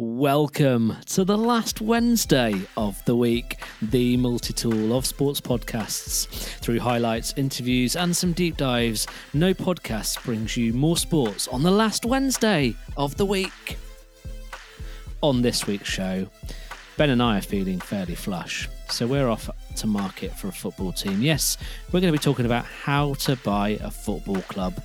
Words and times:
Welcome 0.00 0.96
to 1.06 1.24
the 1.24 1.36
last 1.36 1.80
Wednesday 1.80 2.54
of 2.76 3.04
the 3.04 3.16
week, 3.16 3.58
the 3.82 4.16
multi 4.16 4.52
tool 4.52 4.96
of 4.96 5.04
sports 5.04 5.40
podcasts. 5.40 6.28
Through 6.60 6.78
highlights, 6.78 7.34
interviews, 7.36 7.96
and 7.96 8.16
some 8.16 8.32
deep 8.32 8.56
dives, 8.56 9.08
no 9.34 9.52
podcast 9.52 10.22
brings 10.22 10.56
you 10.56 10.72
more 10.72 10.96
sports 10.96 11.48
on 11.48 11.64
the 11.64 11.72
last 11.72 12.04
Wednesday 12.04 12.76
of 12.96 13.16
the 13.16 13.26
week. 13.26 13.76
On 15.20 15.42
this 15.42 15.66
week's 15.66 15.88
show, 15.88 16.28
Ben 16.96 17.10
and 17.10 17.20
I 17.20 17.38
are 17.38 17.42
feeling 17.42 17.80
fairly 17.80 18.14
flush, 18.14 18.68
so 18.88 19.04
we're 19.04 19.28
off 19.28 19.50
to 19.78 19.88
market 19.88 20.30
for 20.30 20.46
a 20.46 20.52
football 20.52 20.92
team. 20.92 21.22
Yes, 21.22 21.58
we're 21.88 22.00
going 22.00 22.12
to 22.12 22.16
be 22.16 22.22
talking 22.22 22.46
about 22.46 22.66
how 22.66 23.14
to 23.14 23.34
buy 23.34 23.70
a 23.82 23.90
football 23.90 24.42
club 24.42 24.80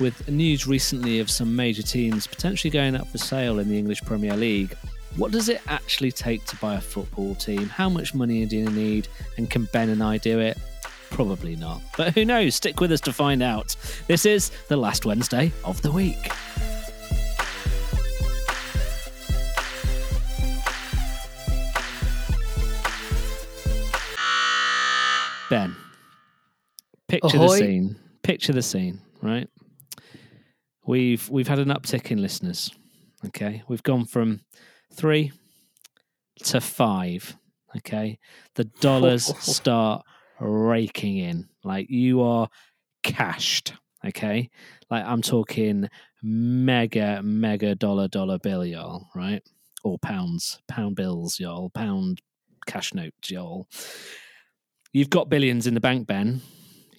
with 0.00 0.28
news 0.28 0.66
recently 0.66 1.18
of 1.20 1.30
some 1.30 1.54
major 1.54 1.82
teams 1.82 2.26
potentially 2.26 2.70
going 2.70 2.94
up 2.94 3.06
for 3.08 3.18
sale 3.18 3.58
in 3.58 3.68
the 3.68 3.78
English 3.78 4.02
Premier 4.02 4.36
League. 4.36 4.76
What 5.16 5.32
does 5.32 5.48
it 5.48 5.60
actually 5.66 6.12
take 6.12 6.44
to 6.46 6.56
buy 6.56 6.76
a 6.76 6.80
football 6.80 7.34
team? 7.34 7.68
How 7.68 7.88
much 7.88 8.14
money 8.14 8.44
do 8.46 8.56
you 8.56 8.70
need? 8.70 9.08
And 9.36 9.50
can 9.50 9.64
Ben 9.72 9.88
and 9.88 10.02
I 10.02 10.18
do 10.18 10.38
it? 10.38 10.58
Probably 11.10 11.56
not. 11.56 11.80
But 11.96 12.14
who 12.14 12.24
knows? 12.24 12.54
Stick 12.54 12.80
with 12.80 12.92
us 12.92 13.00
to 13.02 13.12
find 13.12 13.42
out. 13.42 13.74
This 14.06 14.26
is 14.26 14.50
the 14.68 14.76
last 14.76 15.06
Wednesday 15.06 15.52
of 15.64 15.80
the 15.82 15.90
week. 15.90 16.30
Ben, 25.50 25.74
picture 27.08 27.38
Ahoy. 27.38 27.46
the 27.46 27.56
scene. 27.56 27.96
Picture 28.22 28.52
the 28.52 28.62
scene, 28.62 29.00
right? 29.22 29.48
We've 30.88 31.28
we've 31.28 31.48
had 31.48 31.58
an 31.58 31.68
uptick 31.68 32.10
in 32.10 32.22
listeners. 32.22 32.70
Okay, 33.26 33.62
we've 33.68 33.82
gone 33.82 34.06
from 34.06 34.40
three 34.90 35.32
to 36.44 36.62
five. 36.62 37.36
Okay, 37.76 38.18
the 38.54 38.64
dollars 38.64 39.26
start 39.38 40.02
raking 40.40 41.18
in. 41.18 41.50
Like 41.62 41.90
you 41.90 42.22
are 42.22 42.48
cashed. 43.02 43.74
Okay, 44.06 44.48
like 44.88 45.04
I'm 45.04 45.20
talking 45.20 45.90
mega 46.22 47.20
mega 47.22 47.74
dollar 47.74 48.08
dollar 48.08 48.38
bill, 48.38 48.64
y'all. 48.64 49.10
Right, 49.14 49.42
or 49.84 49.98
pounds, 49.98 50.62
pound 50.68 50.96
bills, 50.96 51.38
y'all. 51.38 51.68
Pound 51.68 52.22
cash 52.66 52.94
notes, 52.94 53.30
y'all. 53.30 53.68
You've 54.94 55.10
got 55.10 55.28
billions 55.28 55.66
in 55.66 55.74
the 55.74 55.80
bank, 55.80 56.06
Ben. 56.06 56.40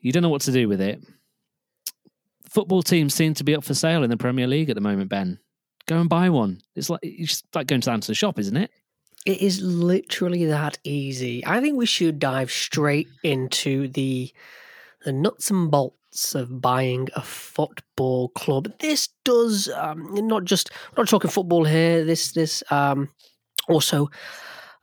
You 0.02 0.12
don't 0.12 0.22
know 0.22 0.30
what 0.30 0.42
to 0.42 0.52
do 0.52 0.70
with 0.70 0.80
it 0.80 1.02
football 2.50 2.84
teams 2.84 3.14
seem 3.14 3.34
to 3.36 3.44
be 3.44 3.56
up 3.56 3.64
for 3.64 3.74
sale 3.74 4.04
in 4.04 4.10
the 4.10 4.18
Premier 4.18 4.48
League 4.48 4.70
at 4.70 4.76
the 4.76 4.82
moment, 4.82 5.10
Ben. 5.10 5.40
Go 5.88 6.00
and 6.00 6.10
buy 6.10 6.30
one. 6.30 6.62
It's 6.76 6.90
like 6.90 7.00
it's 7.02 7.44
like 7.56 7.68
going 7.68 7.82
to 7.82 8.00
the 8.00 8.14
shop, 8.14 8.38
isn't 8.40 8.58
it? 8.58 8.72
It 9.26 9.42
is 9.42 9.62
literally 9.62 10.46
that 10.46 10.78
easy. 10.84 11.46
I 11.46 11.60
think 11.62 11.78
we 11.78 11.86
should 11.86 12.20
dive 12.20 12.52
straight 12.52 13.08
into 13.24 13.88
the 13.88 14.32
the 15.04 15.12
nuts 15.12 15.50
and 15.50 15.72
bolts 15.72 16.36
of 16.36 16.62
buying 16.62 17.10
a 17.16 17.22
football 17.22 18.30
club. 18.30 18.72
This 18.80 19.10
does 19.24 19.70
um, 19.70 20.14
not 20.28 20.46
just 20.46 20.72
not 20.98 21.08
talking 21.08 21.32
football 21.32 21.66
here. 21.66 22.06
This 22.06 22.32
this 22.32 22.64
um, 22.72 23.10
also 23.68 24.10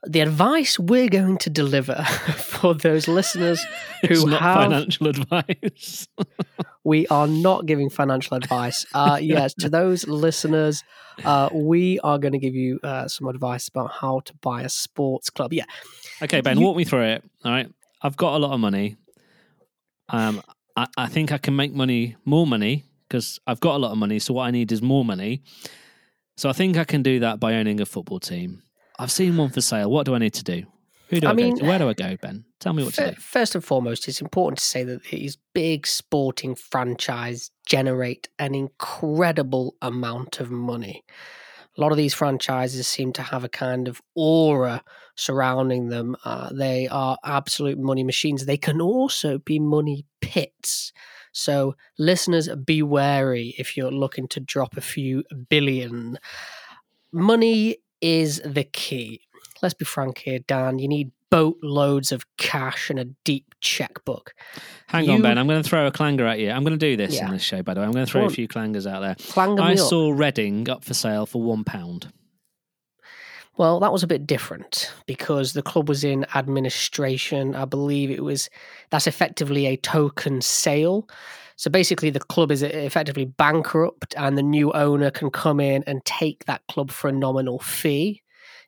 the 0.07 0.21
advice 0.21 0.79
we're 0.79 1.09
going 1.09 1.37
to 1.39 1.49
deliver 1.49 1.95
for 2.35 2.73
those 2.73 3.07
listeners 3.07 3.63
who 4.07 4.25
not 4.29 4.41
have 4.41 4.57
financial 4.63 5.07
advice. 5.07 6.07
we 6.83 7.07
are 7.07 7.27
not 7.27 7.65
giving 7.65 7.89
financial 7.89 8.37
advice. 8.37 8.85
Uh, 8.93 9.19
yes, 9.21 9.53
to 9.55 9.69
those 9.69 10.07
listeners, 10.07 10.83
uh, 11.25 11.49
we 11.53 11.99
are 11.99 12.17
going 12.17 12.31
to 12.31 12.39
give 12.39 12.55
you 12.55 12.79
uh, 12.83 13.07
some 13.07 13.27
advice 13.27 13.67
about 13.67 13.91
how 13.91 14.21
to 14.21 14.33
buy 14.41 14.61
a 14.61 14.69
sports 14.69 15.29
club. 15.29 15.53
Yeah, 15.53 15.65
okay, 16.21 16.41
Ben, 16.41 16.57
You- 16.59 16.65
walk 16.65 16.77
me 16.77 16.83
through 16.85 17.03
it. 17.03 17.23
All 17.43 17.51
right, 17.51 17.69
I've 18.01 18.17
got 18.17 18.35
a 18.35 18.39
lot 18.39 18.53
of 18.53 18.59
money. 18.59 18.95
Um, 20.09 20.41
I, 20.75 20.87
I 20.97 21.07
think 21.07 21.31
I 21.31 21.37
can 21.37 21.55
make 21.55 21.73
money, 21.73 22.15
more 22.23 22.47
money, 22.47 22.85
because 23.07 23.39
I've 23.47 23.59
got 23.59 23.75
a 23.75 23.79
lot 23.79 23.91
of 23.91 23.97
money. 23.97 24.19
So 24.19 24.33
what 24.33 24.43
I 24.43 24.51
need 24.51 24.71
is 24.71 24.81
more 24.81 25.03
money. 25.03 25.41
So 26.37 26.49
I 26.49 26.53
think 26.53 26.77
I 26.77 26.83
can 26.83 27.01
do 27.03 27.19
that 27.19 27.39
by 27.39 27.55
owning 27.55 27.81
a 27.81 27.85
football 27.85 28.19
team. 28.19 28.61
I've 28.99 29.11
seen 29.11 29.37
one 29.37 29.49
for 29.49 29.61
sale. 29.61 29.89
What 29.91 30.05
do 30.05 30.15
I 30.15 30.17
need 30.17 30.33
to 30.35 30.43
do? 30.43 30.63
Who 31.09 31.21
do 31.21 31.27
I, 31.27 31.31
I 31.31 31.33
mean- 31.33 31.55
go 31.55 31.61
to? 31.61 31.65
Where 31.65 31.79
do 31.79 31.89
I 31.89 31.93
go, 31.93 32.17
Ben? 32.21 32.43
Tell 32.59 32.73
me 32.73 32.83
what 32.83 32.93
to 32.95 33.01
Fir- 33.01 33.11
do. 33.11 33.21
First 33.21 33.55
and 33.55 33.63
foremost, 33.63 34.07
it's 34.07 34.21
important 34.21 34.57
to 34.59 34.65
say 34.65 34.83
that 34.83 35.03
these 35.05 35.37
big 35.53 35.85
sporting 35.87 36.55
franchises 36.55 37.51
generate 37.65 38.29
an 38.39 38.55
incredible 38.55 39.75
amount 39.81 40.39
of 40.39 40.49
money. 40.49 41.03
A 41.77 41.81
lot 41.81 41.91
of 41.91 41.97
these 41.97 42.15
franchises 42.15 42.87
seem 42.87 43.13
to 43.13 43.21
have 43.21 43.43
a 43.43 43.49
kind 43.49 43.87
of 43.87 44.01
aura 44.15 44.83
surrounding 45.15 45.89
them. 45.89 46.15
Uh, 46.25 46.49
they 46.51 46.87
are 46.87 47.19
absolute 47.23 47.77
money 47.77 48.03
machines. 48.03 48.45
They 48.45 48.57
can 48.57 48.81
also 48.81 49.37
be 49.37 49.59
money 49.59 50.05
pits. 50.19 50.91
So, 51.31 51.75
listeners, 51.99 52.49
be 52.65 52.81
wary 52.81 53.53
if 53.59 53.77
you're 53.77 53.91
looking 53.91 54.27
to 54.29 54.39
drop 54.39 54.75
a 54.75 54.81
few 54.81 55.23
billion. 55.49 56.17
Money 57.11 57.77
is 58.01 58.41
the 58.45 58.63
key. 58.63 59.21
Let's 59.61 59.73
be 59.73 59.85
frank 59.85 60.19
here, 60.19 60.39
Dan. 60.39 60.79
You 60.79 60.87
need 60.87 61.11
boatloads 61.29 62.11
of 62.11 62.25
cash 62.37 62.89
and 62.89 62.99
a 62.99 63.05
deep 63.25 63.53
checkbook. 63.59 64.33
Hang 64.87 65.09
on, 65.09 65.21
Ben. 65.21 65.37
I'm 65.37 65.47
going 65.47 65.61
to 65.61 65.67
throw 65.67 65.85
a 65.87 65.91
clanger 65.91 66.25
at 66.25 66.39
you. 66.39 66.49
I'm 66.51 66.63
going 66.63 66.77
to 66.77 66.85
do 66.85 66.95
this 66.95 67.15
Yeah. 67.15 67.25
in 67.25 67.31
this 67.33 67.41
show, 67.43 67.61
by 67.63 67.73
the 67.73 67.81
way. 67.81 67.85
I'm 67.85 67.91
going 67.91 68.05
to 68.05 68.11
throw 68.11 68.21
Go 68.21 68.27
a 68.27 68.29
few 68.29 68.47
clangers 68.47 68.89
out 68.89 69.01
there. 69.01 69.15
Clang 69.31 69.57
'em 69.57 69.61
I 69.61 69.73
me 69.73 69.79
up. 69.81 69.87
saw 69.89 70.11
Reading 70.11 70.69
up 70.69 70.83
for 70.85 70.93
sale 70.93 71.25
for 71.25 71.41
one 71.41 71.63
pound. 71.63 72.11
Well, 73.57 73.79
that 73.79 73.91
was 73.91 74.03
a 74.03 74.07
bit 74.07 74.27
different 74.27 74.93
because 75.07 75.53
the 75.53 75.63
club 75.63 75.89
was 75.89 76.03
in 76.03 76.25
administration. 76.35 77.55
I 77.55 77.65
believe 77.65 78.11
it 78.11 78.23
was 78.23 78.49
that's 78.91 79.07
effectively 79.07 79.65
a 79.65 79.75
token 79.77 80.41
sale. 80.41 81.09
So 81.57 81.69
basically, 81.71 82.11
the 82.11 82.19
club 82.19 82.51
is 82.51 82.61
effectively 82.61 83.25
bankrupt, 83.25 84.15
and 84.15 84.37
the 84.37 84.43
new 84.43 84.71
owner 84.71 85.11
can 85.11 85.31
come 85.31 85.59
in 85.59 85.83
and 85.85 86.05
take 86.05 86.45
that 86.45 86.61
club 86.67 86.91
for 86.91 87.09
a 87.09 87.11
nominal 87.11 87.59
fee. 87.59 88.21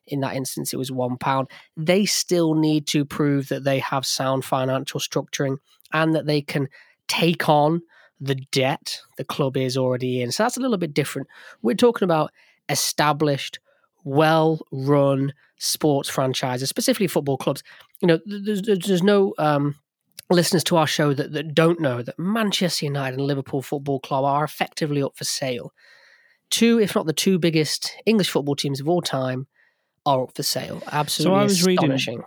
In 0.08 0.20
that 0.20 0.34
instance, 0.34 0.72
it 0.72 0.76
was 0.76 0.90
one 0.90 1.16
pound. 1.16 1.48
They 1.76 2.04
still 2.04 2.54
need 2.54 2.88
to 2.88 3.04
prove 3.04 3.48
that 3.48 3.62
they 3.62 3.78
have 3.78 4.04
sound 4.04 4.44
financial 4.44 4.98
structuring 4.98 5.58
and 5.92 6.14
that 6.14 6.26
they 6.26 6.42
can 6.42 6.68
take 7.06 7.48
on 7.48 7.82
the 8.20 8.34
debt 8.52 9.00
the 9.16 9.24
club 9.24 9.56
is 9.56 9.76
already 9.76 10.20
in. 10.20 10.32
So 10.32 10.42
that's 10.42 10.56
a 10.56 10.60
little 10.60 10.76
bit 10.76 10.92
different. 10.92 11.28
We're 11.62 11.74
talking 11.74 12.04
about 12.04 12.32
established 12.68 13.60
well 14.04 14.60
run 14.72 15.32
sports 15.58 16.08
franchises, 16.08 16.68
specifically 16.68 17.06
football 17.06 17.36
clubs. 17.36 17.62
You 18.00 18.08
know, 18.08 18.18
there's, 18.26 18.62
there's 18.62 18.80
there's 18.80 19.02
no 19.02 19.34
um, 19.38 19.76
listeners 20.30 20.64
to 20.64 20.76
our 20.76 20.86
show 20.86 21.12
that, 21.14 21.32
that 21.32 21.54
don't 21.54 21.80
know 21.80 22.02
that 22.02 22.18
Manchester 22.18 22.86
United 22.86 23.18
and 23.18 23.26
Liverpool 23.26 23.62
Football 23.62 24.00
Club 24.00 24.24
are 24.24 24.44
effectively 24.44 25.02
up 25.02 25.16
for 25.16 25.24
sale. 25.24 25.72
Two, 26.50 26.80
if 26.80 26.94
not 26.94 27.06
the 27.06 27.12
two 27.12 27.38
biggest 27.38 27.96
English 28.06 28.30
football 28.30 28.56
teams 28.56 28.80
of 28.80 28.88
all 28.88 29.02
time, 29.02 29.46
are 30.06 30.22
up 30.22 30.34
for 30.34 30.42
sale. 30.42 30.82
Absolutely 30.90 31.38
I 31.38 31.42
was 31.42 31.64
reading- 31.64 31.84
astonishing. 31.92 32.22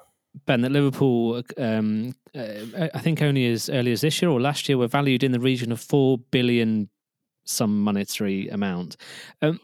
Ben, 0.47 0.61
that 0.61 0.71
Liverpool, 0.71 1.43
um, 1.59 2.15
uh, 2.33 2.87
I 2.91 2.99
think 2.99 3.21
only 3.21 3.45
as 3.51 3.69
early 3.69 3.91
as 3.91 4.01
this 4.01 4.19
year 4.19 4.31
or 4.31 4.41
last 4.41 4.67
year, 4.67 4.79
were 4.79 4.87
valued 4.87 5.23
in 5.23 5.31
the 5.31 5.39
region 5.39 5.71
of 5.71 5.79
four 5.79 6.17
billion, 6.17 6.89
some 7.45 7.83
monetary 7.83 8.47
amount. 8.49 8.97
Um, 9.43 9.59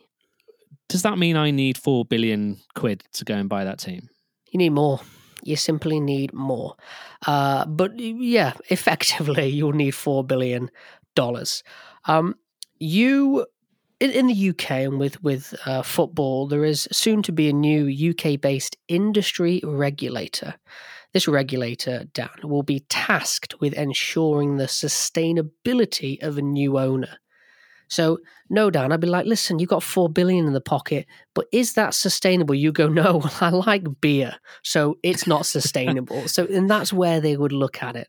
does 0.87 1.01
that 1.01 1.17
mean 1.17 1.35
I 1.35 1.49
need 1.49 1.77
four 1.77 2.05
billion 2.05 2.59
quid 2.75 3.03
to 3.13 3.25
go 3.25 3.33
and 3.33 3.49
buy 3.49 3.63
that 3.63 3.79
team? 3.79 4.09
You 4.51 4.59
need 4.59 4.69
more. 4.69 4.99
You 5.43 5.55
simply 5.55 5.99
need 5.99 6.33
more. 6.33 6.75
Uh, 7.25 7.65
but 7.65 7.97
yeah, 7.99 8.53
effectively, 8.69 9.47
you'll 9.47 9.73
need 9.73 9.91
four 9.91 10.23
billion 10.23 10.71
dollars. 11.15 11.63
Um, 12.05 12.35
you 12.79 13.45
in, 13.99 14.11
in 14.11 14.27
the 14.27 14.49
UK 14.49 14.71
and 14.71 14.99
with 14.99 15.21
with 15.23 15.53
uh, 15.65 15.81
football, 15.81 16.47
there 16.47 16.65
is 16.65 16.87
soon 16.91 17.21
to 17.23 17.31
be 17.31 17.49
a 17.49 17.53
new 17.53 18.11
UK 18.11 18.39
based 18.39 18.77
industry 18.87 19.61
regulator. 19.63 20.55
This 21.11 21.27
regulator, 21.27 22.05
Dan, 22.13 22.29
will 22.43 22.63
be 22.63 22.81
tasked 22.81 23.59
with 23.59 23.73
ensuring 23.73 24.57
the 24.57 24.65
sustainability 24.65 26.21
of 26.21 26.37
a 26.37 26.41
new 26.41 26.77
owner. 26.77 27.17
So, 27.89 28.19
no, 28.49 28.69
Dan, 28.69 28.91
I'd 28.91 28.99
be 28.99 29.07
like, 29.07 29.25
listen, 29.25 29.59
you've 29.59 29.69
got 29.69 29.83
four 29.83 30.09
billion 30.09 30.45
in 30.45 30.53
the 30.53 30.61
pocket, 30.61 31.05
but 31.33 31.47
is 31.51 31.73
that 31.73 31.93
sustainable? 31.93 32.55
You 32.55 32.71
go, 32.71 32.87
no, 32.87 33.17
well, 33.17 33.33
I 33.41 33.49
like 33.49 33.99
beer, 33.99 34.35
so 34.63 34.97
it's 35.03 35.27
not 35.27 35.45
sustainable. 35.57 36.27
so, 36.27 36.45
and 36.45 36.69
that's 36.69 36.93
where 36.93 37.19
they 37.19 37.35
would 37.35 37.51
look 37.51 37.83
at 37.83 37.95
it. 37.95 38.07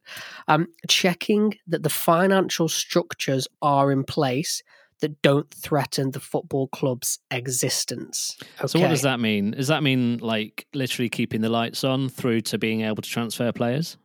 Um, 0.49 0.69
checking 0.89 1.55
that 1.67 1.83
the 1.83 1.91
financial 1.91 2.69
structures 2.69 3.49
are 3.63 3.91
in 3.91 4.05
place 4.05 4.63
that 5.01 5.23
don't 5.23 5.51
threaten 5.55 6.11
the 6.11 6.21
football 6.21 6.69
club's 6.69 7.19
existence. 7.31 8.37
So 8.67 8.79
what 8.79 8.89
does 8.89 9.03
that 9.03 9.19
mean? 9.19 9.53
Does 9.53 9.69
that 9.69 9.83
mean 9.83 10.19
like 10.19 10.67
literally 10.75 11.09
keeping 11.09 11.41
the 11.41 11.49
lights 11.49 11.85
on 11.85 12.11
through 12.11 12.43
to 12.43 12.59
being 12.59 12.83
able 12.83 13.03
to 13.03 13.09
transfer 13.09 13.51
players? 13.51 13.97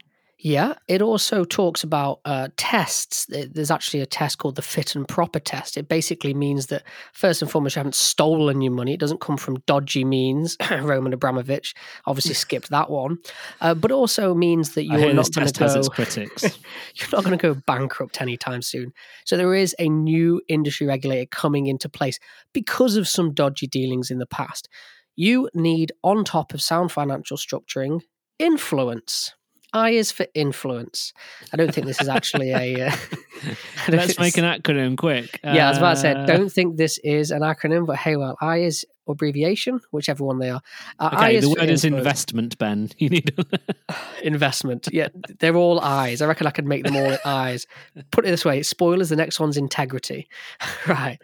Yeah, 0.46 0.76
it 0.88 1.02
also 1.02 1.44
talks 1.44 1.84
about 1.84 2.20
uh, 2.24 2.50
tests. 2.56 3.26
There's 3.26 3.72
actually 3.72 4.02
a 4.02 4.06
test 4.06 4.38
called 4.38 4.58
the 4.58 4.62
fit 4.62 4.94
and 4.94 5.08
proper 5.08 5.40
test. 5.40 5.76
It 5.76 5.88
basically 5.88 6.36
means 6.36 6.68
that 6.68 6.84
first 7.14 7.42
and 7.42 7.50
foremost, 7.50 7.76
you 7.76 7.80
haven't 7.80 7.96
stolen 7.96 8.62
your 8.62 8.72
money. 8.72 8.94
It 8.94 9.00
doesn't 9.00 9.22
come 9.22 9.38
from 9.38 9.58
dodgy 9.66 10.04
means. 10.04 10.56
Roman 10.72 11.14
Abramovich 11.14 11.74
obviously 12.06 12.34
skipped 12.36 12.70
that 12.70 12.92
one, 12.92 13.18
uh, 13.60 13.74
but 13.74 13.92
also 13.92 14.36
means 14.36 14.76
that 14.76 14.84
you're 14.86 15.16
not 15.16 15.34
going 15.34 15.48
to 15.48 15.60
go. 15.60 15.82
critics. 15.90 16.44
you're 16.44 17.10
not 17.12 17.24
going 17.24 17.36
to 17.36 17.42
go 17.42 17.60
bankrupt 17.66 18.22
anytime 18.22 18.62
soon. 18.62 18.94
So 19.26 19.38
there 19.38 19.56
is 19.56 19.76
a 19.80 19.90
new 19.90 20.44
industry 20.48 20.86
regulator 20.86 21.26
coming 21.26 21.66
into 21.66 21.90
place 21.90 22.20
because 22.54 22.98
of 22.98 23.08
some 23.08 23.34
dodgy 23.34 23.66
dealings 23.66 24.12
in 24.12 24.20
the 24.20 24.28
past. 24.28 24.70
You 25.16 25.50
need, 25.56 25.92
on 26.04 26.24
top 26.24 26.54
of 26.54 26.62
sound 26.62 26.92
financial 26.92 27.36
structuring, 27.36 28.02
influence. 28.38 29.34
I 29.76 29.90
is 29.90 30.10
for 30.10 30.26
influence. 30.34 31.14
I 31.52 31.58
don't 31.58 31.74
think 31.76 31.86
this 31.86 32.00
is 32.00 32.08
actually 32.08 32.52
a. 32.52 32.88
Uh, 32.88 32.96
Let's 33.90 34.18
make 34.18 34.38
an 34.38 34.46
acronym 34.46 34.96
quick. 34.96 35.38
Yeah, 35.44 35.68
I 35.68 35.70
was 35.70 35.78
about 35.78 35.96
to 35.96 36.00
say, 36.00 36.12
Uh, 36.14 36.26
don't 36.26 36.50
think 36.50 36.78
this 36.78 36.98
is 37.00 37.30
an 37.30 37.42
acronym, 37.42 37.86
but 37.86 37.98
hey, 37.98 38.16
well, 38.16 38.38
I 38.40 38.60
is 38.60 38.86
abbreviation, 39.06 39.82
whichever 39.92 40.24
one 40.24 40.40
they 40.40 40.50
are. 40.50 40.62
Uh, 40.98 41.10
I 41.12 41.30
Okay, 41.32 41.40
the 41.42 41.50
word 41.50 41.70
is 41.70 41.84
investment, 41.84 42.58
Ben. 42.58 42.90
You 42.98 43.10
need. 43.10 43.36
investment. 44.24 44.88
Yeah, 44.94 45.10
they're 45.40 45.58
all 45.58 45.82
eyes. 45.82 46.22
I 46.22 46.28
reckon 46.28 46.48
I 46.48 46.52
could 46.52 46.66
make 46.66 46.86
them 46.86 46.96
all 46.96 47.18
eyes. 47.26 47.68
Put 48.12 48.26
it 48.26 48.30
this 48.30 48.46
way: 48.46 48.64
spoilers. 48.64 49.10
The 49.10 49.18
next 49.18 49.42
one's 49.42 49.58
integrity. 49.58 50.30
right. 50.88 51.20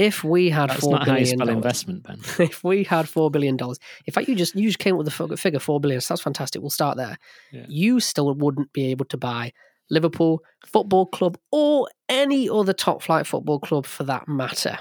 If 0.00 0.24
we 0.24 0.48
had 0.48 0.70
That's 0.70 0.80
four 0.80 0.92
not 0.92 1.06
how 1.06 1.16
you 1.16 1.26
spell 1.26 1.38
dollars, 1.46 1.56
investment, 1.56 2.02
Ben. 2.04 2.20
if 2.38 2.64
we 2.64 2.84
had 2.84 3.06
four 3.06 3.30
billion 3.30 3.58
dollars, 3.58 3.78
in 4.06 4.14
fact, 4.14 4.28
you 4.28 4.34
just 4.34 4.54
you 4.54 4.66
just 4.66 4.78
came 4.78 4.94
up 4.94 5.04
with 5.04 5.14
the 5.14 5.36
figure 5.36 5.58
four 5.58 5.78
billion. 5.78 6.00
So 6.00 6.14
that's 6.14 6.22
fantastic. 6.22 6.62
We'll 6.62 6.70
start 6.70 6.96
there. 6.96 7.18
Yeah. 7.52 7.66
You 7.68 8.00
still 8.00 8.34
wouldn't 8.34 8.72
be 8.72 8.86
able 8.86 9.04
to 9.06 9.18
buy 9.18 9.52
Liverpool 9.90 10.42
Football 10.66 11.04
Club 11.06 11.36
or 11.52 11.86
any 12.08 12.48
other 12.48 12.72
top 12.72 13.02
flight 13.02 13.26
football 13.26 13.58
club 13.60 13.84
for 13.84 14.04
that 14.04 14.26
matter. 14.26 14.78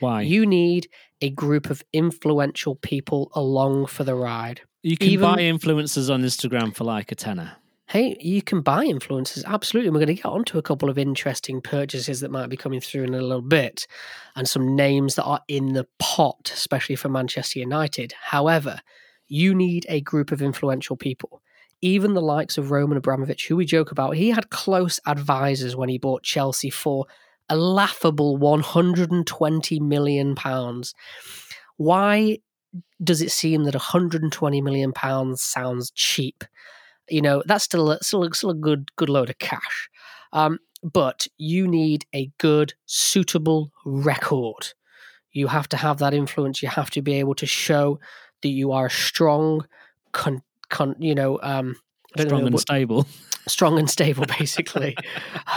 Why? 0.00 0.20
You 0.20 0.44
need 0.44 0.88
a 1.22 1.30
group 1.30 1.70
of 1.70 1.82
influential 1.94 2.74
people 2.74 3.30
along 3.34 3.86
for 3.86 4.04
the 4.04 4.14
ride. 4.14 4.60
You 4.82 4.98
can 4.98 5.08
even- 5.08 5.34
buy 5.34 5.36
influencers 5.38 6.12
on 6.12 6.22
Instagram 6.22 6.74
for 6.74 6.84
like 6.84 7.10
a 7.10 7.14
tenner. 7.14 7.52
Hey, 7.92 8.16
you 8.20 8.40
can 8.40 8.62
buy 8.62 8.86
influencers. 8.86 9.44
Absolutely. 9.44 9.90
We're 9.90 9.98
going 9.98 10.06
to 10.06 10.14
get 10.14 10.24
onto 10.24 10.56
a 10.56 10.62
couple 10.62 10.88
of 10.88 10.96
interesting 10.96 11.60
purchases 11.60 12.20
that 12.20 12.30
might 12.30 12.48
be 12.48 12.56
coming 12.56 12.80
through 12.80 13.04
in 13.04 13.12
a 13.12 13.20
little 13.20 13.42
bit 13.42 13.86
and 14.34 14.48
some 14.48 14.74
names 14.74 15.16
that 15.16 15.24
are 15.24 15.42
in 15.46 15.74
the 15.74 15.86
pot, 15.98 16.50
especially 16.54 16.96
for 16.96 17.10
Manchester 17.10 17.58
United. 17.58 18.14
However, 18.18 18.80
you 19.28 19.54
need 19.54 19.84
a 19.90 20.00
group 20.00 20.32
of 20.32 20.40
influential 20.40 20.96
people. 20.96 21.42
Even 21.82 22.14
the 22.14 22.22
likes 22.22 22.56
of 22.56 22.70
Roman 22.70 22.96
Abramovich, 22.96 23.46
who 23.46 23.56
we 23.56 23.66
joke 23.66 23.92
about, 23.92 24.16
he 24.16 24.30
had 24.30 24.48
close 24.48 24.98
advisors 25.04 25.76
when 25.76 25.90
he 25.90 25.98
bought 25.98 26.22
Chelsea 26.22 26.70
for 26.70 27.04
a 27.50 27.56
laughable 27.58 28.38
120 28.38 29.80
million 29.80 30.34
pounds. 30.34 30.94
Why 31.76 32.38
does 33.04 33.20
it 33.20 33.32
seem 33.32 33.64
that 33.64 33.74
120 33.74 34.62
million 34.62 34.94
pounds 34.94 35.42
sounds 35.42 35.90
cheap? 35.90 36.42
You 37.12 37.22
know 37.22 37.42
that's 37.46 37.64
still 37.64 37.90
a, 37.92 38.02
still, 38.02 38.24
a- 38.24 38.34
still 38.34 38.50
a 38.50 38.54
good 38.54 38.90
good 38.96 39.08
load 39.08 39.30
of 39.30 39.38
cash. 39.38 39.88
Um, 40.32 40.58
but 40.82 41.26
you 41.38 41.68
need 41.68 42.04
a 42.14 42.30
good 42.38 42.74
suitable 42.86 43.70
record. 43.84 44.72
You 45.30 45.46
have 45.48 45.68
to 45.68 45.76
have 45.76 45.98
that 45.98 46.12
influence. 46.14 46.62
You 46.62 46.68
have 46.68 46.90
to 46.90 47.02
be 47.02 47.14
able 47.14 47.34
to 47.36 47.46
show 47.46 48.00
that 48.42 48.48
you 48.48 48.72
are 48.72 48.86
a 48.86 48.90
strong 48.90 49.66
con, 50.12 50.42
con 50.70 50.96
you 50.98 51.14
know 51.14 51.38
um 51.42 51.76
Strong 52.18 52.40
know 52.40 52.46
and 52.46 52.54
what- 52.54 52.62
stable. 52.62 53.06
strong 53.48 53.78
and 53.78 53.90
stable 53.90 54.24
basically. 54.38 54.96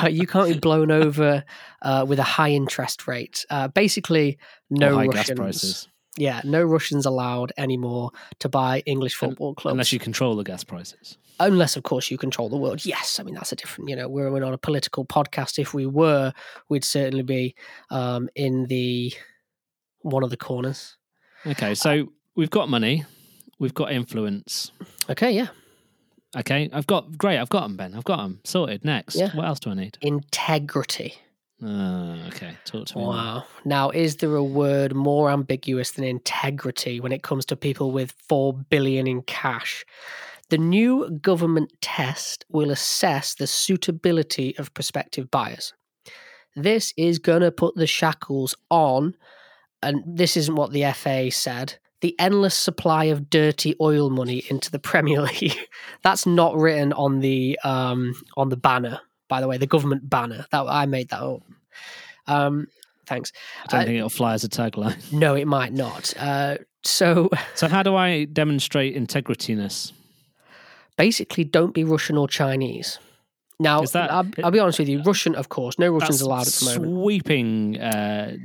Uh, 0.03 0.07
you 0.07 0.27
can't 0.27 0.47
be 0.51 0.59
blown 0.59 0.91
over 0.91 1.43
uh, 1.81 2.03
with 2.07 2.19
a 2.19 2.23
high 2.23 2.49
interest 2.51 3.07
rate. 3.07 3.45
Uh, 3.49 3.67
basically 3.69 4.37
no 4.69 4.97
russians 4.97 5.27
gas 5.29 5.37
prices. 5.37 5.87
Yeah 6.17 6.41
no 6.43 6.63
russians 6.63 7.05
allowed 7.05 7.51
anymore 7.57 8.11
to 8.39 8.47
buy 8.49 8.81
english 8.85 9.15
football 9.15 9.53
clubs 9.53 9.73
Unless 9.73 9.91
you 9.93 9.99
control 9.99 10.35
the 10.35 10.43
gas 10.43 10.63
prices. 10.63 11.17
unless 11.39 11.75
of 11.75 11.83
course 11.83 12.09
you 12.09 12.17
control 12.17 12.47
the 12.49 12.57
world 12.57 12.85
yes 12.85 13.19
i 13.19 13.23
mean 13.23 13.35
that's 13.35 13.51
a 13.51 13.55
different 13.55 13.89
you 13.89 13.95
know 13.95 14.07
we're, 14.07 14.31
we're 14.31 14.39
not 14.39 14.53
a 14.53 14.57
political 14.57 15.05
podcast 15.05 15.59
if 15.59 15.73
we 15.73 15.85
were 15.85 16.31
we'd 16.69 16.83
certainly 16.85 17.23
be 17.23 17.53
um, 17.89 18.29
in 18.35 18.65
the 18.67 19.13
one 20.01 20.23
of 20.23 20.29
the 20.29 20.37
corners 20.37 20.97
Okay, 21.47 21.75
so 21.75 22.07
we've 22.35 22.49
got 22.49 22.69
money, 22.69 23.03
we've 23.59 23.73
got 23.75 23.91
influence. 23.91 24.71
okay 25.09 25.31
yeah 25.31 25.47
Okay, 26.37 26.69
I've 26.73 26.85
got 26.87 27.17
great. 27.17 27.37
I've 27.39 27.47
got 27.47 27.61
them, 27.61 27.77
Ben. 27.77 27.95
I've 27.95 28.03
got 28.03 28.17
them 28.17 28.41
sorted. 28.43 28.83
Next, 28.83 29.15
Yeah. 29.15 29.29
what 29.33 29.45
else 29.45 29.57
do 29.61 29.69
I 29.69 29.73
need? 29.73 29.97
integrity 30.01 31.13
Uh, 31.63 32.17
okay, 32.27 32.57
talk 32.65 32.85
to 32.87 32.97
me. 32.97 33.05
wow 33.05 33.45
now 33.63 33.89
is 33.89 34.17
there 34.17 34.35
a 34.35 34.43
word 34.43 34.93
more 34.93 35.31
ambiguous 35.31 35.91
than 35.91 36.03
integrity 36.03 36.99
when 36.99 37.13
it 37.13 37.23
comes 37.23 37.45
to 37.45 37.55
people 37.55 37.91
with 37.91 38.13
4 38.27 38.53
billion 38.69 39.07
in 39.07 39.21
cash 39.21 39.85
the 40.49 40.57
new 40.57 41.09
government 41.21 41.71
test 41.81 42.45
will 42.49 42.71
assess 42.71 43.35
the 43.35 43.47
suitability 43.47 44.55
of 44.57 44.73
prospective 44.73 45.31
buyers 45.31 45.73
this 46.55 46.93
is 46.97 47.19
going 47.19 47.41
to 47.41 47.51
put 47.51 47.75
the 47.75 47.87
shackles 47.87 48.55
on 48.69 49.15
and 49.85 50.03
this 50.05 50.35
isn't 50.35 50.55
what 50.55 50.71
the 50.71 50.91
FA 50.93 51.29
said. 51.31 51.75
The 52.01 52.15
endless 52.19 52.55
supply 52.55 53.05
of 53.05 53.29
dirty 53.29 53.75
oil 53.79 54.09
money 54.09 54.43
into 54.49 54.71
the 54.71 54.79
Premier 54.91 55.21
League. 55.21 55.57
That's 56.03 56.25
not 56.25 56.55
written 56.57 56.91
on 56.93 57.19
the 57.19 57.59
um, 57.63 58.13
on 58.35 58.49
the 58.49 58.57
banner. 58.57 58.99
By 59.27 59.41
the 59.41 59.47
way, 59.47 59.57
the 59.57 59.67
government 59.67 60.09
banner. 60.09 60.45
That 60.51 60.65
I 60.67 60.85
made 60.85 61.09
that 61.09 61.21
up. 61.21 61.41
Um, 62.27 62.67
thanks. 63.05 63.31
I 63.63 63.67
don't 63.67 63.79
I- 63.81 63.85
think 63.85 63.97
it'll 63.97 64.09
fly 64.09 64.33
as 64.33 64.43
a 64.43 64.49
tagline. 64.49 64.95
No, 65.11 65.35
it 65.35 65.45
might 65.47 65.73
not. 65.73 66.13
Uh, 66.17 66.57
so 66.83 67.29
So, 67.55 67.67
how 67.67 67.83
do 67.83 67.95
I 67.95 68.25
demonstrate 68.25 68.95
integrityness? 68.95 69.91
basically, 70.97 71.43
don't 71.43 71.73
be 71.73 71.83
Russian 71.83 72.17
or 72.17 72.27
Chinese. 72.27 72.99
Now, 73.59 73.81
that- 73.81 74.11
I'll, 74.11 74.27
I'll 74.43 74.51
be 74.51 74.59
honest 74.59 74.79
with 74.79 74.89
you. 74.89 75.01
Russian, 75.03 75.35
of 75.35 75.49
course, 75.49 75.77
no 75.79 75.91
Russians 75.91 76.21
allowed 76.21 76.47
at 76.47 76.53
the 76.53 76.65
moment. 76.65 77.01
Sweeping 77.03 77.79
uh, 77.81 78.37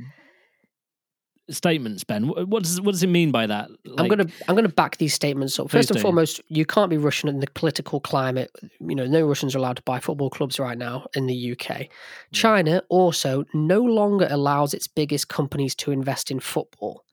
statements, 1.53 2.03
Ben. 2.03 2.27
What 2.27 2.47
what 2.47 2.63
does 2.63 2.79
what 2.81 2.91
does 2.91 3.03
it 3.03 3.07
mean 3.07 3.31
by 3.31 3.47
that? 3.47 3.69
I'm 3.97 4.07
gonna 4.07 4.27
I'm 4.47 4.55
gonna 4.55 4.69
back 4.69 4.97
these 4.97 5.13
statements 5.13 5.59
up. 5.59 5.69
First 5.69 5.89
and 5.89 5.97
do. 5.97 6.01
foremost, 6.01 6.41
you 6.47 6.65
can't 6.65 6.89
be 6.89 6.97
Russian 6.97 7.29
in 7.29 7.39
the 7.39 7.47
political 7.53 7.99
climate. 7.99 8.51
You 8.79 8.95
know, 8.95 9.05
no 9.05 9.25
Russians 9.27 9.55
are 9.55 9.57
allowed 9.57 9.77
to 9.77 9.83
buy 9.83 9.99
football 9.99 10.29
clubs 10.29 10.59
right 10.59 10.77
now 10.77 11.07
in 11.15 11.27
the 11.27 11.51
UK. 11.51 11.87
China 12.33 12.83
also 12.89 13.45
no 13.53 13.81
longer 13.81 14.27
allows 14.29 14.73
its 14.73 14.87
biggest 14.87 15.27
companies 15.27 15.75
to 15.75 15.91
invest 15.91 16.31
in 16.31 16.39
football. 16.39 17.03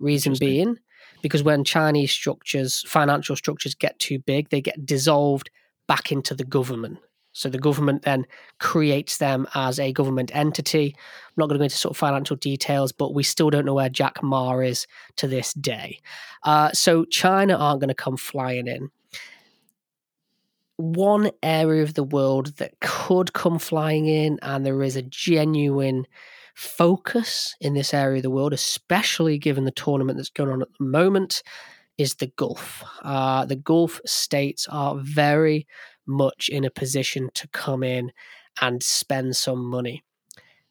Reason 0.00 0.34
being, 0.38 0.78
because 1.22 1.42
when 1.42 1.64
Chinese 1.64 2.12
structures, 2.12 2.84
financial 2.86 3.34
structures 3.34 3.74
get 3.74 3.98
too 3.98 4.20
big, 4.20 4.50
they 4.50 4.60
get 4.60 4.86
dissolved 4.86 5.50
back 5.88 6.12
into 6.12 6.34
the 6.34 6.44
government. 6.44 6.98
So 7.32 7.48
the 7.48 7.58
government 7.58 8.02
then 8.02 8.26
creates 8.58 9.18
them 9.18 9.46
as 9.54 9.78
a 9.78 9.92
government 9.92 10.30
entity. 10.34 10.94
I'm 10.96 11.34
not 11.36 11.46
going 11.46 11.54
to 11.54 11.58
go 11.58 11.64
into 11.64 11.76
sort 11.76 11.92
of 11.92 11.96
financial 11.96 12.36
details, 12.36 12.92
but 12.92 13.14
we 13.14 13.22
still 13.22 13.50
don't 13.50 13.64
know 13.64 13.74
where 13.74 13.88
Jack 13.88 14.22
Ma 14.22 14.58
is 14.58 14.86
to 15.16 15.28
this 15.28 15.52
day. 15.54 16.00
Uh, 16.42 16.72
so 16.72 17.04
China 17.04 17.54
aren't 17.54 17.80
going 17.80 17.88
to 17.88 17.94
come 17.94 18.16
flying 18.16 18.66
in. 18.66 18.90
One 20.76 21.30
area 21.42 21.82
of 21.82 21.94
the 21.94 22.04
world 22.04 22.56
that 22.58 22.78
could 22.80 23.32
come 23.32 23.58
flying 23.58 24.06
in, 24.06 24.38
and 24.42 24.64
there 24.64 24.82
is 24.82 24.96
a 24.96 25.02
genuine 25.02 26.06
focus 26.54 27.54
in 27.60 27.74
this 27.74 27.94
area 27.94 28.16
of 28.16 28.22
the 28.24 28.30
world, 28.30 28.52
especially 28.52 29.38
given 29.38 29.64
the 29.64 29.70
tournament 29.70 30.16
that's 30.16 30.28
going 30.28 30.50
on 30.50 30.62
at 30.62 30.68
the 30.78 30.84
moment, 30.84 31.42
is 31.98 32.16
the 32.16 32.28
Gulf. 32.36 32.84
Uh, 33.02 33.44
the 33.44 33.56
Gulf 33.56 34.00
states 34.06 34.66
are 34.70 34.96
very 34.98 35.66
much 36.08 36.48
in 36.48 36.64
a 36.64 36.70
position 36.70 37.30
to 37.34 37.46
come 37.48 37.82
in 37.82 38.10
and 38.60 38.82
spend 38.82 39.36
some 39.36 39.64
money. 39.64 40.02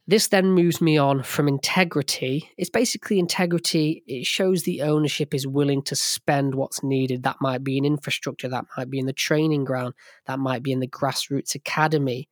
This 0.10 0.30
then 0.30 0.52
moves 0.52 0.80
me 0.80 0.98
on 0.98 1.22
from 1.22 1.50
integrity. 1.50 2.50
It's 2.58 2.70
basically 2.70 3.20
integrity. 3.20 4.04
It 4.08 4.26
shows 4.26 4.64
the 4.64 4.82
ownership 4.84 5.34
is 5.34 5.46
willing 5.46 5.82
to 5.84 5.98
spend 5.98 6.56
what's 6.56 6.82
needed. 6.82 7.24
That 7.24 7.36
might 7.42 7.62
be 7.62 7.78
in 7.78 7.84
infrastructure, 7.84 8.48
that 8.48 8.66
might 8.78 8.90
be 8.90 9.00
in 9.00 9.06
the 9.06 9.12
training 9.12 9.66
ground, 9.66 9.96
that 10.26 10.40
might 10.40 10.64
be 10.64 10.72
in 10.72 10.80
the 10.80 10.88
grassroots 10.88 11.56
academy. 11.56 12.30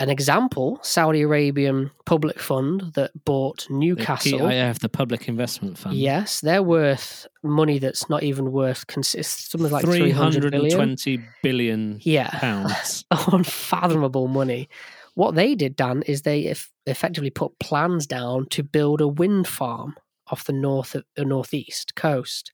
An 0.00 0.08
example 0.10 0.80
Saudi 0.82 1.20
Arabian 1.20 1.90
public 2.06 2.40
fund 2.40 2.92
that 2.94 3.10
bought 3.24 3.66
the 3.68 3.74
Newcastle. 3.74 4.40
PIF, 4.40 4.78
the 4.80 4.88
Public 4.88 5.28
Investment 5.28 5.76
Fund. 5.78 5.94
Yes, 5.96 6.40
they're 6.40 6.62
worth 6.62 7.26
money 7.42 7.78
that's 7.78 8.08
not 8.08 8.22
even 8.22 8.50
worth 8.50 8.86
consist 8.86 9.50
something 9.52 9.70
like 9.70 9.84
three 9.84 9.98
300 9.98 10.14
hundred 10.14 10.54
and 10.54 10.62
billion. 10.62 10.76
twenty 10.76 11.20
billion 11.42 12.00
Yeah. 12.02 12.30
pounds. 12.30 13.04
unfathomable 13.10 14.26
money. 14.26 14.68
What 15.14 15.34
they 15.34 15.54
did, 15.54 15.76
Dan, 15.76 16.02
is 16.06 16.22
they 16.22 16.46
eff- 16.46 16.70
effectively 16.86 17.30
put 17.30 17.58
plans 17.58 18.06
down 18.06 18.46
to 18.50 18.62
build 18.62 19.00
a 19.00 19.08
wind 19.08 19.46
farm 19.48 19.96
off 20.28 20.44
the 20.44 20.52
north 20.52 20.94
of 20.94 21.04
the 21.16 21.24
northeast 21.24 21.94
coast. 21.94 22.52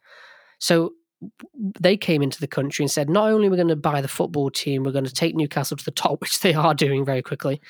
So 0.59 0.93
they 1.81 1.97
came 1.97 2.23
into 2.23 2.41
the 2.41 2.47
country 2.47 2.83
and 2.83 2.91
said, 2.91 3.09
not 3.09 3.31
only 3.31 3.49
are 3.49 3.51
we 3.51 3.57
going 3.57 3.69
to 3.69 3.77
buy 3.77 4.01
the 4.01 4.09
football 4.09 4.51
team, 4.51 4.83
we're 4.83 4.93
going 4.93 5.05
to 5.05 5.13
take 5.13 5.35
Newcastle 5.35 5.77
to 5.77 5.85
the 5.85 5.91
top, 5.91 6.21
which 6.21 6.41
they 6.41 6.55
are 6.55 6.75
doing 6.75 7.05
very 7.05 7.23
quickly, 7.23 7.61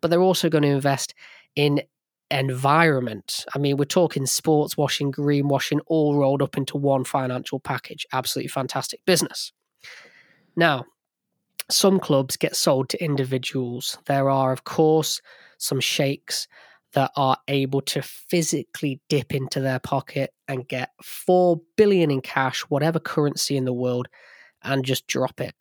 but 0.00 0.08
they're 0.08 0.20
also 0.20 0.48
going 0.48 0.62
to 0.62 0.68
invest 0.68 1.14
in 1.56 1.82
environment. 2.30 3.44
I 3.54 3.58
mean, 3.58 3.76
we're 3.76 3.84
talking 3.84 4.26
sports 4.26 4.76
washing, 4.76 5.12
greenwashing, 5.12 5.80
all 5.86 6.16
rolled 6.16 6.42
up 6.42 6.56
into 6.56 6.76
one 6.76 7.04
financial 7.04 7.60
package. 7.60 8.06
Absolutely 8.12 8.48
fantastic 8.48 9.04
business. 9.04 9.52
Now, 10.56 10.84
some 11.70 12.00
clubs 12.00 12.36
get 12.36 12.56
sold 12.56 12.88
to 12.90 13.04
individuals. 13.04 13.98
There 14.06 14.30
are, 14.30 14.52
of 14.52 14.64
course, 14.64 15.20
some 15.58 15.80
sheikhs 15.80 16.48
that 16.92 17.10
are 17.16 17.36
able 17.48 17.80
to 17.80 18.02
physically 18.02 19.00
dip 19.08 19.34
into 19.34 19.60
their 19.60 19.78
pocket 19.78 20.32
and 20.48 20.68
get 20.68 20.90
4 21.02 21.60
billion 21.76 22.10
in 22.10 22.20
cash, 22.20 22.62
whatever 22.62 22.98
currency 22.98 23.56
in 23.56 23.64
the 23.64 23.72
world, 23.72 24.08
and 24.62 24.84
just 24.84 25.06
drop 25.06 25.40
it. 25.40 25.54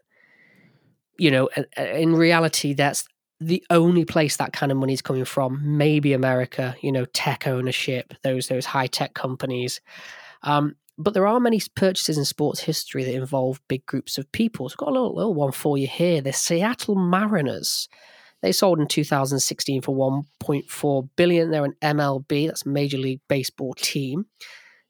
You 1.18 1.32
know, 1.32 1.50
in 1.78 2.16
reality, 2.16 2.74
that's 2.74 3.08
the 3.40 3.64
only 3.70 4.06
place 4.06 4.38
that 4.38 4.54
kind 4.54 4.72
of 4.72 4.78
money 4.78 4.94
is 4.94 5.02
coming 5.02 5.26
from. 5.26 5.78
Maybe 5.78 6.14
America, 6.14 6.76
you 6.82 6.92
know, 6.92 7.06
tech 7.06 7.48
ownership, 7.48 8.14
those 8.24 8.48
those 8.48 8.66
high 8.66 8.88
tech 8.88 9.14
companies. 9.14 9.82
Um, 10.44 10.76
but 10.98 11.14
there 11.14 11.28
are 11.28 11.40
many 11.40 11.62
purchases 11.76 12.18
in 12.18 12.26
sports 12.26 12.60
history 12.60 13.04
that 13.04 13.16
involve 13.16 13.62
big 13.68 13.86
groups 13.86 14.18
of 14.18 14.32
people. 14.32 14.70
So 14.70 14.74
I've 14.74 14.78
got 14.78 14.90
a 14.90 14.92
little, 14.92 15.16
little 15.16 15.34
one 15.34 15.52
for 15.52 15.78
you 15.78 15.88
here. 15.88 16.22
The 16.22 16.34
Seattle 16.34 16.96
Mariners. 16.96 17.90
They 18.42 18.52
sold 18.52 18.80
in 18.80 18.88
2016 18.88 19.82
for 19.82 19.96
1.4 19.96 21.10
billion. 21.16 21.52
They're 21.52 21.66
an 21.66 21.76
MLB, 21.82 22.48
that's 22.48 22.66
Major 22.66 22.98
League 22.98 23.22
Baseball 23.28 23.74
team. 23.76 24.26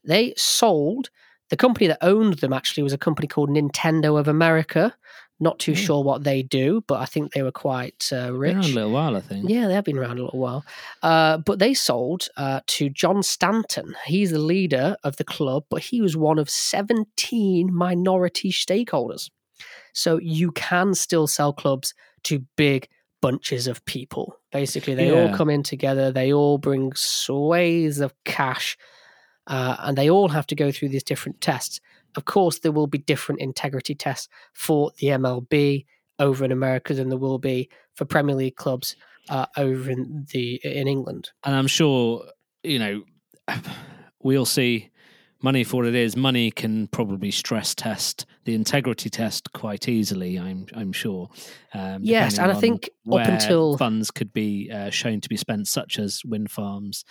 They 0.04 0.34
sold 0.38 1.10
the 1.52 1.58
company 1.58 1.88
that 1.88 1.98
owned 2.02 2.36
them 2.36 2.54
actually 2.54 2.82
was 2.82 2.94
a 2.94 2.98
company 2.98 3.28
called 3.28 3.50
Nintendo 3.50 4.18
of 4.18 4.30
America. 4.30 4.96
Not 5.42 5.60
too 5.60 5.74
mm. 5.74 5.78
sure 5.78 6.02
what 6.02 6.24
they 6.24 6.44
do, 6.44 6.82
but 6.88 7.02
I 7.02 7.06
think 7.06 7.34
they 7.34 7.42
were 7.42 7.52
quite 7.52 8.08
uh, 8.14 8.32
rich. 8.32 8.54
Been 8.54 8.58
around 8.58 8.72
a 8.72 8.76
little 8.76 8.92
while, 8.92 9.18
I 9.18 9.20
think. 9.20 9.50
Yeah, 9.50 9.68
they 9.68 9.74
have 9.74 9.84
been 9.84 9.98
around 9.98 10.18
a 10.18 10.24
little 10.24 10.40
while. 10.40 10.64
Uh, 11.04 11.40
but 11.40 11.60
they 11.60 11.74
sold 11.74 12.30
uh, 12.38 12.62
to 12.68 12.90
John 12.90 13.22
Stanton. 13.22 13.96
He's 14.06 14.32
the 14.32 14.40
leader 14.40 14.96
of 15.04 15.18
the 15.18 15.26
club, 15.26 15.66
but 15.70 15.82
he 15.82 16.00
was 16.00 16.16
one 16.16 16.40
of 16.40 16.50
17 16.50 17.74
minority 17.74 18.52
stakeholders. 18.52 19.30
So 19.94 20.20
you 20.20 20.52
can 20.54 20.94
still 20.94 21.28
sell 21.28 21.52
clubs 21.52 21.94
to 22.24 22.46
big 22.56 22.88
bunches 23.22 23.68
of 23.68 23.84
people. 23.86 24.38
Basically, 24.52 24.94
they 24.96 25.12
yeah. 25.12 25.30
all 25.30 25.36
come 25.36 25.50
in 25.50 25.64
together, 25.64 26.12
they 26.12 26.34
all 26.34 26.58
bring 26.58 26.94
swathes 26.94 28.00
of 28.00 28.14
cash, 28.26 28.78
uh, 29.48 29.78
and 29.80 29.98
they 29.98 30.10
all 30.10 30.30
have 30.30 30.48
to 30.48 30.56
go 30.56 30.72
through 30.72 30.90
these 30.90 31.04
different 31.04 31.40
tests. 31.42 31.80
Of 32.18 32.26
course, 32.26 32.60
there 32.60 32.72
will 32.72 32.88
be 32.88 32.98
different 32.98 33.42
integrity 33.42 33.96
tests 33.96 34.28
for 34.54 34.92
the 35.00 35.08
MLB 35.08 35.86
over 36.20 36.46
in 36.46 36.52
America 36.52 36.94
than 36.94 37.10
there 37.10 37.18
will 37.18 37.40
be 37.40 37.70
for 37.96 38.06
Premier 38.06 38.36
League 38.36 38.56
clubs 38.56 38.96
uh, 39.30 39.46
over 39.58 39.90
in 39.90 40.28
the 40.32 40.60
in 40.64 40.88
England. 40.88 41.32
And 41.44 41.56
I'm 41.56 41.68
sure 41.68 42.26
you 42.64 42.80
know 42.80 43.04
we'll 44.22 44.46
see 44.46 44.91
money 45.44 45.64
for 45.64 45.78
what 45.78 45.86
it 45.86 45.96
is. 45.96 46.16
Money 46.16 46.52
can 46.52 46.88
probably 46.88 47.32
stress 47.32 47.74
test 47.76 48.26
the 48.46 48.56
integrity 48.56 49.10
test 49.10 49.52
quite 49.54 49.88
easily. 49.88 50.40
I'm 50.40 50.66
I'm 50.76 50.92
sure. 50.92 51.30
Um, 51.74 52.04
yes, 52.04 52.40
and 52.40 52.52
I 52.52 52.56
think 52.56 52.90
up 53.12 53.28
until 53.28 53.78
funds 53.78 54.12
could 54.12 54.34
be 54.34 54.72
uh, 54.72 54.90
shown 54.90 55.22
to 55.22 55.30
be 55.30 55.38
spent, 55.38 55.68
such 55.68 56.00
as 56.00 56.24
wind 56.26 56.52
farms, 56.52 57.06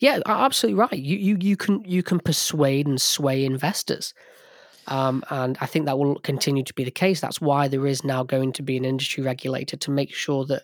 yeah, 0.00 0.18
absolutely 0.24 0.80
right. 0.80 0.98
You 0.98 1.16
you 1.18 1.36
you 1.40 1.56
can 1.56 1.84
you 1.84 2.02
can 2.02 2.18
persuade 2.20 2.86
and 2.86 3.00
sway 3.00 3.44
investors. 3.44 4.14
Um, 4.86 5.22
and 5.30 5.58
I 5.60 5.66
think 5.66 5.84
that 5.84 5.98
will 5.98 6.18
continue 6.20 6.64
to 6.64 6.74
be 6.74 6.84
the 6.84 6.90
case. 6.90 7.20
That's 7.20 7.40
why 7.40 7.68
there 7.68 7.86
is 7.86 8.02
now 8.02 8.22
going 8.24 8.52
to 8.54 8.62
be 8.62 8.78
an 8.78 8.86
industry 8.86 9.22
regulator 9.22 9.76
to 9.76 9.90
make 9.90 10.12
sure 10.12 10.46
that 10.46 10.62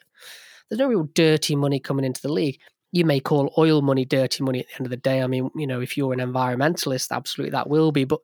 there's 0.69 0.79
no 0.79 0.89
real 0.89 1.09
dirty 1.15 1.55
money 1.55 1.79
coming 1.79 2.05
into 2.05 2.23
the 2.23 2.33
league. 2.33 2.59
You 2.93 3.05
may 3.05 3.21
call 3.21 3.53
oil 3.59 3.83
money 3.83 4.05
dirty 4.05 4.43
money 4.43 4.61
at 4.61 4.69
the 4.69 4.75
end 4.77 4.87
of 4.87 4.91
the 4.91 4.97
day. 4.97 5.23
I 5.23 5.27
mean, 5.27 5.51
you 5.55 5.67
know, 5.67 5.81
if 5.81 5.97
you're 5.97 6.13
an 6.13 6.21
environmentalist, 6.21 7.11
absolutely 7.11 7.51
that 7.51 7.69
will 7.69 7.93
be. 7.93 8.05
But 8.05 8.21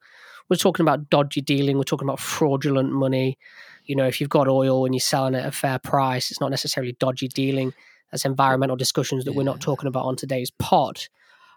we're 0.49 0.57
talking 0.57 0.85
about 0.85 1.11
dodgy 1.11 1.40
dealing. 1.40 1.76
We're 1.76 1.85
talking 1.85 2.09
about 2.09 2.21
fraudulent 2.21 2.92
money. 2.92 3.38
You 3.85 3.97
know, 3.97 4.07
if 4.07 4.21
you've 4.21 4.31
got 4.31 4.49
oil 4.49 4.85
and 4.85 4.95
you're 4.95 5.00
selling 5.00 5.35
it 5.35 5.40
at 5.40 5.47
a 5.47 5.52
fair 5.52 5.78
price, 5.78 6.31
it's 6.31 6.40
not 6.40 6.50
necessarily 6.50 6.97
dodgy 6.99 7.28
dealing 7.28 7.73
as 8.12 8.25
environmental 8.25 8.76
discussions 8.76 9.25
that 9.25 9.33
yeah. 9.33 9.38
we're 9.38 9.45
not 9.45 9.61
talking 9.61 9.88
about 9.88 10.04
on 10.04 10.16
today's 10.16 10.50
pod. 10.50 11.00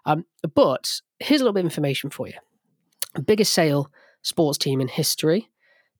Um, 0.04 0.24
but 0.54 1.00
here's 1.20 1.40
a 1.40 1.44
little 1.44 1.52
bit 1.52 1.60
of 1.60 1.66
information 1.66 2.10
for 2.10 2.26
you. 2.26 2.34
Biggest 3.24 3.52
sale 3.52 3.90
sports 4.22 4.58
team 4.58 4.80
in 4.80 4.88
history 4.88 5.48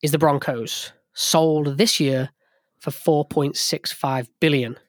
is 0.03 0.11
the 0.11 0.19
Broncos, 0.19 0.93
sold 1.13 1.79
this 1.79 2.01
year 2.01 2.31
for 2.79 2.91
4.65 2.91 4.29
billion 4.41 4.75
That's 4.75 4.86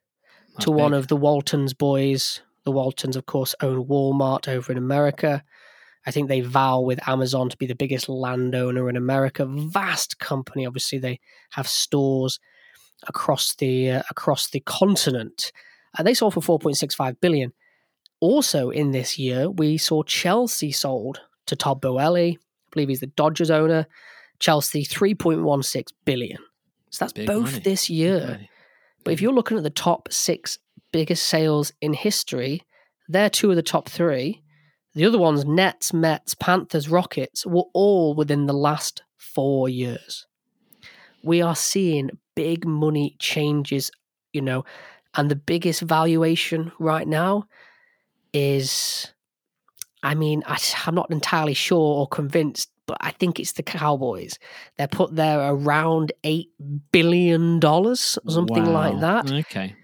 to 0.60 0.70
big. 0.70 0.76
one 0.76 0.94
of 0.94 1.08
the 1.08 1.16
Waltons 1.16 1.74
boys. 1.74 2.42
The 2.64 2.72
Waltons, 2.72 3.16
of 3.16 3.26
course, 3.26 3.56
own 3.62 3.86
Walmart 3.86 4.48
over 4.48 4.72
in 4.72 4.78
America. 4.78 5.44
I 6.06 6.12
think 6.12 6.28
they 6.28 6.42
vow 6.42 6.82
with 6.82 7.06
Amazon 7.08 7.50
to 7.50 7.58
be 7.58 7.66
the 7.66 7.76
biggest 7.76 8.08
landowner 8.08 8.90
in 8.90 8.96
America. 8.96 9.46
Vast 9.46 10.20
company. 10.20 10.66
Obviously, 10.66 11.00
they 11.00 11.20
have 11.52 11.68
stores 11.68 12.40
across 13.08 13.56
the 13.56 13.92
uh, 13.92 14.04
across 14.10 14.50
the 14.50 14.62
continent. 14.62 15.52
And 15.98 16.08
they 16.08 16.14
sold 16.14 16.34
for 16.34 16.60
4.65 16.60 17.20
billion. 17.20 17.54
Also 18.20 18.70
in 18.70 18.92
this 18.92 19.18
year, 19.18 19.50
we 19.50 19.78
saw 19.78 20.04
Chelsea 20.04 20.72
sold 20.72 21.22
to 21.46 21.56
Todd 21.56 21.82
Boehly. 21.82 22.38
I 22.38 22.70
believe 22.72 22.90
he's 22.90 23.00
the 23.00 23.08
Dodgers 23.08 23.52
owner. 23.52 23.88
Chelsea 24.40 24.84
3.16 24.84 25.88
billion. 26.06 26.40
So 26.90 27.06
that's 27.06 27.14
Big 27.14 27.28
both 27.28 27.52
money. 27.52 27.60
this 27.60 27.90
year. 27.90 28.48
But 29.08 29.14
if 29.14 29.22
you're 29.22 29.32
looking 29.32 29.56
at 29.56 29.64
the 29.64 29.70
top 29.70 30.12
six 30.12 30.60
biggest 30.92 31.30
sales 31.30 31.72
in 31.80 31.94
history, 31.94 32.64
they're 33.08 33.30
two 33.30 33.50
of 33.50 33.56
the 33.56 33.62
top 33.62 33.88
three. 33.88 34.44
The 34.96 35.06
other 35.06 35.18
ones, 35.18 35.46
Nets, 35.46 35.94
Mets, 35.94 36.34
Panthers, 36.34 36.90
Rockets, 36.90 37.46
were 37.46 37.64
all 37.74 38.16
within 38.16 38.48
the 38.48 38.54
last 38.54 39.04
four 39.16 39.70
years. 39.70 40.28
We 41.24 41.42
are 41.42 41.56
seeing 41.56 42.10
big 42.36 42.68
money 42.68 43.16
changes, 43.18 43.92
you 44.34 44.42
know, 44.42 44.66
and 45.16 45.32
the 45.32 45.38
biggest 45.38 45.84
valuation 45.84 46.74
right 46.78 47.08
now 47.08 47.46
is, 48.34 49.14
I 50.04 50.16
mean, 50.16 50.44
I, 50.46 50.60
I'm 50.86 50.96
not 50.96 51.12
entirely 51.12 51.54
sure 51.54 51.80
or 51.80 52.10
convinced, 52.10 52.70
but 52.88 52.98
I 53.02 53.12
think 53.12 53.40
it's 53.40 53.52
the 53.52 53.64
Cowboys. 53.64 54.40
They're 54.78 54.88
put 54.88 55.16
there 55.16 55.40
around 55.40 56.14
$8 56.24 56.48
billion, 56.92 57.62
something 57.62 58.66
wow. 58.66 58.72
like 58.72 59.00
that. 59.02 59.32
Okay. 59.32 59.76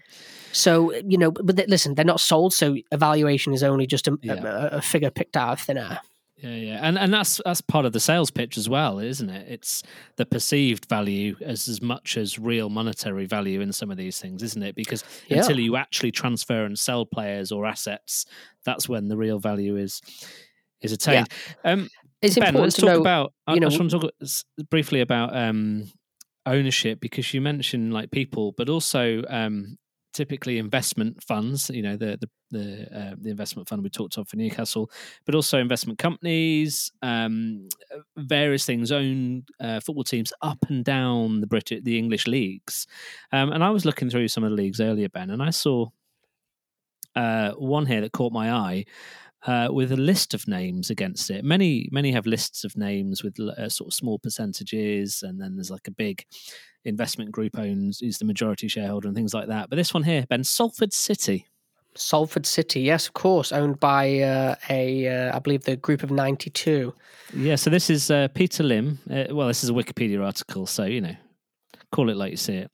So 0.52 0.94
you 0.94 1.18
know, 1.18 1.32
but 1.32 1.56
they, 1.56 1.66
listen, 1.66 1.94
they're 1.94 2.04
not 2.04 2.20
sold, 2.20 2.54
so 2.54 2.76
evaluation 2.92 3.52
is 3.52 3.62
only 3.62 3.86
just 3.86 4.06
a, 4.06 4.16
yeah. 4.22 4.34
a, 4.34 4.76
a, 4.76 4.80
figure 4.80 5.10
picked 5.10 5.36
out 5.36 5.54
of 5.54 5.60
thin 5.60 5.78
air. 5.78 5.98
Yeah, 6.36 6.54
yeah, 6.54 6.80
and 6.82 6.96
and 6.96 7.12
that's 7.12 7.40
that's 7.44 7.60
part 7.60 7.86
of 7.86 7.92
the 7.92 7.98
sales 7.98 8.30
pitch 8.30 8.56
as 8.56 8.68
well, 8.68 9.00
isn't 9.00 9.30
it? 9.30 9.46
It's 9.50 9.82
the 10.16 10.26
perceived 10.26 10.88
value 10.88 11.34
as 11.40 11.66
as 11.68 11.82
much 11.82 12.16
as 12.16 12.38
real 12.38 12.70
monetary 12.70 13.26
value 13.26 13.60
in 13.60 13.72
some 13.72 13.90
of 13.90 13.96
these 13.96 14.20
things, 14.20 14.42
isn't 14.42 14.62
it? 14.62 14.76
Because 14.76 15.02
yeah. 15.26 15.38
until 15.38 15.58
you 15.58 15.74
actually 15.74 16.12
transfer 16.12 16.64
and 16.64 16.78
sell 16.78 17.04
players 17.04 17.50
or 17.50 17.66
assets, 17.66 18.26
that's 18.64 18.88
when 18.88 19.08
the 19.08 19.16
real 19.16 19.40
value 19.40 19.76
is 19.76 20.00
is 20.82 20.92
attained. 20.92 21.28
Yeah. 21.64 21.72
Um, 21.72 21.88
it's 22.24 22.34
ben, 22.36 22.48
important 22.48 22.64
let's 22.64 22.76
to 22.76 22.80
talk 22.82 22.94
know, 22.94 23.00
about. 23.00 23.32
You 23.48 23.60
know, 23.60 23.66
I 23.66 23.70
just 23.70 23.80
want 23.80 23.90
to 23.90 24.00
talk 24.00 24.70
briefly 24.70 25.00
about 25.00 25.36
um, 25.36 25.90
ownership 26.46 27.00
because 27.00 27.32
you 27.34 27.40
mentioned 27.40 27.92
like 27.92 28.10
people, 28.10 28.52
but 28.56 28.68
also 28.68 29.22
um, 29.28 29.76
typically 30.12 30.58
investment 30.58 31.22
funds, 31.22 31.70
you 31.70 31.82
know, 31.82 31.96
the 31.96 32.18
the 32.20 32.30
the, 32.50 32.96
uh, 32.96 33.14
the 33.20 33.30
investment 33.30 33.68
fund 33.68 33.82
we 33.82 33.90
talked 33.90 34.16
of 34.16 34.28
for 34.28 34.36
Newcastle, 34.36 34.88
but 35.26 35.34
also 35.34 35.58
investment 35.58 35.98
companies, 35.98 36.92
um, 37.02 37.68
various 38.16 38.64
things 38.64 38.92
own 38.92 39.42
uh, 39.58 39.80
football 39.80 40.04
teams 40.04 40.32
up 40.40 40.58
and 40.68 40.84
down 40.84 41.40
the 41.40 41.48
British, 41.48 41.82
the 41.82 41.98
English 41.98 42.28
leagues. 42.28 42.86
Um, 43.32 43.50
and 43.50 43.64
I 43.64 43.70
was 43.70 43.84
looking 43.84 44.08
through 44.08 44.28
some 44.28 44.44
of 44.44 44.50
the 44.50 44.56
leagues 44.56 44.80
earlier, 44.80 45.08
Ben, 45.08 45.30
and 45.30 45.42
I 45.42 45.50
saw 45.50 45.88
uh, 47.16 47.52
one 47.52 47.86
here 47.86 48.00
that 48.02 48.12
caught 48.12 48.32
my 48.32 48.52
eye. 48.52 48.84
Uh, 49.46 49.68
with 49.70 49.92
a 49.92 49.96
list 49.96 50.32
of 50.32 50.48
names 50.48 50.88
against 50.88 51.30
it. 51.30 51.44
Many 51.44 51.86
many 51.92 52.12
have 52.12 52.26
lists 52.26 52.64
of 52.64 52.78
names 52.78 53.22
with 53.22 53.38
uh, 53.38 53.68
sort 53.68 53.88
of 53.88 53.94
small 53.94 54.18
percentages, 54.18 55.22
and 55.22 55.38
then 55.38 55.56
there's 55.56 55.70
like 55.70 55.86
a 55.86 55.90
big 55.90 56.24
investment 56.84 57.30
group 57.30 57.58
owns 57.58 58.00
is 58.00 58.16
the 58.16 58.24
majority 58.24 58.68
shareholder 58.68 59.06
and 59.06 59.14
things 59.14 59.34
like 59.34 59.48
that. 59.48 59.68
But 59.68 59.76
this 59.76 59.92
one 59.92 60.04
here, 60.04 60.24
Ben 60.30 60.44
Salford 60.44 60.94
City. 60.94 61.46
Salford 61.94 62.46
City, 62.46 62.80
yes, 62.80 63.06
of 63.06 63.12
course, 63.12 63.52
owned 63.52 63.78
by 63.80 64.20
uh, 64.20 64.54
a, 64.70 65.06
uh, 65.08 65.36
I 65.36 65.38
believe, 65.40 65.64
the 65.64 65.76
group 65.76 66.02
of 66.02 66.10
ninety-two. 66.10 66.94
Yeah, 67.34 67.56
so 67.56 67.68
this 67.68 67.90
is 67.90 68.10
uh, 68.10 68.28
Peter 68.28 68.62
Lim. 68.62 68.98
Uh, 69.10 69.26
well, 69.30 69.48
this 69.48 69.62
is 69.62 69.68
a 69.68 69.74
Wikipedia 69.74 70.24
article, 70.24 70.66
so 70.66 70.84
you 70.84 71.02
know, 71.02 71.16
call 71.92 72.08
it 72.08 72.16
like 72.16 72.30
you 72.30 72.38
see 72.38 72.56
it. 72.56 72.70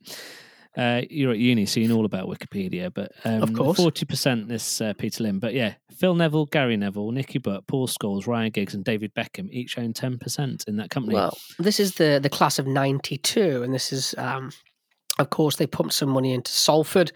Uh, 0.76 1.02
you're 1.10 1.32
at 1.32 1.38
uni, 1.38 1.66
so 1.66 1.80
you 1.80 1.88
know 1.88 1.96
all 1.96 2.04
about 2.04 2.28
Wikipedia, 2.28 2.94
but 2.94 3.10
um, 3.24 3.42
Of 3.42 3.52
course. 3.54 3.76
forty 3.76 4.06
percent 4.06 4.48
this 4.48 4.80
uh, 4.80 4.92
Peter 4.96 5.24
Lim. 5.24 5.40
But 5.40 5.52
yeah, 5.52 5.74
Phil 5.98 6.14
Neville, 6.14 6.46
Gary 6.46 6.76
Neville, 6.76 7.10
Nicky 7.10 7.40
Butt, 7.40 7.66
Paul 7.66 7.88
Scholes, 7.88 8.28
Ryan 8.28 8.50
Giggs, 8.50 8.72
and 8.74 8.84
David 8.84 9.12
Beckham 9.14 9.50
each 9.50 9.78
own 9.78 9.92
ten 9.92 10.16
percent 10.16 10.64
in 10.68 10.76
that 10.76 10.90
company. 10.90 11.16
Well, 11.16 11.36
this 11.58 11.80
is 11.80 11.94
the 11.96 12.20
the 12.22 12.30
class 12.30 12.60
of 12.60 12.68
'92, 12.68 13.64
and 13.64 13.74
this 13.74 13.92
is, 13.92 14.14
um, 14.16 14.52
of 15.18 15.30
course, 15.30 15.56
they 15.56 15.66
pumped 15.66 15.92
some 15.94 16.08
money 16.10 16.32
into 16.32 16.52
Salford. 16.52 17.10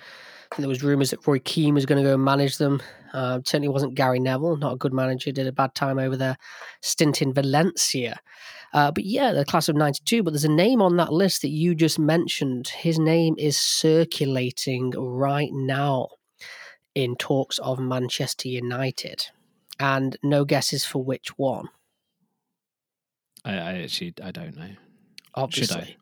There 0.59 0.69
was 0.69 0.83
rumours 0.83 1.11
that 1.11 1.27
Roy 1.27 1.39
Keane 1.39 1.75
was 1.75 1.87
going 1.87 2.03
to 2.03 2.09
go 2.09 2.15
and 2.15 2.25
manage 2.25 2.59
them. 2.59 2.81
Uh, 3.13 3.39
certainly 3.45 3.69
wasn't 3.69 3.95
Gary 3.95 4.19
Neville, 4.19 4.57
not 4.57 4.73
a 4.73 4.77
good 4.77 4.93
manager. 4.93 5.31
Did 5.31 5.47
a 5.47 5.53
bad 5.53 5.75
time 5.77 5.99
over 6.01 6.17
there, 6.17 6.37
stint 6.83 7.23
in 7.23 7.33
Valencia. 7.33 8.19
Uh, 8.75 8.91
but 8.91 9.05
yeah, 9.05 9.33
the 9.33 9.45
class 9.45 9.69
of 9.69 9.77
'92. 9.77 10.23
But 10.23 10.33
there's 10.33 10.45
a 10.45 10.49
name 10.49 10.83
on 10.83 10.97
that 10.97 11.13
list 11.13 11.43
that 11.43 11.49
you 11.49 11.75
just 11.75 11.99
mentioned. 11.99 12.69
His 12.69 12.99
name 12.99 13.37
is 13.39 13.57
circulating 13.57 14.91
right 14.91 15.51
now 15.53 16.09
in 16.95 17.15
talks 17.17 17.59
of 17.59 17.79
Manchester 17.79 18.49
United, 18.49 19.27
and 19.79 20.17
no 20.23 20.45
guesses 20.45 20.85
for 20.85 21.03
which 21.03 21.39
one. 21.39 21.69
I, 23.45 23.53
I 23.55 23.73
actually 23.83 24.15
I 24.23 24.33
don't 24.33 24.57
know. 24.57 24.71
obviously. 25.35 25.97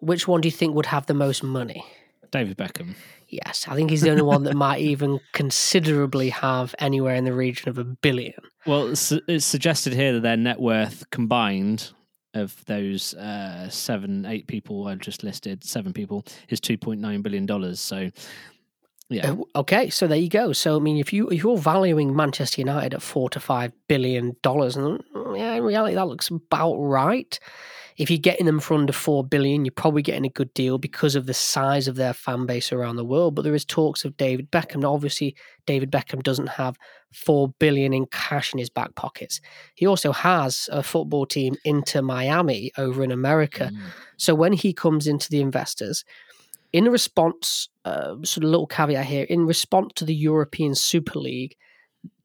Which 0.00 0.28
one 0.28 0.40
do 0.40 0.48
you 0.48 0.52
think 0.52 0.74
would 0.74 0.86
have 0.86 1.06
the 1.06 1.14
most 1.14 1.42
money? 1.42 1.84
David 2.30 2.56
Beckham. 2.56 2.94
Yes, 3.28 3.66
I 3.68 3.74
think 3.74 3.90
he's 3.90 4.02
the 4.02 4.10
only 4.10 4.22
one 4.22 4.44
that 4.44 4.54
might 4.54 4.80
even 4.80 5.18
considerably 5.32 6.28
have 6.30 6.74
anywhere 6.78 7.14
in 7.14 7.24
the 7.24 7.32
region 7.32 7.68
of 7.68 7.78
a 7.78 7.84
billion. 7.84 8.34
Well, 8.66 8.88
it's, 8.88 9.12
it's 9.26 9.44
suggested 9.44 9.94
here 9.94 10.12
that 10.14 10.20
their 10.20 10.36
net 10.36 10.60
worth 10.60 11.08
combined 11.10 11.92
of 12.34 12.64
those 12.66 13.14
uh, 13.14 13.68
seven, 13.70 14.26
eight 14.26 14.46
people 14.46 14.86
I've 14.86 14.98
just 14.98 15.22
listed, 15.24 15.64
seven 15.64 15.92
people, 15.92 16.24
is 16.48 16.60
two 16.60 16.76
point 16.78 17.00
nine 17.00 17.22
billion 17.22 17.46
dollars. 17.46 17.80
So, 17.80 18.10
yeah, 19.08 19.32
Uh, 19.32 19.36
Okay, 19.56 19.88
so 19.90 20.06
there 20.06 20.18
you 20.18 20.28
go. 20.28 20.52
So 20.52 20.76
I 20.76 20.78
mean, 20.80 20.98
if 20.98 21.12
you 21.12 21.28
if 21.28 21.42
you're 21.42 21.56
valuing 21.56 22.14
Manchester 22.14 22.60
United 22.60 22.94
at 22.94 23.02
four 23.02 23.30
to 23.30 23.40
five 23.40 23.72
billion 23.88 24.36
dollars, 24.42 24.76
and 24.76 25.02
mm, 25.14 25.38
yeah, 25.38 25.54
in 25.54 25.62
reality 25.62 25.94
that 25.94 26.06
looks 26.08 26.28
about 26.28 26.74
right. 26.76 27.38
If 27.98 28.10
you're 28.10 28.18
getting 28.18 28.46
them 28.46 28.60
for 28.60 28.74
under 28.74 28.92
four 28.92 29.24
billion, 29.24 29.64
you're 29.64 29.72
probably 29.72 30.02
getting 30.02 30.24
a 30.24 30.30
good 30.30 30.54
deal 30.54 30.78
because 30.78 31.16
of 31.16 31.26
the 31.26 31.34
size 31.34 31.88
of 31.88 31.96
their 31.96 32.12
fan 32.12 32.46
base 32.46 32.72
around 32.72 32.94
the 32.94 33.04
world. 33.04 33.34
But 33.34 33.42
there 33.42 33.56
is 33.56 33.64
talks 33.64 34.04
of 34.04 34.16
David 34.16 34.52
Beckham. 34.52 34.82
Now, 34.82 34.94
obviously, 34.94 35.34
David 35.66 35.90
Beckham 35.90 36.22
doesn't 36.22 36.46
have 36.46 36.76
four 37.12 37.48
billion 37.58 37.92
in 37.92 38.06
cash 38.06 38.52
in 38.52 38.60
his 38.60 38.70
back 38.70 38.94
pockets. 38.94 39.40
He 39.74 39.84
also 39.84 40.12
has 40.12 40.68
a 40.70 40.82
football 40.82 41.26
team 41.26 41.56
into 41.64 42.00
Miami 42.00 42.70
over 42.78 43.02
in 43.02 43.10
America. 43.10 43.70
Mm. 43.72 43.80
So 44.16 44.32
when 44.32 44.52
he 44.52 44.72
comes 44.72 45.08
into 45.08 45.28
the 45.28 45.40
investors, 45.40 46.04
in 46.72 46.84
response, 46.84 47.68
uh, 47.84 48.14
sort 48.22 48.44
of 48.44 48.50
little 48.50 48.66
caveat 48.66 49.06
here, 49.06 49.24
in 49.24 49.44
response 49.46 49.92
to 49.96 50.04
the 50.04 50.14
European 50.14 50.74
Super 50.74 51.18
League 51.18 51.56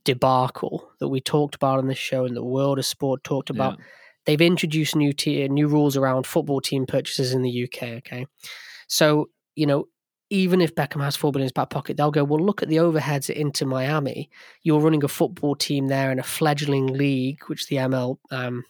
debacle 0.04 0.90
that 1.00 1.08
we 1.08 1.22
talked 1.22 1.56
about 1.56 1.80
on 1.80 1.88
this 1.88 1.98
show 1.98 2.26
and 2.26 2.36
the 2.36 2.44
world 2.44 2.78
of 2.78 2.86
sport 2.86 3.24
talked 3.24 3.50
about, 3.50 3.80
Yeah. 3.80 3.86
They've 4.26 4.42
introduced 4.42 4.96
new 4.96 5.14
tier, 5.14 5.48
new 5.48 5.68
rules 5.68 5.98
around 5.98 6.26
football 6.28 6.62
team 6.62 6.86
purchases 6.86 7.34
in 7.34 7.42
the 7.42 7.64
UK. 7.66 7.84
Okay, 8.00 8.28
so 8.88 9.30
you 9.56 9.66
know. 9.66 9.86
Even 10.30 10.62
if 10.62 10.74
Beckham 10.74 11.04
has 11.04 11.16
four 11.16 11.32
billion 11.32 11.44
in 11.44 11.48
his 11.48 11.52
back 11.52 11.70
pocket, 11.70 11.96
they'll 11.96 12.10
go, 12.10 12.24
Well, 12.24 12.44
look 12.44 12.64
at 12.64 12.68
the 12.68 12.78
overheads 12.78 13.30
into 13.30 13.68
Miami. 13.68 14.32
You're 14.64 14.80
running 14.80 15.04
a 15.04 15.08
football 15.08 15.54
team 15.54 15.90
there 15.90 16.12
in 16.12 16.18
a 16.18 16.24
fledgling 16.24 16.88
league, 16.88 17.44
which 17.46 17.68
the 17.68 17.76
ML 17.76 18.18
um, 18.32 18.64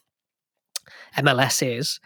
MLS 1.18 1.66
is, 1.66 2.02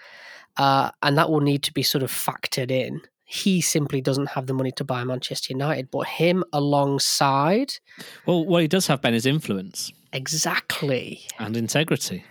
uh, 0.58 0.92
and 1.02 1.18
that 1.18 1.32
will 1.32 1.40
need 1.40 1.64
to 1.64 1.74
be 1.74 1.82
sort 1.82 2.04
of 2.04 2.12
factored 2.12 2.70
in. 2.70 3.02
He 3.24 3.60
simply 3.62 4.00
doesn't 4.00 4.30
have 4.30 4.46
the 4.46 4.54
money 4.54 4.72
to 4.74 4.84
buy 4.84 5.04
Manchester 5.04 5.54
United, 5.54 5.90
but 5.90 6.06
him 6.06 6.44
alongside, 6.54 7.74
Well, 8.28 8.46
what 8.46 8.62
he 8.62 8.68
does 8.68 8.86
have, 8.88 9.02
Ben, 9.02 9.16
is 9.16 9.26
influence 9.26 9.92
exactly. 10.14 11.22
and 11.40 11.58
integrity. 11.58 12.24